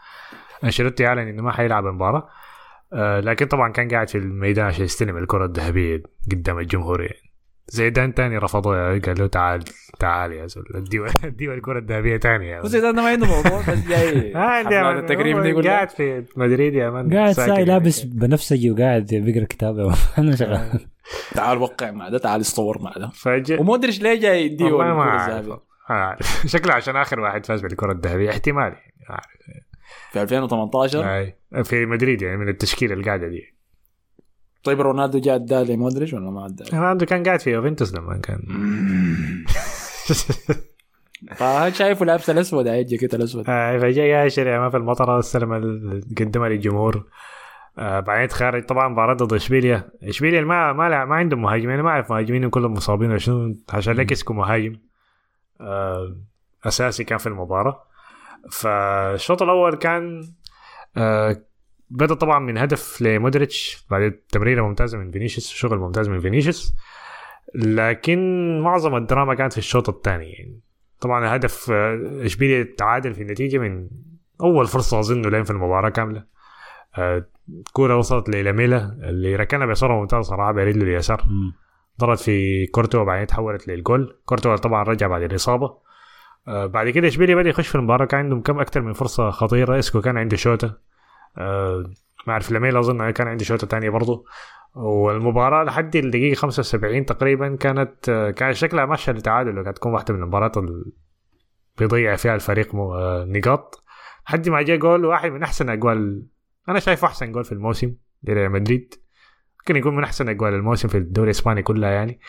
[0.64, 2.28] انشيلوتي اعلن انه ما حيلعب المباراه
[2.96, 6.02] لكن طبعا كان قاعد في الميدان عشان يستلم الكرة الذهبية
[6.32, 7.26] قدام الجمهور يعني
[7.68, 9.64] زيدان تاني رفضوه يعني قال له تعال
[9.98, 13.78] تعال يا زول اديه اديه الكرة الذهبية تاني يا بس ده ما عنده موضوع بس
[13.90, 14.32] جاي
[14.68, 17.64] دي هو كلها قاعد في مدريد يا مان قاعد ساي يعني.
[17.64, 19.78] لابس بنفسجي وقاعد بيقرأ كتاب
[20.18, 20.86] أنا شغال.
[21.34, 23.10] تعال وقع مع ده تعال اصور مع ده.
[23.14, 25.48] فجأة ومودريتش ليه جاي يديه الكرة الذهبية.
[25.48, 26.46] ما عارف.
[26.46, 28.72] شكله عشان آخر واحد فاز بالكرة الذهبية احتمال
[29.08, 29.22] يعني.
[30.16, 31.36] في 2018 أي.
[31.64, 33.54] في مدريد يعني من التشكيلة القاعدة دي.
[34.64, 38.42] طيب رونالدو جاء اداه لمودريتش ولا ما اداه؟ رونالدو كان قاعد في يوفنتوس لما كان.
[41.36, 43.44] فشايفه لابس الأسود؟ هاي الجاكيت الأسود.
[43.48, 45.52] آه، فجاء يا ما في المطره استلم
[46.18, 47.04] قدمها للجمهور.
[47.78, 49.90] آه بعدين تخرج طبعا مباراة ضد إشبيليا.
[50.02, 53.94] إشبيليا ما ما, ما عندهم مهاجمين أنا ما أعرف مهاجمين كلهم مصابين ولا شنو عشان
[53.94, 54.76] لك يسكوا مهاجم.
[55.60, 56.16] آه
[56.64, 57.82] أساسي كان في المباراة.
[58.50, 60.22] فالشوط الأول كان
[60.96, 61.36] آه
[61.90, 66.74] بدأ طبعا من هدف لمودريتش بعد تمريرة ممتازة من فينيسيوس شغل ممتاز من فينيسيوس.
[67.54, 68.18] لكن
[68.60, 70.32] معظم الدراما كانت في الشوط الثاني.
[70.32, 70.60] يعني
[71.00, 73.88] طبعا هدف آه، اشبيليا تعادل في النتيجة من
[74.40, 76.24] أول فرصة أظن لين في المباراة كاملة.
[76.98, 77.26] آه،
[77.72, 81.24] كورة وصلت للاميلا اللي ركنها بصورة ممتازة صراحة برجله اليسار.
[82.00, 84.18] ضربت في كورتوا بعدين تحولت للجول.
[84.24, 85.85] كورتوا طبعا رجع بعد الإصابة.
[86.48, 89.78] آه، بعد كده إشبيليا بدأ يخش في المباراة كان عندهم كم أكثر من فرصة خطيرة.
[89.78, 90.78] إسكو كان عنده شوطة.
[91.38, 91.90] آه،
[92.26, 94.24] ما أعرف لاميلا أظن كان عنده شوطة ثانية برضه
[94.74, 100.22] والمباراة لحد الدقيقة 75 تقريبا كانت آه، كان شكلها ماشية للتعادل وكانت تكون واحدة من
[100.22, 100.84] المباريات اللي
[101.78, 102.74] بيضيع فيها الفريق
[103.26, 103.84] نقاط.
[104.26, 106.26] لحد ما جاء جول واحد من أحسن أجوال
[106.68, 108.94] أنا شايف أحسن جول في الموسم لريال مدريد.
[109.58, 112.20] ممكن يكون من أحسن أجوال الموسم في الدوري الإسباني كلها يعني.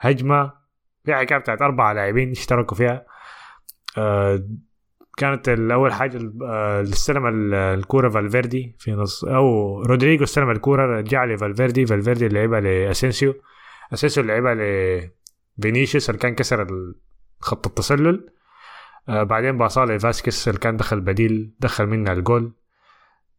[0.00, 0.52] هجمة
[1.04, 3.06] فيها حكاية بتاعت أربعة لاعبين اشتركوا فيها.
[5.16, 10.98] كانت الأول حاجة آه، اللي استلم ال- الكورة فالفيردي في نص أو رودريجو استلم الكورة
[10.98, 13.34] رجع لفالفيردي فالفيردي لعبها لأسينسيو.
[13.94, 14.54] أسينسيو اللي لعبها
[15.58, 16.66] لفينيسيوس اللي كان كسر
[17.40, 18.30] خط التسلل.
[19.08, 22.52] آه بعدين باصاه لفاسكيس اللي كان دخل بديل دخل منها الجول.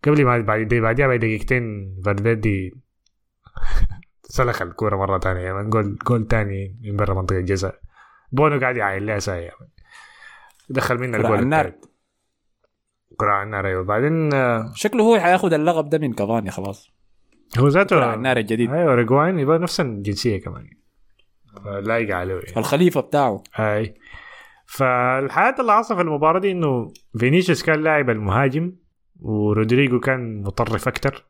[0.03, 2.73] قبل ما بعد بعدها بدقيقتين فالفيردي
[4.23, 7.79] سلخ الكورة مرة تانية يعني جول جول تاني من برا منطقة الجزاء.
[8.31, 9.69] بونو قاعد يعاين لها ساي يعني.
[10.69, 11.71] دخل كرة الجول على النار.
[13.17, 13.83] كرة على النار أيوه.
[13.83, 16.89] بعدين آه، شكله هو حياخد اللقب ده من كافاني خلاص.
[17.57, 18.71] هو ذاته على النار الجديد.
[18.73, 20.69] أيوه ريجوين يبقى نفس الجنسية كمان.
[21.83, 22.33] لايقة عليه.
[22.33, 22.57] يعني.
[22.57, 23.43] الخليفة بتاعه.
[23.59, 23.93] أي.
[24.65, 28.75] فالحياة اللي حصل في المباراة دي إنه فينيسيوس كان لاعب المهاجم
[29.19, 31.25] ورودريجو كان مطرف أكتر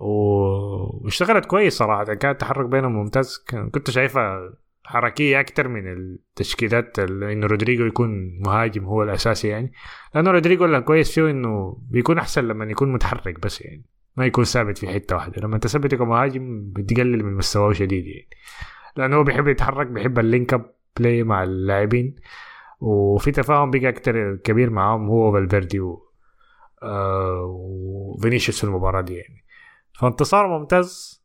[0.00, 2.04] و- واشتغلت كويس صراحة.
[2.04, 3.44] كان التحرك بينهم ممتاز.
[3.72, 4.52] كنت شايفها
[4.84, 9.72] حركية أكتر من التشكيلات ال- إنه رودريجو يكون مهاجم هو الأساسي يعني.
[10.14, 13.84] لأنه رودريجو اللي كويس فيه إنه بيكون أحسن لما يكون متحرك بس يعني.
[14.16, 15.42] ما يكون ثابت في حتة واحدة.
[15.42, 18.28] لما تثبت كمهاجم بتقلل من مستواه شديد يعني.
[18.96, 22.16] لأنه هو بيحب يتحرك بيحب ال link-up play مع اللاعبين.
[22.80, 26.08] وفي تفاهم بقى أكتر كبير معاهم هو فالفيردي و
[26.82, 29.44] آه وفينيسيوس في المباراة دي يعني.
[30.00, 31.22] فانتصار ممتاز.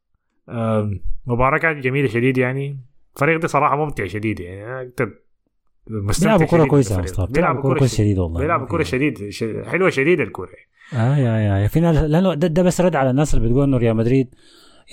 [1.28, 2.80] مباراة كانت جميلة شديد يعني.
[3.18, 4.94] الفريق ده صراحة ممتع شديد يعني
[5.88, 7.04] بيلعبوا شديد يا بالفريق.
[7.04, 8.20] مصطفى بيلعبوا كرة كويسة شديد.
[8.20, 8.40] والله.
[8.42, 10.50] بيلعبوا كرة شديد ش- حلوة شديد الكرة
[10.94, 11.68] آه يا يا يا.
[11.68, 14.36] في ناس لأنه ده, ده بس رد على الناس اللي بتقول إنه ريال مدريد.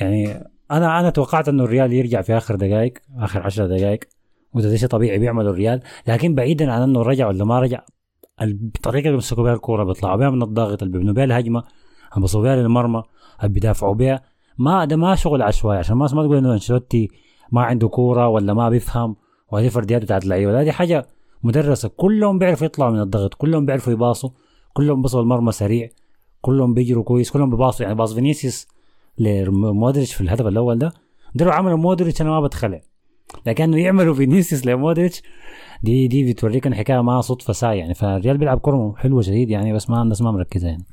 [0.00, 0.32] يعني
[0.70, 4.00] أنا أنا توقعت إنه الريال يرجع في آخر دقائق آخر 10 دقائق
[4.54, 5.80] وده ده شيء طبيعي بيعملوا الريال.
[6.08, 7.80] لكن بعيدا عن إنه رجع ولا ما رجع
[8.42, 12.42] الطريقة اللي بيمسكوا بها الكورة بيطلعوا بها من الضغط اللي بيبنوا بها الهجمة اللي بيوصلوا
[12.44, 13.02] بها للمرمى
[13.42, 14.22] اللي بيدافعوا بها
[14.58, 17.08] ما ده ما شغل عشوائي عشان ما تقول إنه أنشيلوتي
[17.52, 19.16] ما عنده كورة ولا ما بيفهم
[19.52, 21.06] وهذه فرديات بتاعت اللعيبه دي حاجة
[21.42, 24.30] مدرسة كلهم بيعرفوا يطلعوا من الضغط كلهم بيعرفوا يباصوا
[24.72, 25.88] كلهم بيصلوا المرمى سريع
[26.40, 27.84] كلهم بيجروا كويس كلهم بيباصوا.
[27.86, 28.66] يعني باص فينيسيوس
[29.18, 30.92] لمودريتش في الهدف الأول ده
[31.34, 32.80] لو عملوا مودريتش أنا ما بتخلع.
[33.46, 35.22] لكنه يعملوا فينيسيوس لمودريتش
[35.82, 39.72] دي دي بتوريك إن حكاية ما صدفة ساي يعني فالريال بيلعب كره حلوة شديد يعني
[39.72, 40.84] بس ما الناس ما مركزة يعني.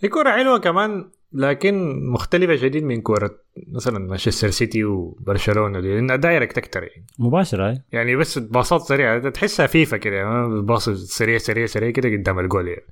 [0.00, 1.10] هي كرة حلوة كمان.
[1.34, 3.30] لكن مختلفة شديد من كرة
[3.68, 7.06] مثلا مانشستر سيتي وبرشلونة دي لأنها direct أكتر يعني.
[7.18, 12.08] مباشرة هاي يعني بس باصات سريعة تحسها فيفا كده يعني باص سريع سريع سريع كده
[12.08, 12.86] قدام الجول يعني.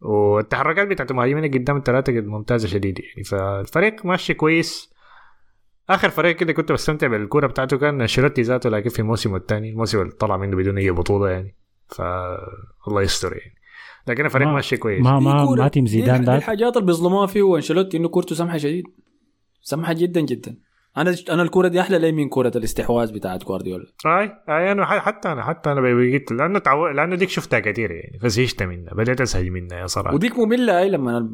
[0.00, 3.24] والتحركات بتاعت المهاجمين قدام الثلاثه ممتازة شديد يعني.
[3.24, 4.92] فالفريق ماشي كويس.
[5.90, 10.00] آخر فريق كده كنت بستمتع بالكورة بتاعته كان أنشيلوتي ذاته لكن في موسمه الثاني الموسم
[10.00, 11.56] اللي طلع منه بدون أي بطولة يعني.
[11.88, 12.02] ف
[12.88, 13.54] الله يستر يعني.
[14.08, 15.04] لكن الفريق ما- ماشي كويس.
[15.04, 18.58] ما ما ما تيم زيدان دي ده الحاجات اللي بيظلموها فيه وانشيلوتي إنه كورته سمحة
[18.58, 18.84] شديد.
[19.62, 20.56] سمحة جدا جدا.
[20.96, 25.32] أنا أنا الكورة دي أحلى لي من كورة الاستحواذ بتاعت جوارديولا أي أي أنا حتى
[25.32, 26.88] أنا حتى أنا بقيت لأنه تعو...
[26.88, 28.18] لأنه ديك شفتها كثير يعني.
[28.22, 30.14] فزهجت منها بدأت ازهج منها يا صراحة.
[30.14, 31.30] وديك مملة أي لما ال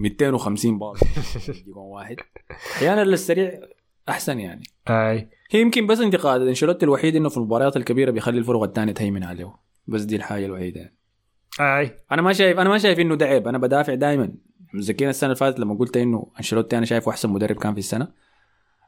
[0.00, 0.92] 250 بال
[1.66, 2.16] جون واحد.
[2.76, 3.52] أحيانا السريع
[4.08, 4.62] أحسن يعني.
[4.88, 5.28] أي.
[5.50, 6.40] هي يمكن بس انتقاد.
[6.42, 9.54] أنشيلوتي الوحيد إنه في المباريات الكبيرة بيخلي الفرق الثانية تهيمن عليه.
[9.86, 10.96] بس دي الحاجة الوحيدة يعني.
[11.60, 11.90] أي.
[12.12, 14.32] أنا ما شايف أنا ما شايف إنه ده عيب أنا بدافع دائما
[14.74, 18.08] متذكرين السنة اللي فاتت لما قلت إنه أنشيلوتي أنا شايفه أحسن مدرب كان في السنة.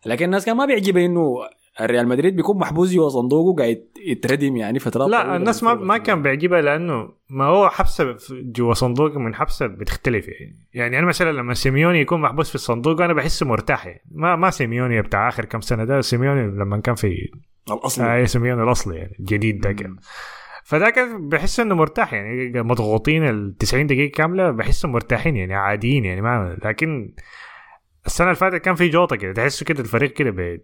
[0.06, 1.36] لكن الناس كان ما بيعجبها إنه
[1.80, 5.98] الريال مدريد بيكون محبوس جوا صندوقه قاعد يتردم يعني فترات لا الناس ما ما.
[5.98, 10.56] كان بيعجبها لأنه ما هو حبسه جوا صندوق من حبسه بتختلف يعني.
[10.74, 14.02] يعني أنا مثلا لما سيميوني يكون محبوس في الصندوق أنا بحسه مرتاح يعني.
[14.10, 17.30] ما ما سيميوني بتاع آخر كم سنة ده سيميوني لما كان في
[17.70, 19.96] الاصل آه سيميوني الأصلي يعني الجديد ده كان.
[20.68, 26.04] فده كان بحس إنه مرتاح يعني مضغوطين ال 90 دقيقة كاملة بحسهم مرتاحين يعني عاديين
[26.04, 27.14] يعني ما لكن
[28.06, 30.60] السنة اللي فاتت كان في جوطة كده تحسه كده الفريق كده ب-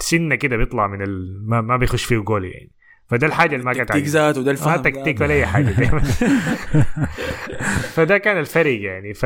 [0.00, 1.42] بسنه كده بيطلع من ال...
[1.48, 2.70] ما, ما بيخش فيه جول يعني
[3.08, 4.26] فده الحاجة اللي ما كانت تكتيك عاجباني.
[4.26, 5.20] ذاته ده ما الفهم تكتيك.
[5.20, 5.98] ولا أي حاجة دايما
[7.94, 9.24] فده كان الفرق يعني ف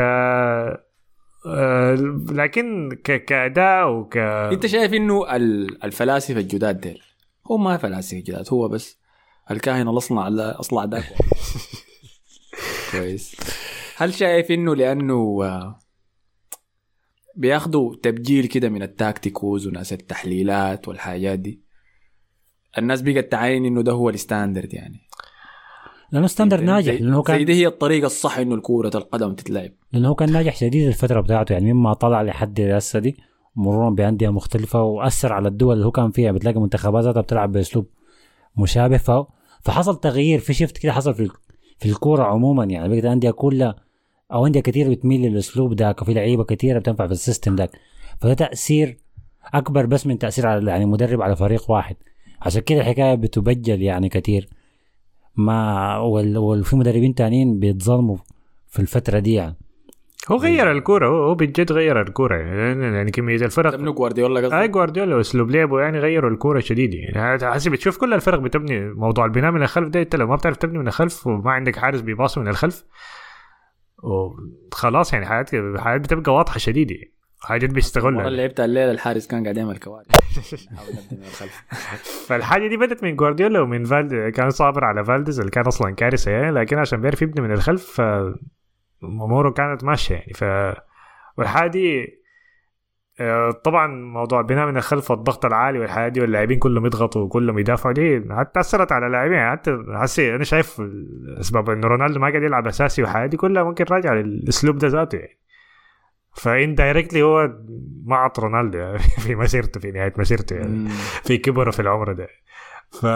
[1.49, 1.95] آه،
[2.33, 3.25] لكن ك...
[3.25, 7.03] كأداء وك انت شايف إنه ال- الفلاسفة الجداد ديل
[7.51, 9.06] هو ما فلاسفة جداد هو بس
[9.51, 11.05] الكاهن الاصلع لا اصلع ذاك
[12.93, 13.37] كويس.
[13.97, 15.79] هل شايف إنه لأنه آه،
[17.37, 21.63] بياخدوا تبجيل كده من التاكتيكوز وناس التحليلات والحاجات دي؟
[22.79, 25.01] الناس بقت تعاين إنه ده هو ال standard يعني.
[26.13, 29.71] لأنه standard ناجح لأنه كان دي هي الطريقة الصح إنه الكورة القدم تتلعب.
[29.93, 33.17] لأنه هو كان ناجح شديد الفترة بتاعته يعني مما طلع لحد هسه دي
[33.57, 36.33] مرورا بأندية مختلفة وأثر على الدول اللي هو كان فيها.
[36.33, 37.91] بتلاقي منتخبات ذاتها بتلعب بأسلوب
[38.57, 39.11] مشابه ف...
[39.67, 41.31] فحصل تغيير في shift كده حصل في
[41.79, 42.89] في الكورة عموما يعني.
[42.89, 43.75] بقت انديه كلها
[44.33, 47.71] أو انديه كثير بتميل للأسلوب ذاك وفي لعيبة كثيره بتنفع في ال system ذاك
[48.21, 48.99] فده تأثير
[49.55, 51.97] أكبر بس من تأثير على يعني مدرب على فريق واحد.
[52.43, 54.49] عشان كده الحكاية بتبجل يعني كثير
[55.37, 55.99] ما.
[55.99, 58.17] وفي مدربين تانيين بيتظلموا
[58.69, 59.57] في الفترة دي يعني.
[60.31, 64.55] هو غير الكورة هو هو بجد غير الكورة يعني, يعني كمية الفرق ابنه جوارديولا قصدك؟
[64.55, 69.25] أي جوارديولا واسلوب لعبه يعني غيروا الكورة شديد يعني حسب بتشوف كل الفرق بتبني موضوع
[69.25, 72.39] البناء من الخلف ده انت لو ما بتعرف تبني من الخلف وما عندك حارس بيباص
[72.39, 72.85] من الخلف
[74.03, 77.13] وخلاص يعني حياتك حياتك بتبقى واضحة شديده يعني.
[77.41, 80.07] حاجات بيستغلها اللي لعبتها الليلة الحارس كان قاعد يعمل كوارث.
[82.29, 86.31] فالحاجة دي بدت من جوارديولا ومن فالد كان صابر على فالديز اللي كان أصلا كارثة
[86.31, 88.01] يعني لكن عشان بيعرف يبني من الخلف ف
[89.03, 90.33] اموره كانت ماشية يعني.
[90.33, 90.45] ف
[91.39, 92.17] والحاجة دي
[93.21, 97.95] آه، طبعا موضوع بناء من الخلف والضغط العالي والحياة دي واللاعبين كلهم يضغطوا وكلهم يدافعوا
[97.95, 99.51] دي حتى أثرت على اللاعبين.
[99.51, 100.83] حتى حسي أنا شايف
[101.41, 105.19] اسباب انه رونالدو ما قاعد يلعب أساسي والحياة دي كلها ممكن راجعه للأسلوب ده ذاته
[105.19, 105.39] يعني.
[106.35, 107.51] فان دايركتلي هو
[108.05, 110.89] ما عط رونالدو يعني في مسيرته في نهاية مسيرته يعني.
[111.25, 112.29] في كبره في العمر ده.
[112.91, 113.07] ف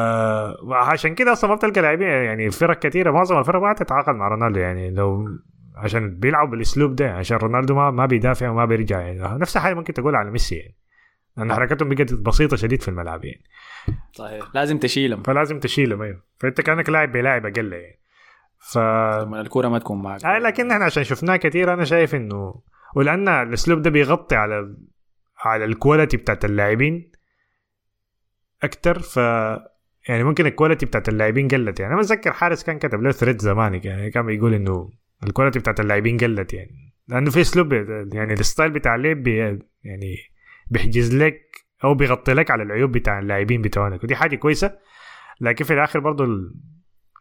[0.72, 4.60] عشان كده أصلا ما بتلقى لاعبين يعني فرق كثيره معظم الفرق ما تتعاقد مع رونالدو
[4.60, 4.90] يعني.
[4.90, 5.28] لو
[5.80, 9.92] عشان بيلعبوا بالاسلوب ده عشان رونالدو ما ما بيدافع وما بيرجع يعني نفس الحاجة ممكن
[9.92, 10.76] تقول على ميسي يعني.
[11.36, 13.42] لأن حركتهم بقت بسيطة شديد في الملعب يعني.
[14.12, 14.44] صحيح.
[14.54, 15.22] لازم تشيلهم.
[15.22, 16.22] فلازم تشيلهم أيوه.
[16.38, 18.00] فأنت كأنك لاعب بلاعب أقل يعني.
[18.58, 20.24] ف لما الكوره ما تكون معك.
[20.24, 22.54] آه لكن إحنا عشان شفناه كثير أنا شايف إنه
[22.96, 24.76] ولأن الأسلوب ده بيغطي على
[25.44, 27.12] على ال quality بتاعت اللاعبين
[28.62, 29.16] أكتر ف
[30.08, 31.92] يعني ممكن ال quality بتاعت اللاعبين قلت يعني.
[31.94, 34.90] أنا بتذكر حارس كان كتب له thread زمان يعني كان بيقول إنه
[35.24, 36.92] ال quality بتاعت اللاعبين قلت يعني.
[37.08, 37.72] لأنه في أسلوب
[38.14, 39.36] يعني ال style بتاع اللعب بي
[39.84, 40.16] يعني
[40.70, 41.40] بيحجز لك
[41.84, 44.76] أو بيغطي لك على العيوب بتاع اللاعبين بتوعك ودي حاجة كويسة.
[45.40, 46.54] لكن في الآخر برضه ال-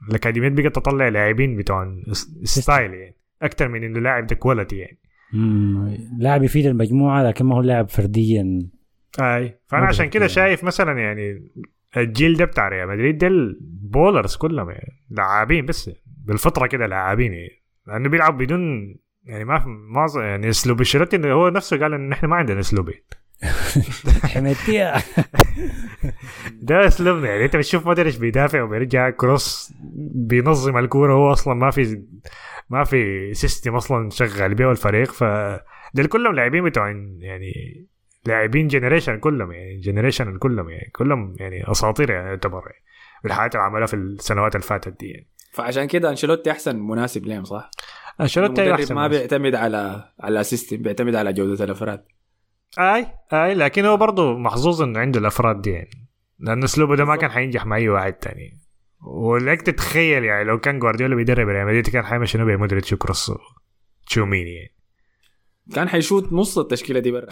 [0.09, 1.95] الأكاديميات بقت تطلع لاعبين بتوع
[2.43, 3.15] style يعني.
[3.41, 4.97] أكتر من إنه لاعب ده quality يعني.
[6.19, 8.69] لاعب يفيد المجموعة لكن ما هو لاعب فرديا.
[9.21, 9.59] أي.
[9.67, 10.27] فأنا عشان كده.
[10.27, 11.51] شايف مثلا يعني
[11.97, 14.93] الجيل ده بتاع ريال مدريد ده ال ballers كلهم يعني.
[15.09, 15.91] لاعبين بس.
[16.25, 17.58] بالفطرة كده لاعبين يعني.
[17.89, 22.35] لأنه بيلعب بدون يعني ما معظم يعني اسلوب أنشيلوتي هو نفسه قال إن إحنا ما
[22.35, 23.01] عندنا اسلوبين
[24.33, 25.03] حميتيها
[26.67, 29.73] ده اسلوبنا يعني أنت بتشوف مودريتش بيدافع وبيرجع كروس
[30.13, 31.13] بينظم الكورة.
[31.13, 32.03] هو أصلا ما في
[32.69, 35.23] ما في system أصلا شغال بيه الفريق ف
[35.93, 36.89] دول كلهم لاعبين بتوع
[37.19, 37.85] يعني
[38.25, 42.83] لاعبين generation كلهم يعني generation كلهم يعني كلهم يعني أساطير يعني يعتبر يعني
[43.23, 45.27] بالحاجة اللي عملها في السنوات اللي فاتت دي يعني.
[45.51, 47.71] فعشان كده أنشيلوتي أحسن مناسب لهم صح؟
[48.21, 49.07] أنشيلوتي أحسن ما.
[49.07, 52.03] بيعتمد على على system بيعتمد على جودة الأفراد.
[52.79, 56.09] أي أي لكن هو برضه محظوظ إنه عنده الأفراد دي يعني.
[56.39, 58.59] لأن أسلوبه ده ما كان حينجح مع أي واحد تاني.
[59.07, 63.31] ولك تتخيل يعني لو كان جوارديولا بيدرب ريال مدريد كان حيعمل شنو بمودريتش وكروس
[64.07, 64.75] تشوميني يعني.
[65.75, 67.27] كان حيشوت نص التشكيلة دي برا.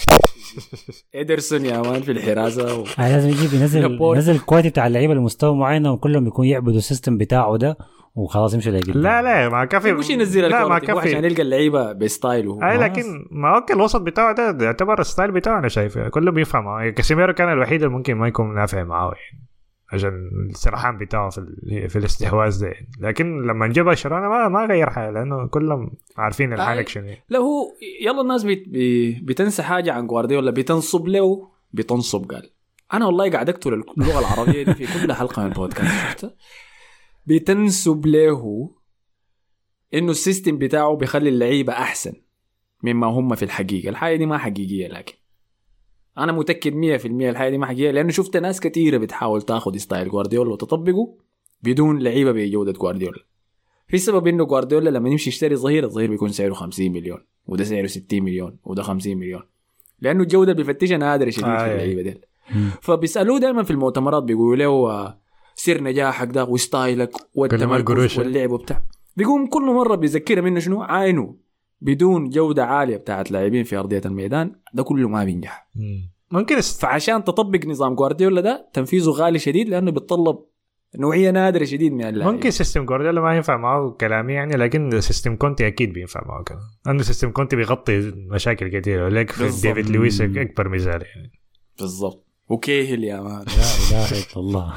[1.15, 2.85] ادرسون يا man في الحراسة و...
[2.99, 3.97] آه لازم يجيب ينزل.
[4.01, 7.77] ينزل ال quality بتاع اللعيبة لمستوى معين وكلهم يكون يعبدوا ال system بتاعه ده.
[8.17, 9.93] وخلاص يمشوا لقدام لا لا ما كافي.
[9.93, 11.25] مش ينزل لا ما الكورة عشان كافي.
[11.27, 12.71] يلقى اللعيبة ب style ه.
[12.71, 16.09] أي لكن ما okay الوسط بتاعه ده يعتبر ال style بتاعه أنا شايفه.
[16.09, 19.47] كله بيفهم كاسيميرو كان الوحيد اللي ممكن ما يكون نافع معاه يعني
[19.93, 22.87] عشان السرحان بتاعه في ال- في الاستحواذ ده يعني.
[22.99, 27.23] لكن لما جه برشلونة ما ما غير حاجة لأنه كلهم عارفين الحالك شنو يعني.
[27.29, 27.71] لا هو
[28.01, 28.63] يلا الناس بت...
[28.67, 29.11] بي...
[29.23, 30.51] بتنسى حاجة عن جوارديولا.
[30.51, 32.49] بتنصب له بتنصب قال.
[32.93, 36.31] أنا والله قاعد أقتل اللغة العربية دي في كل حلقة من البودكاست شفتها
[37.27, 38.69] بتنسب له
[39.93, 42.13] إنه ال system بتاعه بيخلي اللعيبة أحسن
[42.83, 45.13] مما هم في الحقيقة الحاجة دي ما حقيقية لكن
[46.17, 50.51] أنا متأكد 100% الحاجة دي ما حقيقية لأنه شفت ناس كثيره بتحاول تاخذ style جوارديولا
[50.51, 51.17] وتطبقه
[51.63, 53.19] بدون لعيبة بجوده جوارديولا
[53.87, 57.87] في سبب إنه جوارديولا لما يمشي يشتري ظهير الظهير بيكون سعره 50 مليون وده سعره
[57.87, 59.41] 60 مليون وده 50 مليون
[60.01, 61.71] لأنه الجودة اللي بيفتشها نادره شديد آه، في.
[61.71, 62.21] اللعيبة دي.
[62.81, 65.19] فبيسألوه دائما في المؤتمرات بيقولوا له آه،
[65.59, 68.19] سر نجاحك ده وستايلك والتمركز.
[68.19, 68.83] واللعب وبتاع.
[69.17, 71.35] بيقوم كل مرة بيذكرها منه شنو؟ عاينه
[71.81, 74.51] بدون جودة عالية بتاعت لاعبين في أرضية الميدان.
[74.73, 75.69] ده كله ما بينجح.
[76.31, 76.61] ممكن.
[76.61, 80.39] فعشان تطبق نظام جوارديولا ده تنفيذه غالي شديد لأنه بيتطلب
[80.95, 85.35] نوعية نادرة شديد من اللاعبين ممكن سيستم جوارديولا ما ينفع معه كلامي يعني لكن system
[85.35, 89.39] كونتي أكيد بينفع معه كمان لأنه system كونتي بيغطي مشاكل كثيره لك.
[89.41, 91.31] ديفيد لويس أكبر مثال يعني.
[91.79, 92.26] بالضبط.
[92.49, 93.45] وكيهل يا مان.
[93.45, 93.45] لا
[93.91, 94.73] إله إلا الله.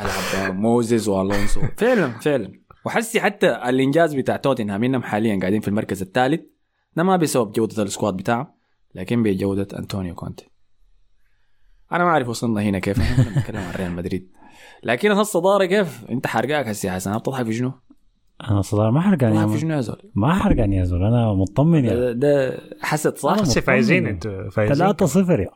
[0.00, 1.60] ألعب موزيس وألونسو.
[1.76, 2.52] فعلا فعلا.
[2.84, 6.40] وحسي حتى الإنجاز بتاع توتنهام إنهم حاليا قاعدين في المركز الثالث.
[6.96, 8.54] ده ما بسبب جوده ال squad بتاعه
[8.94, 10.50] لكن بجودة أنطونيو كونتي.
[11.92, 12.98] أنا ما أعرف وصلنا هنا كيف.
[12.98, 14.30] بنتكلم عن ريال مدريد.
[14.82, 17.18] لكن هالصداره كيف؟ أنت حرقاك هسي حسن.
[17.18, 17.72] بتضحك في شنو؟
[18.50, 19.58] أنا صدار ما حرقان يا في.
[19.58, 21.02] شنو يا زول؟ ما حرقان يا زول.
[21.04, 21.94] أنا مطمن يا.
[21.94, 24.76] ده, ده حسد صح؟ فايزين أنتوا فايزين.
[24.76, 25.50] 3 0 يا.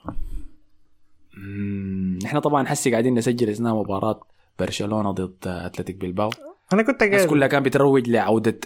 [2.25, 4.21] إحنا طبعا حسي قاعدين نسجل أثناء مباراة
[4.59, 6.31] برشلونة ضد أتلتيك بلباو
[6.73, 8.59] أنا كنت الناس قاعد كلها كان بتروج لعودة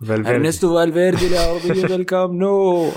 [0.00, 0.30] فالفيردي.
[0.30, 2.88] أرنستو فالفيردي لأرضية الكامب نو.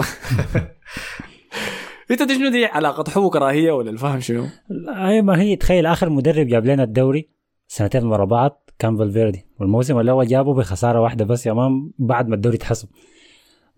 [2.11, 4.45] أنت شنو دي؟ علاقة حب وكراهيه ولا الفهم شنو؟
[4.87, 7.29] اي ما هي تخيل آخر مدرب جاب لنا الدوري
[7.67, 9.45] سنتين ورا بعض كان فالفيردي.
[9.59, 12.89] والموسم الأول جابه بخسارة واحدة بس يا مان بعد ما الدوري اتحسب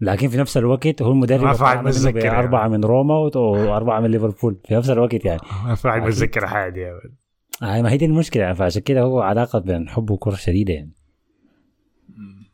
[0.02, 2.30] لكن في نفس الوقت هو المدرب منه متذكر يعني.
[2.38, 4.58] بأربعة من روما وأربعة من ليفربول.
[4.66, 5.40] في نفس الوقت يعني.
[5.86, 7.14] متذكر حاجة يا ولد.
[7.62, 8.44] هاي ما هي دي المشكلة.
[8.44, 10.92] يعني فعشان كده هو علاقة بين حب وكرة شديدة يعني.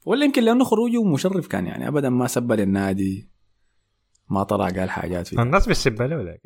[0.06, 1.88] ولا يمكن لأنه خروجه مشرف كان يعني.
[1.88, 3.30] ابدا ما سب للنادي
[4.30, 5.42] ما طلع قال حاجات فيه.
[5.42, 6.38] الناس بتسب له ولا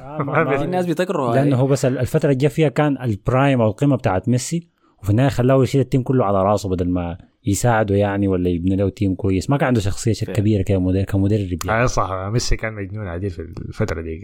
[0.00, 1.62] ما- في الناس بتكره لأنه هاي.
[1.62, 4.70] هو بس الفترة اللي جا فيها كان ال prime أو القمة بتاعت ميسي
[5.02, 8.76] وفي النهاية خلاه يشيل ال team كله على راسه بدل ما يساعده يعني ولا يبني
[8.76, 10.32] له team كويس ما كان عنده شخصية فعلا.
[10.32, 11.82] كبيرة كمدرب كمدرب يعني.
[11.82, 14.20] أي صح ميسي كان مجنون عديل في الفترة دي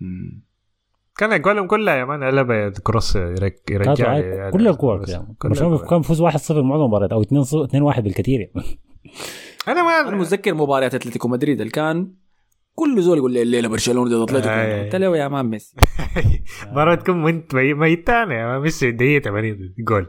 [0.00, 0.42] مم.
[1.16, 3.16] كان اقوانهم كلها يا مان قلبة cross
[3.70, 4.14] يرجع.
[4.18, 5.04] يعني كل الكور.
[5.90, 8.52] كان بيفوز 1-0 معظم المباريات أو 2 2 1 بالكثير يعني.
[9.68, 12.12] أنا ما أنا متذكر مباريات أتلتيكو مدريد اللي كان
[12.74, 14.84] كل زول يقول لي الليلة برشلونة ضد أتلتيكو.
[14.84, 15.76] قلت له يا مان ميسي
[16.70, 20.06] مباراة تكون وانت مي- ميتان يا مان ميسي دقيقة 80 جول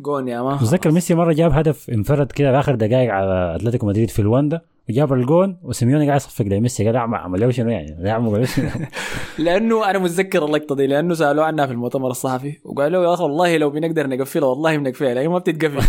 [0.00, 3.86] جون يا مان متذكر ميسي مرة جاب هدف انفرد كده في آخر دقائق على أتلتيكو
[3.86, 4.60] مدريد في الواندا
[4.90, 8.68] وجاب الجون وسيميوني قاعد يصفق لميسي قال اعمل عمل له شنو يعني لا شنو
[9.44, 13.22] لأنه أنا متذكر اللقطة دي لأنه سألوه عنها في المؤتمر الصحفي وقال له يا أخي
[13.22, 15.86] والله لو بنقدر نقفلها والله بنقفلها لكن ما بتتقفل.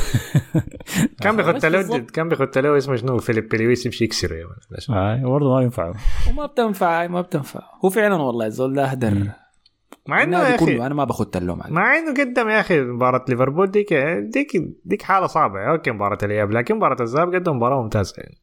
[1.21, 1.97] كان بيخط بس له.
[1.99, 4.35] كان بيخط له اسمه شنو؟ فيليب لويس يمشي يكسره
[4.89, 5.93] آه برضه ما ينفع.
[6.29, 7.61] وما بتنفع ما بتنفع.
[7.85, 9.31] هو فعلا والله الزول ده أهدر.
[10.07, 11.73] مع إنه يا أخي أنا ما باخذ اللوم عليه.
[11.73, 13.93] مع إنه قدم يا أخي مباراة ليفربول ديك
[14.34, 14.47] ديك
[14.85, 15.59] ديك حالة صعبة.
[15.60, 18.38] okay مباراة الإياب لكن مباراة الذهاب قدم مباراة ممتازة يعني.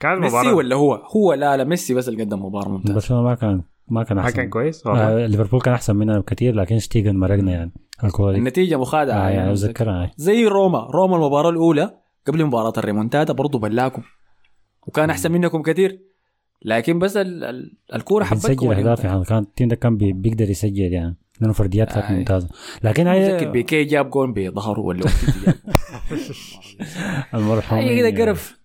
[0.00, 0.54] كانت ميسي مباراة.
[0.54, 2.94] ولا هو؟ هو لا لا ميسي بس اللي قدم مباراة ممتازة.
[2.94, 4.36] برشلونة ما كان ما كان ما أحسن.
[4.36, 4.86] كان كويس.
[4.86, 7.72] آه ليفربول كان أحسن مننا بكثير لكن شتيجن مرقنا يعني
[8.04, 8.38] الكورة دي.
[8.38, 10.10] النتيجة مخادعة آه يعني أنا أتذكرها آه.
[10.16, 10.78] زي روما.
[10.94, 14.02] روما المباراة الأولى قبل مباراة الريمونتادا برضه بلاكم
[14.86, 16.00] وكان أحسن منكم كثير.
[16.64, 19.24] لكن بس ال- ال- الكورة حبتكم بنسجل أهداف يعني.
[19.24, 21.16] كان ال team ده كان بي- بيقدر يسجل يعني.
[21.40, 22.12] لأنه فرديات كانت آه.
[22.12, 22.48] ممتازة.
[22.82, 25.04] لكن متذكر هاي بيكي جاب جون بظهره ولا.
[27.34, 28.58] المرحوم هي كده قرف.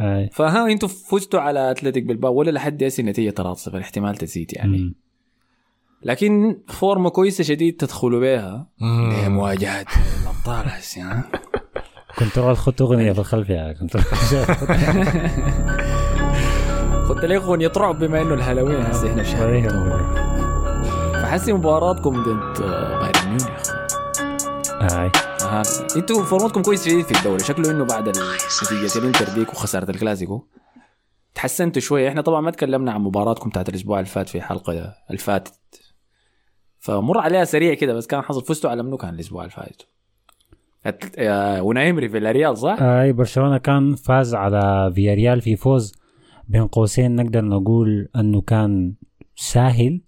[0.00, 0.28] آه.
[0.32, 4.78] فها أنتوا فزتوا على أتلتيك بالباو ولا لحد هسه النتيجه 3-0 احتمال تزيد يعني.
[4.78, 4.94] مم.
[6.04, 9.28] لكن فورمة كويسة شديد تدخلوا بها مم.
[9.34, 9.86] مواجهة
[10.22, 11.22] الأبطال هسه
[12.18, 14.70] control خط أغنية في الخلف يا control كنت
[17.18, 19.68] ليه اغنية رعب بما إنه الهالوين هسه إحنا شهر
[21.12, 23.70] فحسي مباراتكم ضد آه، بايرن ميونخ.
[24.80, 25.10] هاي
[25.42, 25.62] أها
[25.96, 27.38] أنتوا فورمتكم كويس شديد في الدوري.
[27.38, 30.46] شكله إنه بعد نتيجة الإنتر ديك وخسارة الكلاسيكو.
[31.34, 35.52] تحسنتوا شوية إحنا طبعا ما تكلمنا عن مباراتكم بتاعت الأسبوع اللي فات في حلقة الفاتت.
[36.78, 39.82] فمر عليها سريع كده بس كان حصل فزتوا على منو كان الأسبوع اللي فات؟
[41.18, 46.01] آه، اوناي امري فياريال صح؟ أي برشلونة كان فاز على فياريال في فوز
[46.48, 48.94] بين قوسين نقدر نقول أنه كان
[49.36, 50.00] ساهل.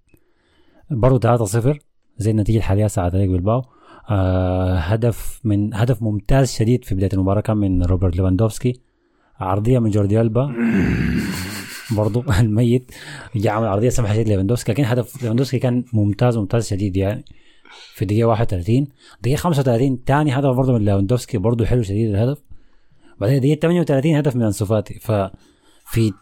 [0.91, 1.79] برضه 3-0
[2.19, 3.63] زي النتيجة الحالية ساعة فريق بالباو
[4.11, 8.81] آه هدف من هدف ممتاز شديد في بداية المباراة كان من روبرت ليفاندوفسكي.
[9.41, 10.55] عرضية من جوردي ألبا.
[11.97, 12.93] برضو الميت.
[13.37, 17.25] جاء عمل عرضيه شديد ليفاندوفسكي لكن هدف ليفاندوفسكي كان ممتاز ممتاز شديد يعني
[17.95, 18.87] في الدقيقة 31
[19.23, 22.43] دقيقة 35 ثاني هدف برضه من ليفاندوفسكي برضه حلو شديد الهدف.
[23.21, 24.95] بعدين دقيقة 38 هدف من أنسو فاتي.
[24.95, 26.13] ففي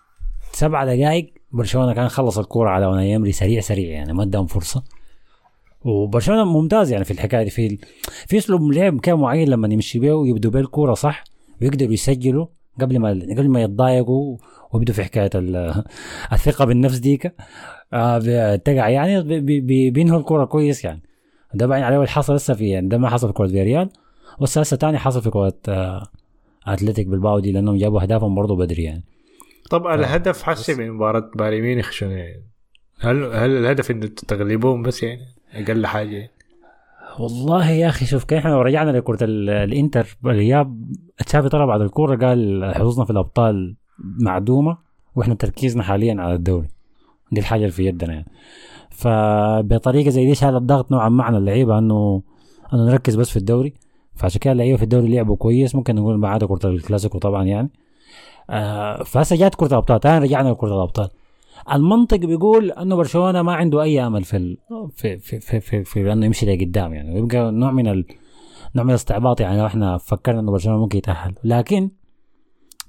[0.53, 4.83] سبع دقائق برشلونة كان خلص الكورة على اوناي امري سريع سريع يعني ما اداهم فرصة.
[5.85, 7.79] وبرشلونة ممتاز يعني في الحكاية دي في
[8.27, 11.25] في أسلوب لعب كان معين لما يمشي بيه ويبدوا بيه الكورة صح
[11.63, 12.47] ويقدروا يسجلوا
[12.81, 14.37] قبل ما قبل ما يتضايقوا
[14.73, 15.85] ويبدوا في حكاية ال-
[16.33, 17.35] الثقة بالنفس ديك.
[17.93, 21.03] آه تقع يعني بي- بي- بينهوا الكورة كويس يعني.
[21.55, 23.89] ده باين عليه اللي حصل لسه في يعني ده ما حصل في كرة فيريال
[24.43, 26.03] هسه تاني حصل في كرة آه
[26.67, 29.05] أتلتيك بالباو دي لأنهم جابوا أهدافهم برضه بدري يعني.
[29.73, 32.43] طب الهدف حسي من مباراة بايرن ميونخ شنو يعني؟
[33.01, 35.23] هل هل الهدف إنه تغلبوهم بس يعني؟
[35.53, 36.31] أقل حاجة يعني.
[37.19, 40.85] والله يا أخي شوف كيف إحنا لو رجعنا لكرة ال- الإنتر الاياب
[41.27, 44.79] تشافي طلع بعد الكورة قال حظوظنا في الأبطال معدومة
[45.15, 46.69] وإحنا تركيزنا حاليا على الدوري.
[47.33, 48.27] دي الحاجة اللي في يدنا يعني.
[48.91, 52.23] فبطريقه زي دي شال الضغط نوعا ما على اللعيبة انه
[52.75, 53.73] إنه نركز بس في الدوري.
[54.15, 55.75] فعشان كده اللعيبة في الدوري لعبوا كويس.
[55.75, 57.71] ممكن نقول ما عدا كرة الكلاسيكو طبعا يعني.
[58.51, 61.09] آه فهسه جات كره الأبطال تعال رجعنا لكره الأبطال.
[61.73, 64.59] المنطق بيقول إنه برشلونة ما عنده أي أمل في ال...
[64.95, 67.15] في في في, في, في انه يمشي لقدام يعني.
[67.21, 68.05] ويبقى نوع من ال...
[68.75, 71.35] نوع من الاستعباط يعني لو إحنا فكرنا إنه برشلونة ممكن يتأهل.
[71.45, 71.91] لكن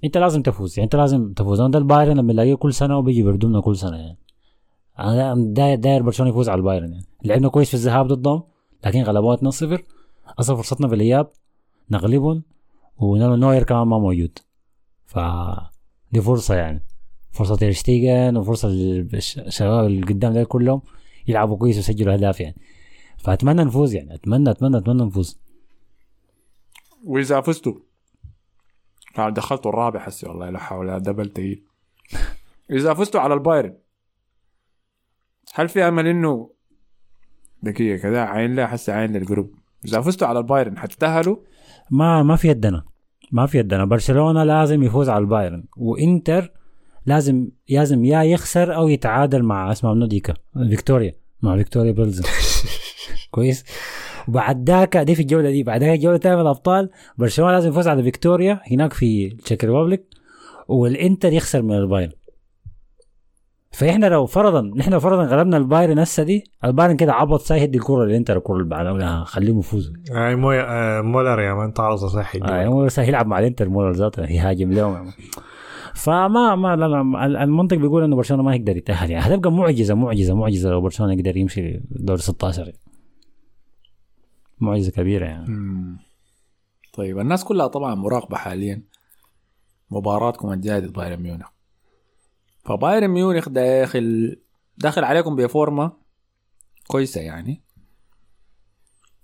[0.04, 1.60] أنت لازم تفوز يعني أنت لازم تفوز.
[1.62, 4.18] أنا ده البايرن لما بنلاقيه كل سنة وبيجي بيردمنا كل سنة يعني.
[5.00, 7.06] أنا داير داير برشلونة يفوز على البايرن يعني.
[7.24, 8.44] لعبنا كويس في الذهاب ضدهم
[8.86, 9.82] لكن غلبونا 2-0
[10.40, 11.28] أصلا فرصتنا في الإياب
[11.92, 12.44] نغلبهم
[12.98, 14.40] ونوير كمان ما موجود.
[15.14, 15.20] ف
[16.12, 16.86] دي فرصة يعني.
[17.32, 20.82] فرصة تيرشتيجن وفرصه للشباب اللي قدام ده كلهم
[21.28, 22.56] يلعبوا كويس ويسجلوا أهداف يعني.
[23.18, 24.16] فأتمنى نفوز يعني.
[24.16, 25.40] أتمنى أتمنى أتمنى نفوز.
[27.04, 27.74] وإذا فزتوا
[29.18, 31.64] دخلتوا الرابع حسي والله لا حول ولا دبل تقيل
[32.72, 33.78] إذا فزتوا على البايرن
[35.54, 36.50] هل في أمل إنه
[37.64, 39.56] دقيقة كذا عين لا حسي عين لل group؟
[39.86, 41.38] إذا فزتوا على البايرن حتتأهلوا؟
[41.92, 42.84] ما ما في يدنا
[43.34, 46.52] ما في يدنا برشلونة لازم يفوز على البايرن وإنتر
[47.06, 50.34] لازم لازم يا يخسر أو يتعادل مع اسمها منو ديكا
[50.70, 51.14] فيكتوريا.
[51.42, 52.24] مع فيكتوريا بيلزن
[53.32, 53.66] كويس.
[54.28, 57.88] وبعد ذاك دي في الجولة دي بعد ذاك الجولة الثانية من الأبطال برشلونة لازم يفوز
[57.88, 60.06] على فيكتوريا هناك في Czech Republic
[60.68, 62.12] والإنتر يخسر من البايرن.
[63.74, 67.78] فإحنا لو فرضا نحن لو فرضا غلبنا البايرن هسه دي البايرن كده عبط ساي يدي
[67.78, 69.94] الكره للانتر الكره اللي بعدها خليهم يفوزوا.
[70.16, 73.92] آه مو آه مولر يا man تعرض صحي آه هو بس يلعب مع الانتر مولر
[73.92, 75.12] ذاته يهاجم لهم.
[75.96, 79.26] فما ما لا لا ال- المنطق بيقول إنه برشلونة ما يقدر يتأهل يعني.
[79.36, 82.72] هتبقى معجزة معجزة معجزة لو برشلونة يقدر يمشي دور 16
[84.60, 85.48] معجزة كبيرة يعني.
[86.94, 88.82] طيب الناس كلها طبعا مراقبة حاليا
[89.92, 91.48] مباراتكم الجاية ضد بايرن ميونخ.
[92.66, 94.36] فبايرن ميونخ داخل
[94.78, 95.92] داخل عليكم بفورمة
[96.88, 97.64] كويسة يعني.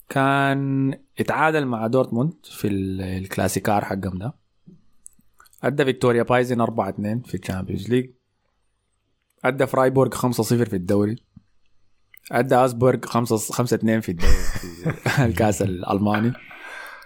[0.09, 4.33] كان اتعادل مع دورتموند في ال- الكلاسيكار حقهم ده.
[5.63, 8.09] أدى فيكتوريا بيلزن 4 2 في ال Champions League.
[9.45, 11.15] أدى فرايبورغ 5 0 في الدوري.
[12.31, 14.33] أدى اوغسبورغ 5 5 2 في الدوري
[15.29, 16.33] الكاس الألماني.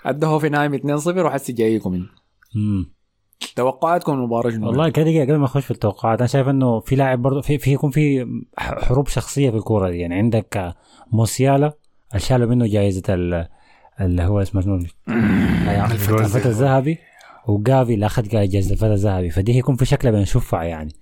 [0.06, 2.08] أدى هوفنهايم 2 0 وحسي جايكم.
[2.56, 2.94] امم
[3.56, 6.96] توقعاتكم المباراه شنو؟ والله كده دقيقة قبل ما أخش في التوقعات أنا شايف إنه في
[6.96, 10.00] لاعب برضه في في يكون في حروب شخصية في الكورة دي.
[10.00, 10.76] يعني عندك آه،
[11.12, 11.74] موسيالا
[12.18, 13.48] شالوا منه جائزه ال-
[14.02, 14.76] اللي هو اسمه شنو؟
[16.20, 16.98] الفتى الذهبي.
[17.48, 19.30] وجافي اللي أخذ جائزه الفتى الذهبي.
[19.30, 20.94] فدي هيكون في شكلها شفع يعني.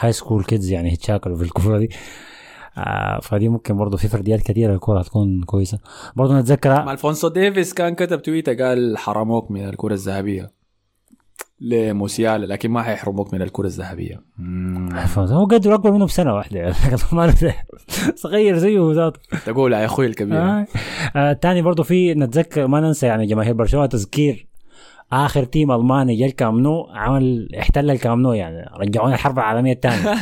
[0.00, 1.90] high school kids يعني يتشاكلوا في الكورة دي.
[2.78, 5.78] آه فدي ممكن برضه في فرديات كثيره الكورة هتكون كويسة.
[6.16, 10.59] برضه نتذكر ألفونسو ديفيس كان كتب تويتر قال حرموك من الكرة الذهبية.
[11.60, 14.20] لموسيالا لكن ما حيحرموك من الكرة الذهبية؟
[15.16, 16.74] هو قدر اكبر منه بسنه واحدة يعني.
[18.14, 19.20] صغير زيه ذاته.
[19.46, 20.38] تقول يا أخوي الكبير.
[20.42, 20.66] آه.
[21.16, 24.49] آه تاني برضو في نتذكر ما ننسى يعني جماهير برشلونة تذكير
[25.12, 30.14] آخر team ألماني جا الكامنو عمل احتل الكامنو يعني رجعونا الحرب العالمية الثانية.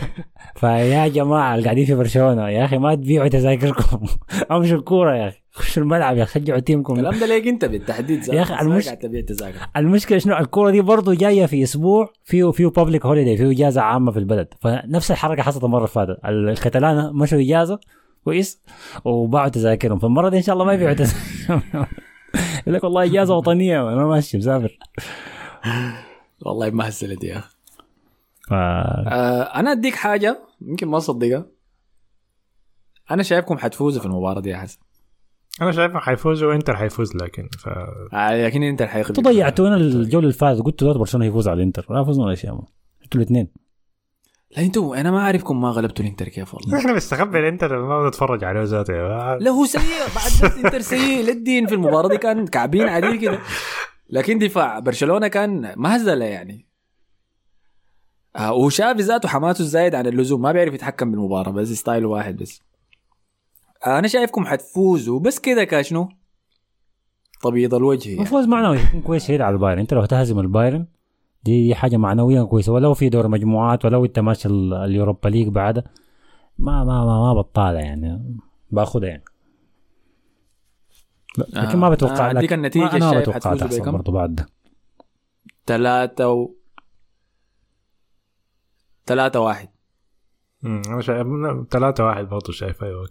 [0.60, 4.06] فيا جماعة اللي قاعدين في برشلونة يا أخي ما تبيعوا تذاكركم.
[4.52, 6.92] أمشوا الكورة يا أخي خشوا الملعب يا أخي شجعوا team كم.
[6.94, 9.56] الكلام ده ليك أنت بالتحديد يا أخي المش- تبيع تذاكر.
[9.76, 14.12] المشكلة شنو؟ الكورة دي برضه جاية في أسبوع فيه فيه public holiday فيه إجازة عامة
[14.12, 14.48] في البلد.
[14.60, 16.18] فنفس الحركة حصلت المرة اللي فاتت.
[16.24, 17.78] الكتلان مشوا إجازة
[18.24, 18.62] كويس
[19.04, 19.98] وباعوا تذاكرهم.
[19.98, 21.62] فالمرة دي إن شاء الله ما يبيعوا تذاكرهم.
[22.64, 24.78] يقول لك والله إجازة وطنية أنا ماشي مسافر.
[26.46, 27.54] والله ما هزلت يا أخي.
[28.52, 31.46] آه أنا أديك حاجة يمكن ما تصدقها
[33.10, 34.78] أنا شايفكم حتفوزوا في المباراة دي يا حسن.
[35.62, 37.68] أنا شايف حيفوزوا وإنتر حيفوز لكن ف
[38.14, 41.86] آه لكن انت حيغلب أنتوا ضيعتونا الجولة اللي فاتت قلتوا برشلونة يفوز على الإنتر.
[41.90, 43.48] لا فزنا ولا شيء أنتوا الاثنين
[44.56, 46.78] لا أنتوا أنا ما أعرفكم ما غلبتوا الإنتر كيف والله.
[46.78, 48.92] إحنا بنستخبي الإنتر ما بنتفرج عليه ذاته.
[49.36, 49.80] لا هو سيء
[50.14, 53.38] بعد بس إنتر سيء للدين في المباراة دي كان كعبين عديل كده.
[54.10, 56.66] لكن دفاع برشلونة كان مهزله يعني.
[58.36, 62.62] آه وشافي ذاته حماسه الزايد عن اللزوم ما بيعرف يتحكم بالمباراة بس style واحد بس.
[63.86, 66.08] آه أنا شايفكم حتفوزوا بس كده كا شنو
[67.42, 68.22] تبيض الوجه يعني.
[68.22, 69.78] الفوز معنوي يكون كويس شديد على البايرن.
[69.78, 70.86] أنت لو تهزم البايرن
[71.44, 72.72] دي, حاجة معنويا كويسة.
[72.72, 75.84] ولو في دور مجموعات ولو انت ماشي ال- اليوروبا ليج بعدها
[76.58, 78.36] ما ما ما, ما بطالة يعني.
[78.70, 79.24] باخذها يعني.
[81.52, 84.34] لكن ما آه، بتوقع آه، لك- النتيجة ما أنا بتوقع تحصل؟ برضه بعد.
[84.34, 84.46] ده
[85.66, 86.50] ثلاثة و
[89.06, 89.68] ثلاثة واحد.
[90.62, 91.26] مم، أنا شايف
[91.70, 93.08] 3 1 برضه شايف أيوه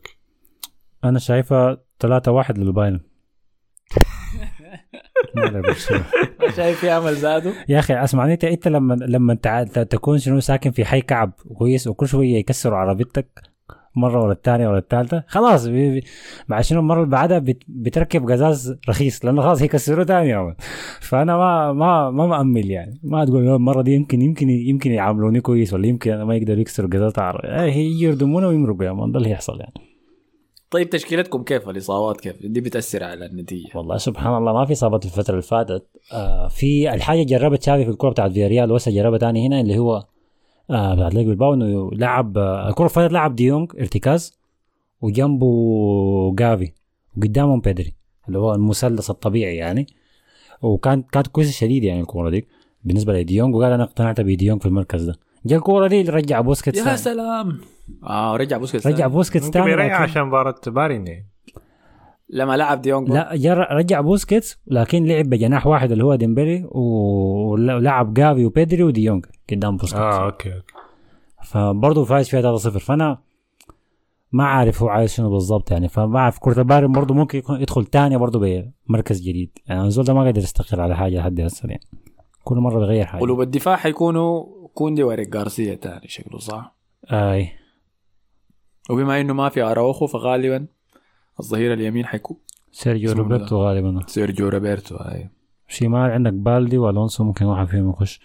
[1.03, 2.99] أنا شايفها 3 1 للبايرن.
[6.57, 9.33] شايف في امل زادوا يا أخي اسمعني انت أنت لما لما
[9.63, 13.53] تكون شنو ساكن في حي كعب كويس وكل شوية يكسروا عربيتك
[13.95, 16.03] مرة ولا الثانية ولا الثالثة خلاص بي بي
[16.47, 20.55] مع شنو المرة اللي بعدها بت بتركب قزاز رخيص لأنه خلاص يكسروه ثاني يوم.
[21.01, 22.99] فأنا ما ما ما مأمل يعني.
[23.03, 27.13] ما تقول المرة دي يمكن يمكن يمكن يعاملوني كويس ولا يمكن ما يقدروا يكسروا قزاز
[27.17, 29.92] عربي هي يردمونا ويمرقوا يا مان ده اللي يحصل يعني.
[30.73, 33.69] طيب تشكيلتكم كيف؟ الإصابات كيف؟ دي بتأثر على النتيجة.
[33.75, 35.85] والله سبحان الله ما في اصابات في الفترة اللي فاتت.
[36.13, 40.03] آه في الحاجة جربت شافي في الكرة بتاعت فياريال وسا جربها تاني هنا اللي هو
[40.69, 44.39] آه بتاعت أتلتيك بلباو إنه لعب آه الكرة اللي فاتت لعب ديونج ارتكاز
[45.01, 46.71] وجنبه جافي
[47.17, 47.93] وقدامهم بيدري
[48.27, 49.87] اللي هو المثلث الطبيعي يعني.
[50.61, 52.47] وكانت كانت كويسة شديد يعني الكورة دي
[52.83, 55.15] بالنسبة لديونج وقال أنا اقتنعت بديونج في المركز ده.
[55.45, 56.95] جا الكوره دي اللي رجع بوسكيتس يا.
[56.95, 57.59] سلام.
[58.03, 61.25] آه رجع بوسكيتس رجع بوسكيتس يريح لكن- عشان مباراة بايرن
[62.29, 67.51] لما لعب ديونج لا جر رجع بوسكيتس لكن لعب بجناح واحد اللي هو ديمبلي و-
[67.51, 70.01] ولعب جافي وبيدري وديونج قدام بوسكيتس.
[70.01, 70.73] آه okay okay.
[71.43, 73.17] فبرضه فايز فيها 3-0 فأنا
[74.31, 75.87] ما عارف هو عايز شنو بالضبط يعني.
[75.87, 79.51] فما أعرف كرة البايرن برضه ممكن يكون يدخل تاني برضه بمركز جديد.
[79.67, 81.81] يعني الزول ده ما قادر يستقر على حاجة لحد هسه يعني.
[82.43, 83.21] كل مرة بيغير حاجة.
[83.21, 86.75] قلوب الدفاع حيكونوا كوندي وإريك جارسيا تاني شكله صح؟
[87.11, 87.49] أي.
[88.89, 90.67] وبما إنه ما في أراوخو فغالبا
[91.39, 92.37] الظهير اليمين حيكون
[92.71, 93.99] سيرجيو روبرتو غالبا.
[94.07, 95.29] سيرجيو روبرتو أي.
[95.67, 98.21] شمال عندك بالدي والونسو ممكن واحد فيهم يخش.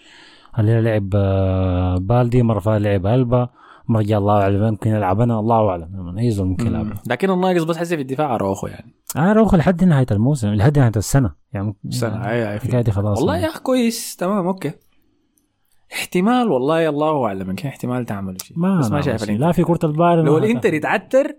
[0.59, 3.49] الليلة لعب آه، بالدي مرة فاتت لعب ألبا
[3.87, 6.17] مرة جاء الله أعلم يمكن يلعب أنا الله أعلم.
[6.17, 6.93] أي زول ممكن يلعب.
[7.07, 8.93] لكن الناقص بس حسي في الدفاع أراوخو يعني.
[9.17, 13.17] أراوخو لحد نهاية الموسم لحد نهاية السنة يعني سنة أي أي خلاص.
[13.17, 14.71] والله يا أخي كويس تمام okay.
[15.93, 18.59] احتمال والله الله أعلم يمكن احتمال تعملوا شيء.
[18.59, 21.35] ما بس ما شايف لا في كرة البايرن لو الإنتر يتعتر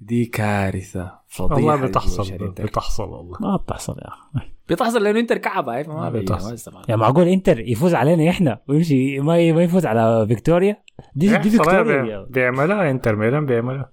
[0.00, 1.12] دي كارثة.
[1.28, 2.38] فضيحة والله بتحصل.
[2.38, 3.38] بتحصل والله.
[3.40, 4.46] ما بتحصل يا أخي.
[4.68, 6.72] بتحصل لأنه إنتر كعب هاي فما ما بتحصل.
[6.88, 10.82] يعني معقول إنتر يفوز علينا إحنا؟ ويمشي ما ما يفوز على فيكتوريا؟
[11.14, 12.26] دي دي فيكتوريا.
[12.30, 13.92] بيعملها إنتر ميلان بيعملها.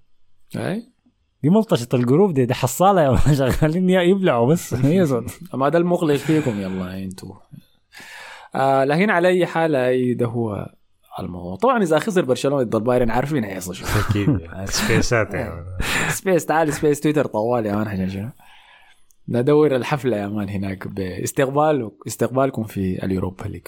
[0.56, 0.84] اي
[1.44, 3.18] دي ملطشة الجروب دي, دي حصالة يا
[3.50, 4.74] شغالين يبلعوا بس.
[5.54, 7.36] ما ده المخلص فيكم يلا إنتوا.
[8.56, 10.74] آه لكن على أي حال أي ده هو
[11.20, 11.56] الموضوع.
[11.56, 14.40] طبعا إذا خسر برشلونة ضد البايرن عارفين هيحصل شنو أكيد.
[14.66, 15.66] space ات يعني
[16.10, 18.30] space تعال space تويتر طوال يا man شنو؟
[19.30, 23.68] ندور الحفلة يا man هناك باستقبال استقبالكم في ال Europa League.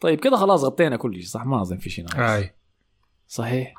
[0.00, 2.18] طيب كده خلاص غطينا كل شيء صح؟ ما أظن في شيء ناقص.
[2.30, 2.54] أي.
[3.26, 3.74] صحيح.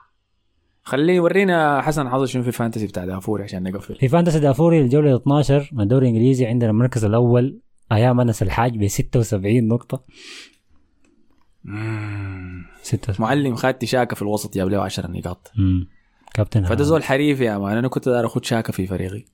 [0.84, 3.96] خليه ورينا حسن حظ شنو في ال fantasy بتاع دافوري عشان نقفل.
[3.96, 7.60] في fantasy دافوري الجولة 12 من الدوري الإنجليزي عندنا المركز الأول
[7.92, 10.04] أيام انس الحاج ب 76 نقطة.
[12.82, 15.52] 76 معلم خدت شاكا في الوسط جاب له 10 نقاط.
[16.34, 19.26] كابتن فده زول حريف يا man أنا كنت داير أخد شاكا في فريقي.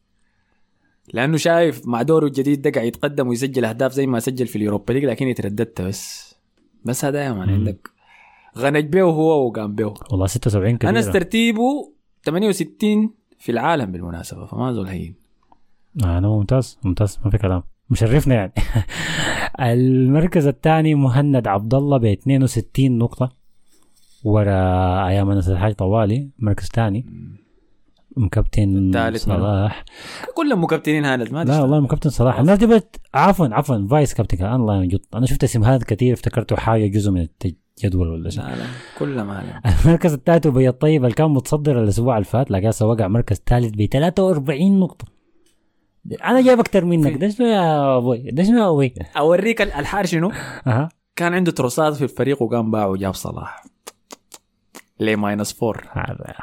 [1.13, 4.61] لأنه شايف مع دوره الجديد ده قاعد يتقدم ويسجل أهداف زي ما سجل في ال
[4.61, 6.35] Europa League لكن يترددت بس.
[6.85, 7.53] بس هذا يا man مم.
[7.53, 7.89] عندك.
[8.57, 10.89] غنج بيه هو وقام بيه والله 76 كبيرة.
[10.89, 11.93] انس ترتيبه
[12.25, 15.15] 68 في العالم بالمناسبة فما زول هين.
[16.03, 16.79] آه أنا ممتاز.
[16.83, 17.19] ممتاز.
[17.25, 17.63] ما في كلام.
[17.91, 18.53] مشرفنا يعني.
[19.59, 23.31] المركز الثاني مهند عبد الله ب 62 نقطة
[24.23, 27.05] ورا أيام أنس الحاج طوالي مركز ثاني.
[28.17, 29.85] مكابتن منو؟ صلاح.
[30.35, 32.39] كلهم مكابتنين هانت ما لا والله مكابتن صلاح.
[32.39, 36.87] الناس جبت عفوا عفوا فايس كابتن الله يجد أنا شفت اسم هذا كثير افتكرته حاجة
[36.87, 37.27] جزء من
[37.77, 38.43] الجدول ولا شيء.
[38.43, 38.65] لا لا.
[38.99, 43.41] كلهم هانت المركز الثالث ابي الطيب اللي كان متصدر الأسبوع اللي فات لقى وقع مركز
[43.47, 45.20] ثالث ب 43 نقطة.
[46.23, 47.13] أنا جايب أكثر منك.
[47.13, 50.31] ده شنو يا أبوي؟ ده شنو يا أبوي؟ أوريك الحار شنو؟
[50.67, 50.89] أها.
[51.15, 53.63] كان عنده تروسات في الفريق وقام باعه وجاب صلاح.
[54.99, 56.35] ليه minus four حار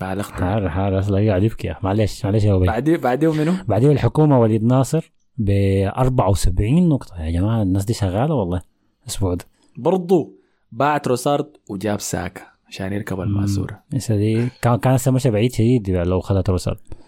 [0.00, 1.66] بالغت حار حار أصلا قاعد يبكي.
[1.66, 2.66] يا معلش معلش يا أبوي.
[2.66, 5.50] بعديه بعديه منو؟ بعدين الحكومة وليد ناصر ب
[5.96, 7.22] 74 نقطة.
[7.22, 8.62] يا جماعة الناس دي شغالة والله.
[9.02, 9.44] الأسبوع ده.
[9.76, 10.40] برضو
[10.72, 13.82] باع تروسارد وجاب ساكا عشان يركب الماسورة.
[13.92, 17.03] لسه دي كان كان لسه مشى بعيد شديد لو روسر هاي.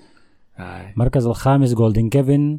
[0.60, 2.58] المركز الخامس جولدن كيفن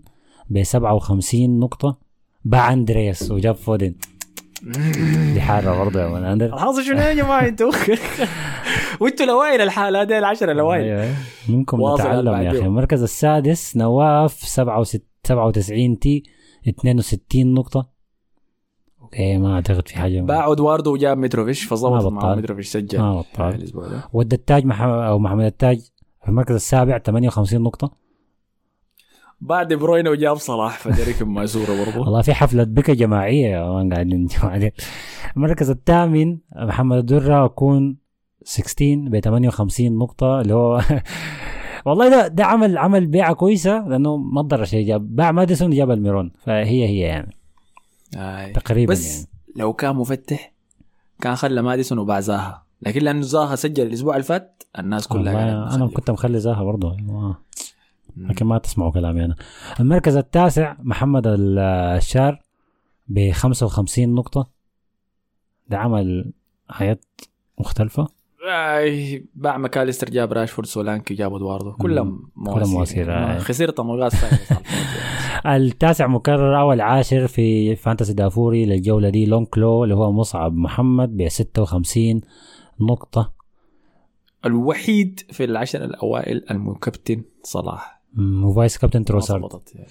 [0.49, 1.97] ب 57 نقطة.
[2.45, 3.95] باع أندرياس وجاب فودن.
[5.33, 6.45] دي حارة برضه يا مان أندر.
[6.53, 7.71] الحظ شنو يا جماعة أنتوا؟
[9.01, 11.13] وانتوا الاوائل الحالة هذه العشرة الاوائل
[11.73, 12.51] واصل نتعلم يا.
[12.51, 12.59] أخي.
[12.59, 16.23] المركز السادس نواف 67 97 تي
[16.69, 17.89] 62 نقطة.
[19.01, 19.37] okay.
[19.37, 20.21] ما أعتقد في حاجة.
[20.21, 22.11] باع إدواردو وجاب متروفيش فظبط.
[22.11, 22.99] مع متروفيش سجل.
[22.99, 23.55] ما بطال.
[23.55, 24.03] الأسبوع ده.
[24.13, 25.79] ودى التاج محمد أو محمد التاج
[26.27, 27.91] المركز السابع 58 نقطة.
[29.41, 31.99] باع دي بروين وجاب صلاح فدريك ماسوره برضو.
[31.99, 34.27] والله في حفلة بكا جماعية يا man قاعدين
[35.37, 37.97] المركز الثامن محمد الدرة أكون
[38.43, 40.81] 16 ب 58 نقطة اللي هو
[41.85, 44.87] والله ده ده عمل عمل بيعة كويسة لأنه ما ضر شيء.
[44.87, 47.35] جاب باع ماديسون جاب الميرون فهي هي يعني.
[48.15, 48.51] هاي.
[48.53, 49.27] تقريبا بس يعني.
[49.55, 50.53] لو كان مفتح
[51.21, 55.87] كان خلى ماديسون وباع زاها لكن لأنه زاها سجل الأسبوع اللي فات الناس كلها تخليه.
[55.87, 57.37] كنت مخلي زاها برضه آه.
[58.17, 59.35] لكن ما تسمعوا كلامي أنا
[59.79, 61.59] المركز التاسع محمد ال-
[61.97, 62.41] الشار
[63.07, 64.49] ب 55 نقطة
[65.69, 66.31] ده عمل
[66.69, 66.97] حياة
[67.59, 68.07] مختلفة
[69.35, 73.33] باع ماكاليستر جاب راشفورد سولانكي جاب إدواردو كلهم مواسير مواسير، يعني.
[73.33, 73.39] آي.
[73.39, 74.11] خسير طموغات.
[75.45, 81.17] التاسع مكرر أو العاشر في fantasy دافوري للجولة دي لونج كلو اللي هو مصعب محمد
[81.17, 82.21] ب 56
[82.81, 83.33] نقطة.
[84.45, 88.01] الوحيد في العشر الأوائل المكابتن صلاح.
[88.43, 89.87] و vice captain تروسارد يعني.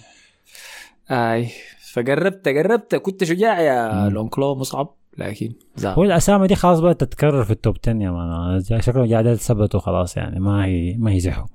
[1.10, 1.48] أي
[1.92, 4.08] فقربت قربت كنت شجاع يا مم.
[4.10, 8.10] لونكلو مصعب لكن زاد هو الأسامي دي خلاص بقت تتكرر في ال top 10 يا
[8.10, 8.80] man.
[8.80, 11.46] شكلهم قاعدين ثبتوا خلاص يعني ما هي ما يزحوا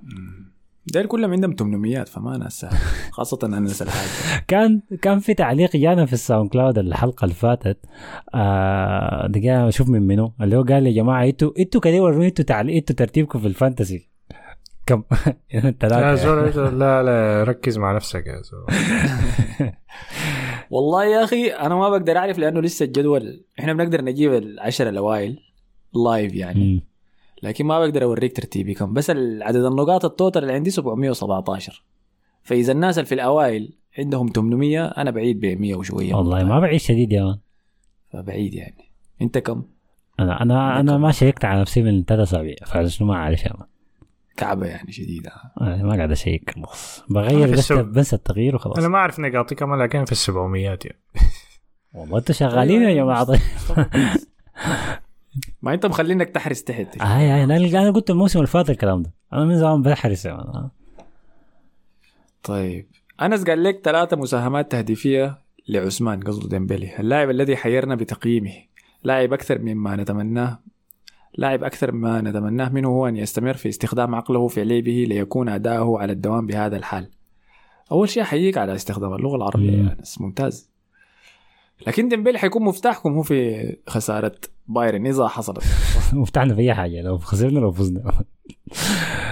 [0.85, 2.77] ديل كلهم عندهم 800 فما ناس سهل.
[3.11, 4.07] خاصة انس الحاج
[4.47, 7.77] كان كان في تعليق جانا في ال SoundCloud الحلقة اللي فاتت.
[8.35, 10.33] آه دقيقة أشوف من منو.
[10.41, 13.54] اللي هو قال يا جماعة أنتوا إنتوا كده وروني إنتوا تعليق إنتوا ترتيبكم في ال
[13.54, 14.09] fantasy.
[14.85, 15.03] كم؟
[15.53, 18.65] لا ثلاثة زول لا لا ركز مع نفسك يا زول.
[20.71, 25.39] والله يا أخي أنا ما بقدر أعرف لأنه لسه الجدول إحنا بنقدر نجيب العشرة الأوائل
[26.05, 26.90] live يعني.
[27.43, 29.09] لكن ما بقدر أوريك ترتيبي كم بس
[29.41, 31.83] عدد النقاط ال total اللي عندي 717
[32.43, 36.13] فإذا الناس اللي في الأوائل عندهم 800 أنا بعيد ب 100 وشوية.
[36.13, 37.37] والله ما بعيد شديد يا man.
[38.13, 38.91] فبعيد يعني.
[39.21, 39.63] أنت كم؟
[40.19, 43.67] أنا أنا أنا ما شيكت على نفسي من ثلاث أسابيع فشنو ما عارف يا man.
[44.37, 45.31] كعبة يعني شديدة.
[45.61, 47.71] أنا ما قاعد أشيك خلاص بغير بس.
[47.73, 48.77] بنسى التغيير وخلاص.
[48.77, 50.99] أنا ما أعرف نقاطي كم لكن في السبعميات يعني.
[51.93, 53.23] والله أنتوا شغالين يا جماعة.
[53.29, 53.39] طيب.
[55.61, 57.01] ما انت مخلينك تحرس تحت.
[57.01, 59.13] هاي هاي أنا أنا قلت الموسم اللي فات الكلام ده.
[59.33, 60.69] أنا من زمان بحرس يا man
[62.43, 62.87] طيب.
[63.21, 66.99] أنس قال لك ثلاثة مساهمات تهديفية لعثمان قصده ديمبلي.
[66.99, 68.53] اللاعب الذي حيرنا بتقييمه.
[69.03, 70.59] لاعب أكثر مما نتمناه.
[71.37, 75.99] لاعب أكثر مما نتمناه منه هو أن يستمر في استخدام عقله في لعبه ليكون أداؤه
[76.01, 77.09] على الدوام بهذا الحال.
[77.91, 79.87] أول شيء أحييك على استخدام اللغة العربية مم.
[79.87, 80.21] يا أنس.
[80.21, 80.71] ممتاز.
[81.87, 84.35] لكن ديمبلي حيكون مفتاحكم هو في خسارة
[84.73, 85.63] بايرن إذا حصلت.
[86.21, 88.23] وفتحنا في أي حاجة لو خسرنا لو فزنا.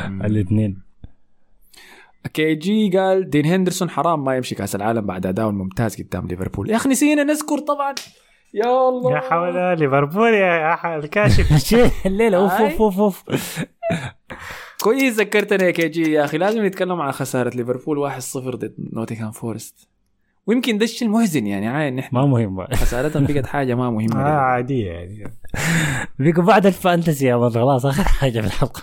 [0.06, 0.82] الاثنين.
[2.34, 6.70] كي جي قال دين هندرسون حرام ما يمشي كأس العالم بعد أداء ممتاز قدام ليفربول.
[6.70, 7.96] يا أخي نسينا نذكر طبعا.
[8.54, 9.12] يا الله.
[9.12, 11.74] يا حول ليفربول يا الكاشف.
[12.06, 12.38] الليلة.
[12.38, 13.24] أوف أوف أوف
[14.84, 16.12] كويس ذكرتني يا كي جي.
[16.12, 18.12] يا أخي لازم نتكلم عن خسارة ليفربول.
[18.12, 19.88] 1-0 ضد نوتنغهام فورست.
[20.50, 22.76] ويمكن ده الشيء المحزن يعني عاين نحن ما مهم بقى.
[22.76, 24.30] خسارتهم بقت حاجة ما آه مهمه لنا.
[24.30, 25.24] عادية يعني
[26.20, 28.82] بيكون بعد ال fantasy يا man خلاص آخر حاجة في الحلقة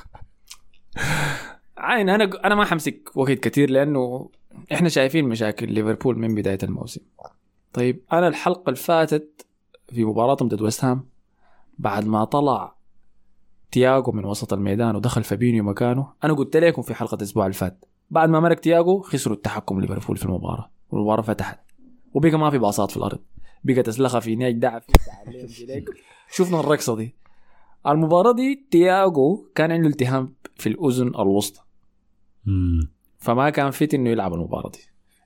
[1.77, 4.31] عاين أنا أنا ما حمسك وقت كثير لأنه
[4.73, 7.01] إحنا شايفين مشاكل ليفربول من بداية الموسم
[7.73, 9.47] طيب أنا الحلقة اللي فاتت
[9.93, 11.05] في مباراتهم ضد ويست هام
[11.79, 12.75] بعد ما طلع
[13.73, 17.85] تياجو من وسط الميدان ودخل فابينيو مكانه أنا قلت لكم في حلقة الأسبوع اللي فات
[18.11, 21.61] بعد ما مرق تياجو خسروا التحكم ليفربول في المباراة والمباراه فتحت.
[22.15, 23.19] وبقى ما في باصات في الأرض.
[23.65, 24.87] بقت اسلخه في نيك دعف.
[26.31, 27.15] شفنا الرقصة دي.
[27.87, 31.61] المباراة دي تياجو كان عنده التهام في الأذن الوسطى.
[33.19, 34.79] فما كان fit إنه يلعب المباراة دي.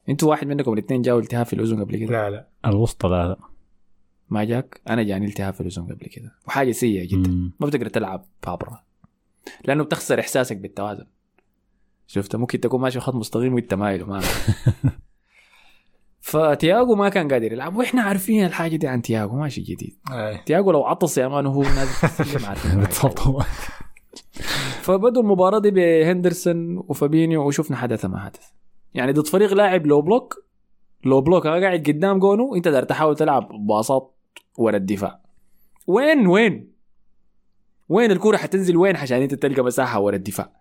[0.09, 2.49] أنتوا واحد منكم الاثنين جاوا التهاب في الأذن قبل كده؟ لا لا.
[2.67, 3.37] الوسطى لا لا.
[4.29, 6.33] ما جاك؟ أنا جاني التهاب في الأذن قبل كده.
[6.47, 7.31] وحاجة سيئة جدا.
[7.31, 7.53] مم.
[7.61, 8.85] ما بتقدر تلعب بابرا
[9.65, 11.07] لأنه بتخسر إحساسك بالتوازن.
[12.07, 14.21] شفت؟ ممكن تكون ماشي خط مستقيم وأنت مايل وما
[16.21, 17.77] فتياجو ما كان قادر يلعب.
[17.77, 19.97] وإحنا عارفين الحاجة دي عن تياجو ماشي جديد.
[20.13, 20.39] أي.
[20.47, 23.19] تياجو لو عطس يا man وهو نازل في السلم عارفين بالضبط.
[24.81, 28.49] فبدوا المباراة دي بهندرسون وفابينيو وشفنا حدث ما حدث.
[28.95, 30.35] يعني ضد فريق لاعب low block
[31.05, 34.15] low block قاعد قدام جونو انت دار تحاول تلعب باصات
[34.59, 35.21] ورا الدفاع.
[35.87, 36.73] وين وين؟
[37.89, 40.53] وين الكرة حتنزل؟ وين؟ عشان انت تلقى مساحة ورا الدفاع.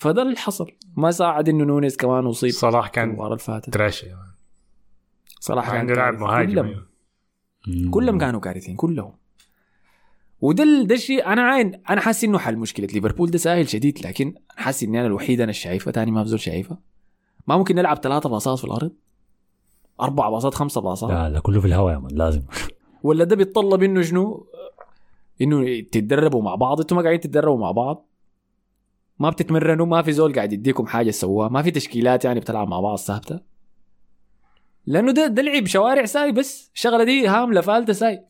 [0.00, 0.70] فده اللي حصل.
[0.96, 4.06] ما ساعد إنه نونيز كمان اصيب صلاح كان المباراة اللي فاتت trashy
[5.40, 9.12] صراحة عنده لاعب مهاجم كلهم, كلهم كانوا كارثين كلهم.
[10.40, 13.30] وده ده الشيء أنا عاين أنا حاسس إنه حل مشكلة ليفربول.
[13.30, 16.78] ده سهل شديد لكن حاسس إني أنا الوحيد أنا الشايفة تاني ما بزول شايفة.
[17.46, 18.92] ما ممكن نلعب ثلاثة باصات في الأرض؟
[20.00, 22.42] أربع باصات خمسة باصات؟ لا لا كله في الهواء يا مان لازم.
[23.02, 24.46] ولا ده بيتطلب إنه شنو؟
[25.42, 28.09] إنه تتدربوا مع بعض أنتوا ما قاعدين تتدربوا مع بعض.
[29.20, 32.80] ما بتتمرنوا ما في زول قاعد يديكم حاجة تسووها ما في تشكيلات يعني بتلعب مع
[32.80, 33.40] بعض ثابته
[34.86, 38.20] لأنه ده ده لعب شوارع ساي بس الشغلة دي هاملة فالته ساي.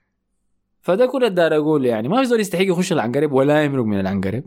[0.86, 2.08] فده كل الدار أقول يعني.
[2.08, 4.44] ما في زول يستحق يخش العنقريب ولا يمرق من العنقريب.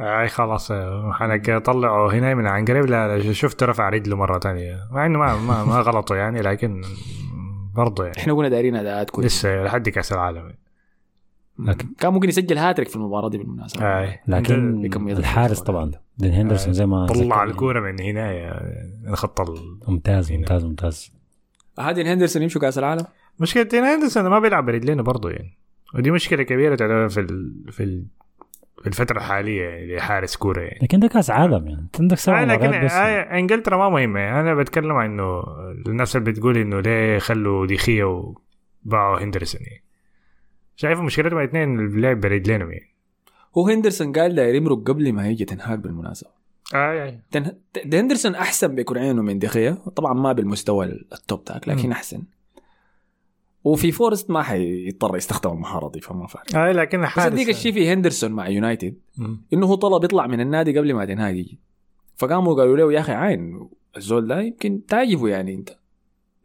[0.00, 0.72] أي خلاص
[1.12, 5.18] حنك طلعوا هنا من عن قريب لا لا، شفت رفع رجله مرة ثانية مع إنه
[5.18, 6.82] ما ما, ما غلطوا يعني لكن
[7.76, 8.18] برضه يعني.
[8.18, 9.26] إحنا كنا دايرين أداءات كويسة.
[9.48, 10.52] لسه لحد كأس العالم.
[11.58, 14.00] لكن- كان ممكن يسجل هاتريك في المباراة دي بالمناسبة.
[14.00, 15.60] اي لكن الحارس.
[15.60, 15.90] طبعا.
[16.18, 17.44] دين هندرسون زي ما طلع.
[17.44, 20.38] الكورة من هنا يا- خط ال- ممتاز هنا.
[20.40, 21.12] ممتاز ممتاز.
[21.78, 23.04] هادي هندرسون يمشوا كأس العالم؟
[23.40, 25.58] مشكلة دين هندرسون ما بيلعب برجلينه برضه يعني.
[25.94, 27.54] ودي مشكلة كبيرة تعتبر في ال...
[27.72, 28.06] في ال...
[28.82, 30.78] في الفترة الحالية يعني لحارس كورة يعني.
[30.82, 31.80] لكن ده كأس عالم يعني.
[31.80, 32.92] أنت عندك سبع آه لكن بس.
[32.92, 34.40] آه إنجلترا ما مهمة يعني.
[34.40, 35.42] أنا بتكلم عن إنه
[35.86, 38.04] الناس اللي بتقول إنه ليه خلوا ديخيا
[38.84, 39.82] وباعوا هندرسون يعني.
[40.76, 42.94] شايف مشكلتهم الاثنين اللعب برجلينهم يعني.
[43.58, 46.30] هو هندرسون قال داير يمرق قبل ما يجي تنهاج بالمناسبة.
[46.74, 47.22] آه يعني.
[47.30, 47.52] تن...
[47.72, 51.92] ت- هندرسون أحسن بيكون عينه من دخيا طبعا ما بالمستوى ال top تاك لكن مم.
[51.92, 52.22] أحسن.
[53.64, 56.56] وفي فورست ما حيضطر يستخدم المهارة دي فما فارق.
[56.56, 58.94] آه لكن بس حارس اديك الشيء في هندرسون مع يونايتد.
[59.52, 61.58] إنه هو طلب يطلع من النادي قبل ما تنهاج يجي.
[62.16, 65.70] فقاموا قالوا له يا أخي عين الزول ده يمكن تعجبه يعني أنت.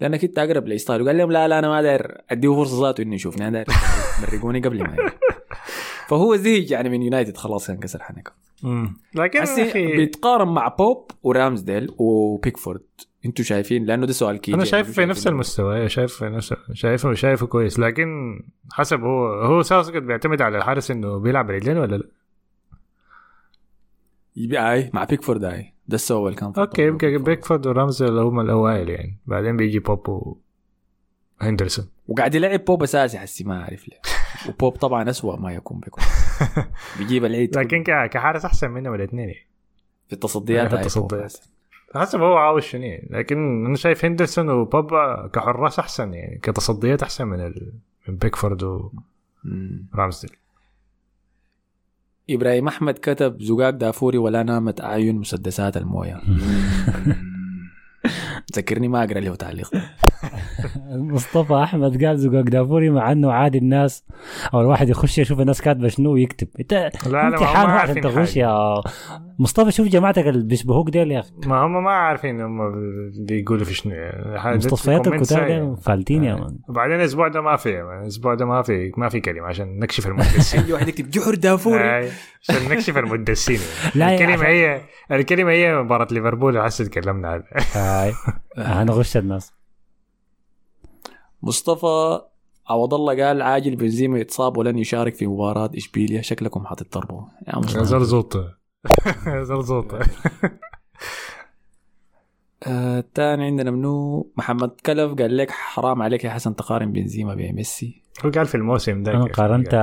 [0.02, 3.02] لانك انت أقرب ل style وقال لهم لا لا أنا ما داير أديه فرصة ذاته
[3.02, 3.48] إنه يشوفني.
[3.48, 3.78] أنا داير
[4.22, 5.16] مرقوني قبل ما يجي.
[6.08, 7.38] فهو زهق يعني من يونايتد.
[7.38, 8.32] خلاص كان كسر حنكه.
[9.16, 12.82] لكن أخي بيتقارن مع بوب ورامزديل وبيكفورد.
[13.26, 14.56] أنتوا شايفين؟ لأنه ده سؤال كيجي.
[14.56, 15.90] أنا شايف في نفس المستوى.
[15.90, 17.80] شايف في نفس شايفه شايفه كويس.
[17.80, 18.40] لكن
[18.72, 22.08] حسب هو هو ساوثجيت بيعتمد على الحارس إنه بيلعب برجلين ولا لا؟
[24.72, 25.74] أي مع بيكفورد أي.
[25.92, 26.82] ده السوى اللي كان أوكي.
[26.82, 29.18] يبقى بيكفورد ورمز اللي هم الأوائل يعني.
[29.26, 30.38] بعدين بيجي بوب
[31.42, 34.00] وهندرسون وقاعد يلعب بوب أساسي حسي ما أعرف ليه.
[34.50, 36.04] وبوب طبعا اسوء ما يكون بيكون.
[36.98, 39.48] بيجيب العيد لكن كحارس أحسن منهم الاثنين يعني؟
[40.08, 41.38] في التصديات في التصديات.
[41.96, 43.08] حسب هو عاوز شنو يعني.
[43.12, 44.90] لكن أنا شايف هندرسون وبوب
[45.34, 46.40] كحراس أحسن يعني.
[46.44, 47.74] كتصديات أحسن من ال...
[48.08, 48.64] من بيكفورد.
[49.94, 50.36] ورامزديل
[52.36, 56.22] إبراهيم أحمد كتب زقاق دافوري ولا نامت أعين مسدسات الموية.
[58.56, 59.70] ذكرني ما أقرأ له تعليق.
[60.90, 64.04] مصطفى أحمد قال زقاق دافوري مع أنه عادي الناس
[64.54, 66.48] أو الواحد يخش يشوف الناس كاتبة شنو ويكتب.
[66.60, 68.38] إنت لا لا ما هم امتحان واحد عارفين تخش.
[68.38, 68.74] يا
[69.40, 71.32] مصطفى شوف جماعتك اللي بيشبهوك ديل يا أخي.
[71.46, 73.94] ما هم ما عارفين هم اللي يقولوا في شنو.
[73.94, 76.36] يعني مصطفيات الكتاب فالتين يا آه.
[76.38, 76.58] مان.
[76.70, 80.64] وبعدين الأسبوع ده ما في الأسبوع ده ما في ما في كلمة عشان نكشف المدسين
[80.66, 81.84] أي واحد يكتب جحر دافوري.
[81.84, 82.10] آه،
[82.50, 83.60] عشان نكشف المدسين
[83.96, 84.82] لا الكلمة هي
[85.12, 88.14] الكلمة هي مباراة ليفربول حسيت تكلمنا عنها هاي.
[88.58, 89.61] هنغش الناس.
[91.44, 92.22] مصطفى
[92.70, 96.22] عوض الله قال عاجل بنزيما يتصاب ولن يشارك في مباراة إشبيليا.
[96.22, 97.22] شكلكم حتضطربوا.
[97.48, 97.86] يا مصطفى.
[97.86, 98.58] زرزوطه
[99.42, 100.00] زرزوطه
[102.68, 108.02] آه، الثاني عندنا منو؟ محمد كلف قال لك حرام عليك يا حسن تقارن بنزيما بميسي
[108.26, 109.74] هو قال في الموسم ده أنا قارنت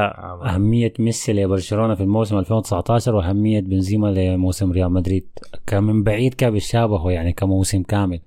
[0.44, 5.28] أهمية ميسي لبرشلونة في الموسم 2019 وأهمية بنزيما لموسم ريال مدريد.
[5.66, 8.20] كان من بعيد كان بيتشابهوا يعني كموسم كامل.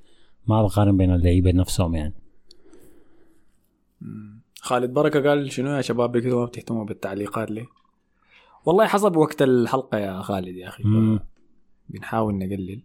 [0.48, 2.14] ما بقارن بين اللعيبة نفسهم يعني.
[4.60, 7.65] خالد بركة قال شنو يا شباب؟ كده ما بتهتموا بالتعليقات ليه
[8.65, 10.84] والله حسب وقت الحلقة يا خالد يا أخي.
[10.84, 11.19] مم.
[11.90, 12.84] بنحاول نقلل.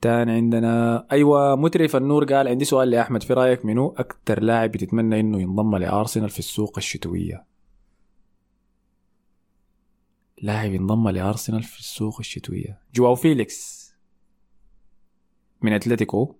[0.00, 3.22] تاني عندنا أيوه مترف النور قال عندي سؤال لأحمد.
[3.22, 7.46] في رأيك منو أكثر لاعب بتتمنى إنه ينضم لأرسنال في السوق الشتوية؟
[10.42, 12.80] لاعب ينضم لأرسنال في السوق الشتوية.
[12.94, 13.90] جواو فيليكس.
[15.62, 16.36] من أتلتيكو.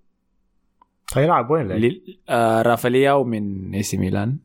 [1.18, 4.36] هيلعب وين؟ لل- آه رافالياو من إي سي ميلان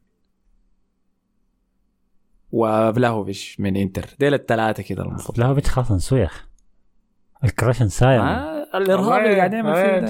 [2.51, 6.45] وفلاهوفيش من إنتر ديل الثلاثه كده المفروض لا بيت خلاص نسويخ
[7.43, 10.07] الكراشن سايم آه الارهاب اللي قاعد يعمل فيه ده.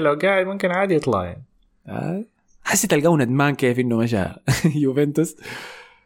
[0.00, 1.42] لو قاعد ممكن عادي يطلع يعني
[1.88, 2.24] آه.
[2.64, 4.24] حسيت تلقاه ندمان كيف إنه مشى
[4.82, 5.36] يوفنتوس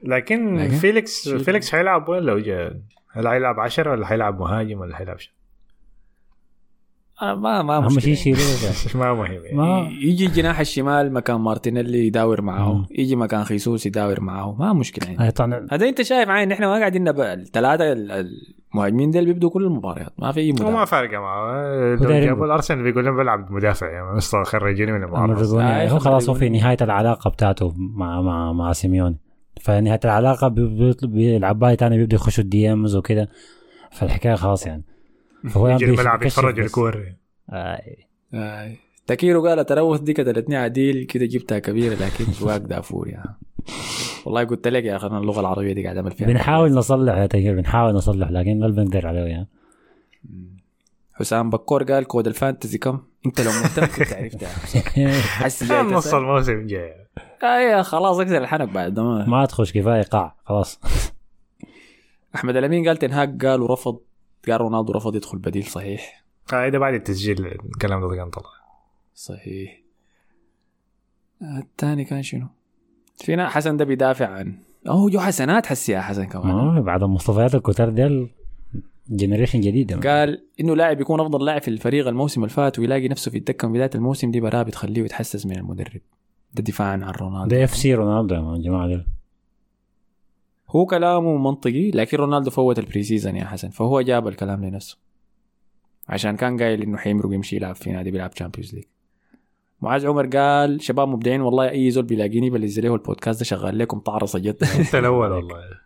[0.03, 2.77] لكن لكن- فيليكس فيليكس حيلعب وين لو جاء؟
[3.11, 5.31] هل حيلعب 10 ولا حيلعب مهاجم ولا حيلعب شو؟
[7.23, 8.15] آه ما ما اهم مشكلة.
[8.15, 8.47] شيء يعني.
[8.71, 9.57] يشيلوه ما مهم يعني.
[9.57, 12.87] ما يجي جناح الشمال مكان مارتينيلي يداور معاه مم.
[12.91, 15.19] يجي مكان خيسوس يداور معاه ما مشكلة يعني.
[15.25, 15.67] هاي طبعا.
[15.73, 17.85] هذا انت شايف عين إحنا ما قاعدين الثلاثه
[18.75, 20.13] المهاجمين ديل بيبدوا كل المباريات.
[20.19, 21.65] ما في أي وما مدافع فارقة معه.
[21.95, 24.19] لو ودايرين- جابوا الارسنال بيقول لهم بلعب مدافع يعني.
[24.19, 26.49] أصلا خرجوني من المعرض مرقوني آه، هو خلاص هو في.
[26.49, 29.19] نهاية العلاقة بتاعته مع مع مع سيميوني.
[29.61, 33.29] فنهاية العلاقة بي- بي- بيلعب باي تاني بيبدا يخشوا ال DMs وكده.
[33.93, 34.85] فالحكاية خلاص يعني.
[35.51, 36.59] فهو يجي الملعب يتفرج.
[36.61, 37.13] الكور
[37.53, 38.07] آي.
[38.35, 38.73] آه.
[39.07, 43.25] تكيرو قال truth دي كتلتني عديل كده جبتها كبيرة لكن سواق دافور يا
[44.25, 47.27] والله قلت لك يا أخي أنا اللغة العربية دي قاعد أعمل فيها بنحاول نصلح يا
[47.27, 49.49] تغيير بنحاول نصلح لكن ما بنقدر عليه يعني.
[51.15, 54.49] حسام بكور قال كود ال fantasy كم؟ أنت لو مهتم كنت عرفتها
[55.43, 56.15] حس جاي نص.
[56.15, 56.95] الموسم جاي.
[57.43, 60.81] إيه خلاص اكسر الحنك بعد ما ما تخش كفاية قاع خلاص.
[62.35, 64.01] أحمد الأمين قال تنهاك قال ورفض
[64.49, 66.25] قال رونالدو رفض يدخل بديل صحيح.
[66.53, 68.51] آه ده بعد التسجيل الكلام ده كان طلع.
[69.15, 69.83] صحيح.
[71.43, 72.47] آه، الثاني كان شنو؟
[73.17, 74.59] فينا حسن ده بيدافع عن
[74.89, 76.51] أوه جو حسنات حسي يا حسن كمان.
[76.51, 78.31] آه، بعد المصطفيات الكتار ديل
[79.11, 80.11] generation جديدة.
[80.11, 83.69] قال إنه لاعب يكون أفضل لاعب في الفريق الموسم اللي فات ويلاقي نفسه في الدكة
[83.69, 86.01] من بداية الموسم دي براه بتخليه يتحسس من المدرب.
[86.55, 87.57] ده دفاعا عن رونالدو.
[87.57, 89.07] ده FC رونالدو يا جماعة ديل.
[90.71, 94.99] هو كلامه منطقي لكن رونالدو فوت ال pre-season يا حسن فهو جاب الكلام لنفسه.
[96.09, 98.85] عشان كان قايل إنه حيمرق يمشي يلعب في نادي بيلعب Champions League
[99.81, 103.99] معاذ عمر قال شباب مبدعين والله أي زول بيلاقيني بلز له البودكاست ده شغال لكم
[103.99, 105.86] طعرصه جد انت الأول والله.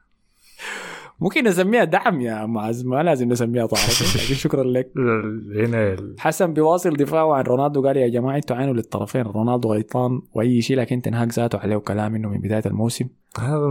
[1.21, 4.93] ممكن نسميها دعم يا معاذ ما لازم نسميها طعرصه لكن شكرا لك.
[5.57, 10.61] هنا حسن بيواصل دفاعه عن رونالدو قال يا جماعة أنتوا عينوا للطرفين رونالدو غلطان وأي
[10.61, 13.07] شيء لكن تنهاك ذاته عليه كلام إنه من بداية الموسم.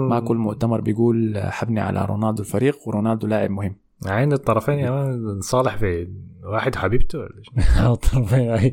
[0.10, 3.76] ما كل مؤتمر بيقول حبني على رونالدو الفريق ورونالدو لاعب مهم.
[4.06, 6.08] عين الطرفين يا مان صالح في
[6.44, 8.72] واحد حبيبته ولا؟ الطرفين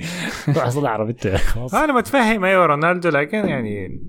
[0.48, 1.34] روح صلح عربيته
[1.84, 4.00] أنا متفهم أيوه رونالدو لكن يعني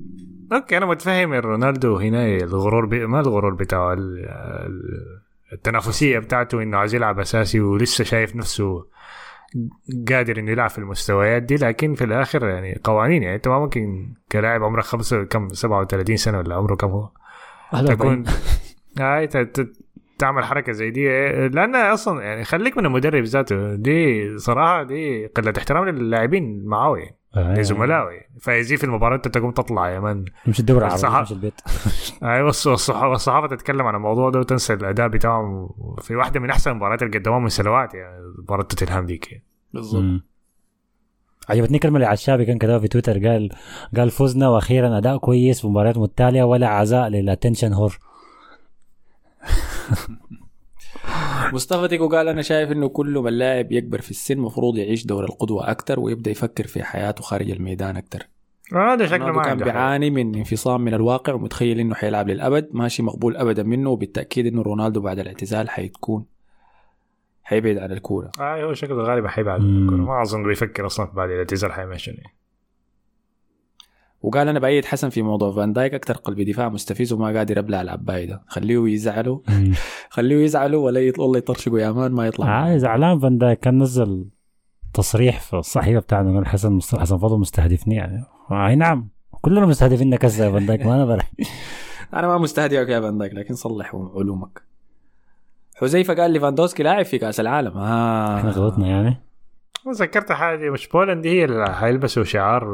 [0.53, 3.07] أوكي أنا متفهم رونالدو هنا الغرور بي...
[3.07, 4.26] ما الغرور بتاعه ال...
[4.65, 5.19] ال-
[5.53, 8.86] التنافسية بتاعته إنه عايز يلعب أساسي ولسه شايف نفسه
[10.10, 14.14] قادر إنه يلعب في المستويات دي لكن في الآخر يعني قوانين يعني أنت ما ممكن
[14.32, 17.10] كلاعب عمرك خمسة كم 37 سنة ولا عمره كم هو؟
[17.95, 18.24] تكون
[18.99, 19.72] هاي ت- ت-
[20.18, 21.07] تعمل حركة زي دي
[21.48, 27.15] لأن أصلا يعني خليك من المدرب ذاته دي صراحة دي قلة احترام للاعبين معاه يعني
[27.38, 31.53] لزملائه يعني فيزي في المباراة أنت تقوم تطلع يا man مش الدوري العربي مش البيت.
[32.23, 35.69] أيوه والصحافة تتكلم عن الموضوع ده وتنسى الأداء بتاعهم.
[36.01, 39.31] في واحدة من أحسن المباريات اللي قدموها من سنوات يعني مباراة توتنهام ديك.
[39.31, 39.43] يعني.
[39.73, 40.01] بالضبط.
[40.01, 40.23] مم.
[41.49, 43.27] عجبتني كلمة اللي عشابي كان كتبها في تويتر.
[43.27, 43.49] قال
[43.97, 47.99] قال فزنا وأخيرا أداء كويس في مباريات متتالية ولا عزاء للأتنشن هور.
[51.53, 55.23] مصطفى تيكو قال أنا شايف إنه كل ما اللاعب يكبر في السن مفروض يعيش دور
[55.23, 58.27] القدوة أكثر ويبدأ يفكر في حياته خارج الميدان أكثر
[58.73, 59.57] هذا شكله ما كان.
[59.57, 64.61] بيعاني من انفصام من الواقع ومتخيل إنه حيلعب للأبد ماشي مقبول أبدا منه وبالتأكيد إنه
[64.61, 66.25] رونالدو بعد الاعتزال حيكون
[67.43, 69.84] حيبعد عن الكورة آه هو شكله غالبا حيبعد مم.
[69.84, 70.05] الكرة.
[70.05, 72.36] ما أظن بيفكر أصلا بعد الاعتزال حيمشي يعني.
[74.22, 77.81] وقال أنا بأيد حسن في موضوع فان دايك أكثر قلب دفاع مستفز وما قادر أبلع
[77.81, 79.39] العباية ده خليه يزعلوا.
[80.10, 82.73] خليه يزعلوا ولا يط- والله يطرشقوا يا مان ما يطلع.
[82.73, 84.26] آه زعلان فان دايك كان نزل
[84.94, 86.95] تصريح في الصحيفة بتاعنا قال حسن مست...
[86.95, 88.23] حسن فضل مستهدفني يعني.
[88.52, 89.10] أي نعم.
[89.41, 91.31] كلنا مستهدفين كسر يا فان دايك ما أنا برح
[92.14, 94.61] أنا ما مستهدئك يا فان دايك لكن صلح علومك.
[95.76, 97.68] حذيفة قال ليفاندوسكي لاعب في كأس العالم.
[97.77, 99.18] إحنا آه غلطنا يعني.
[99.95, 102.68] ذكرت حاجة مش بولند هي اللي حيلبسوا شعار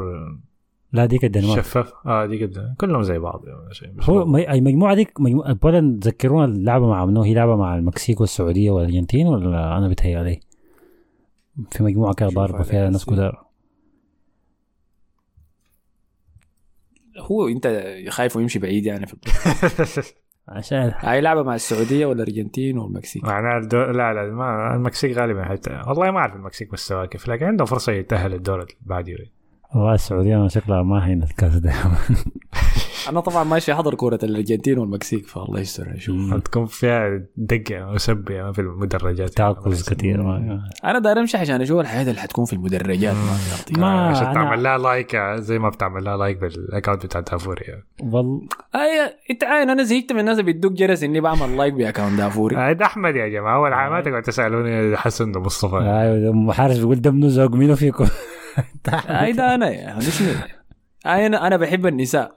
[0.94, 1.62] لا ديك الدنمارك.
[1.62, 4.28] شفاف؟ آه دي كده كلهم زي بعض يعني شيء هو بعض.
[4.28, 8.72] م- أي مجموعة ديك مجموعة بولند تذكرونا اللعبة مع منو؟ هي لعبة مع المكسيك والسعودية
[8.72, 10.40] والأرجنتين ولا أنا بتهيألي
[11.72, 13.06] في مجموعة كده ضاربة فيها ناس.
[13.06, 13.32] كده
[17.18, 19.16] هو أنت خايفه يمشي بعيد يعني في
[20.48, 23.24] عشان هاي لعبة مع السعودية والأرجنتين والمكسيك.
[23.24, 23.78] معناها الدو...
[23.78, 27.92] لا لا ما المكسيك غالبا حتى والله ما أعرف المكسيك مستواه كيف لكن عندهم فرصة
[27.92, 29.14] يتأهل الدور اللي بعده
[29.76, 31.74] والله السعودية شكلها ما هي الكاس ده
[33.10, 38.60] أنا طبعا ماشي احضر كورة الأرجنتين والمكسيك فالله يستر أشوف تكون فيها دقة وسبه في
[38.62, 39.30] المدرجات.
[39.30, 43.34] tackles كثير ما أنا داير أمشي عشان أشوف الحياة اللي حتكون في المدرجات ما
[43.66, 47.22] في ما عشان أنا- تعمل لها like زي ما بتعمل لها like بال account بتاع
[47.22, 47.66] دافوري.
[48.04, 48.42] والله
[48.76, 52.18] اي أنت عاين أنا زهقت من الناس اللي بيدوك جرس إني بعمل like ب account
[52.18, 52.58] دافوري.
[52.58, 57.02] آه، ده أحمد يا جماعة أول ما تقعد تسألوني حسن مصطفى أيوه أم حارس بيقول
[57.02, 58.06] ده منو زوج منو فيكم؟
[59.10, 60.06] أي ده أنا يعني
[61.06, 62.32] أنا أنا بحب النساء.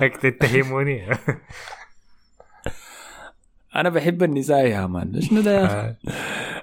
[0.22, 1.02] تتهموني.
[3.76, 5.94] أنا بحب النساء يا man شنو ده يا أخي؟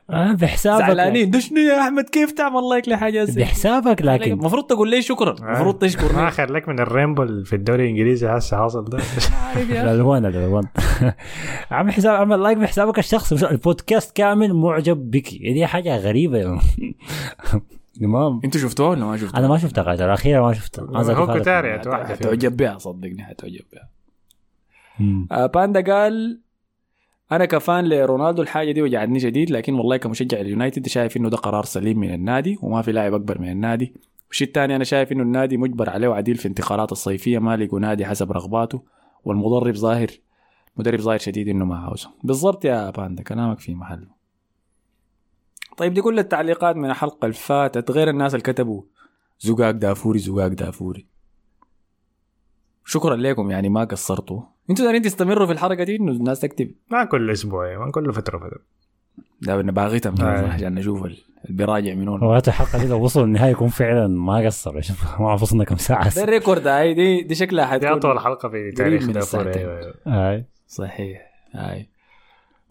[0.09, 1.31] آه، بحسابك زعلانين.
[1.31, 5.31] ده شنو يا أحمد؟ كيف تعمل like لحاجة زي بحسابك لكن المفروض تقول لي شكرا.
[5.31, 8.99] المفروض ما تشكرني آخر لك من ال rainbow اللي في الدوري الإنجليزي هسه حاصل ده.
[9.81, 10.63] الألوان الألوان.
[11.71, 13.35] عم حساب عمل like بحسابك الشخصي.
[13.35, 15.29] مش- البودكاست كامل معجب بك.
[15.29, 16.37] دي حاجة غريبة.
[16.37, 16.59] يا
[17.99, 21.39] تمام أنتوا شفتوها ولا ما شفتوها؟ أنا ما شفتها قاعد الاخيره ما شفتها ما هو.
[21.39, 21.79] كتاري.
[21.79, 23.89] حتعجب بها صدقني حتعجب بها.
[25.31, 26.41] آه، باندا قال
[27.31, 31.65] أنا كفان لرونالدو الحاجة دي وجعتني شديد لكن والله كمشجع اليونايتد شايف إنه ده قرار
[31.65, 33.93] سليم من النادي وما في لاعب أكبر من النادي
[34.27, 38.05] والشيء الثاني أنا شايف إنه النادي مجبر عليه وعديل في انتقالات الصيفية ما لقوا نادي
[38.05, 38.81] حسب رغباته
[39.23, 40.07] والمدرب ظاهر
[40.77, 44.07] مدرب ظاهر شديد إنه ما عاوزه بالضبط يا باندا كلامك في محله
[45.77, 48.81] طيب دي كل التعليقات من الحلقة اللي فاتت غير الناس اللي كتبوا.
[49.39, 51.05] زقاق دافوري زقاق دافوري.
[52.85, 54.41] شكرا لكم يعني ما قصرتوا.
[54.69, 58.37] أنتوا دايرين تستمروا في الحركة دي إنه الناس تكتب؟ ما كل أسبوع ما كل فترة
[58.37, 58.59] فترة.
[59.41, 60.47] ده أنا باغيتها آه.
[60.47, 64.07] عشان نشوف ال- اللي بيراجع من هون وقت الحلقة دي لو وصلوا النهاية يكون فعلا
[64.07, 66.15] ما قصر شوف ما أعرف وصلنا كم ساعة.
[66.15, 69.53] ده ال record هاي دي دي شكلها دي حتكون اطول حلقة في تاريخ من دافوري.
[69.55, 69.93] أيوه.
[70.07, 71.21] أيوه صحيح
[71.53, 71.87] هاي.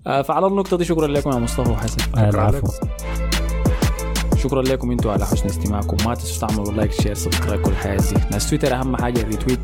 [0.05, 2.03] فعلى النقطة دي شكرا لكم يا مصطفى وحسن.
[2.17, 2.69] آه، العفو.
[4.37, 5.97] شكرا لكم أنتوا على حسن استماعكم.
[6.07, 9.61] ما تنسوا تعملوا like share subscribe كل الحياة دي ناس تويتر أهم حاجة ال retweet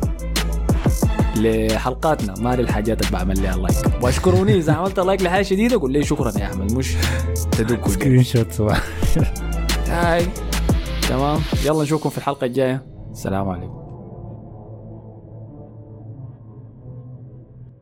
[1.35, 2.33] لحلقاتنا.
[2.39, 6.31] ما للحاجات اللي بعمل لها like واشكروني إذا عملت like لحاجة شديدة قول لي شكرا
[6.39, 6.73] يا أحمد.
[6.73, 6.95] مش
[7.51, 8.61] تدق screenshot
[9.87, 10.25] هاي.
[11.09, 11.39] تمام.
[11.65, 12.85] يلا نشوفكم في الحلقة الجاية.
[13.11, 13.78] السلام عليكم.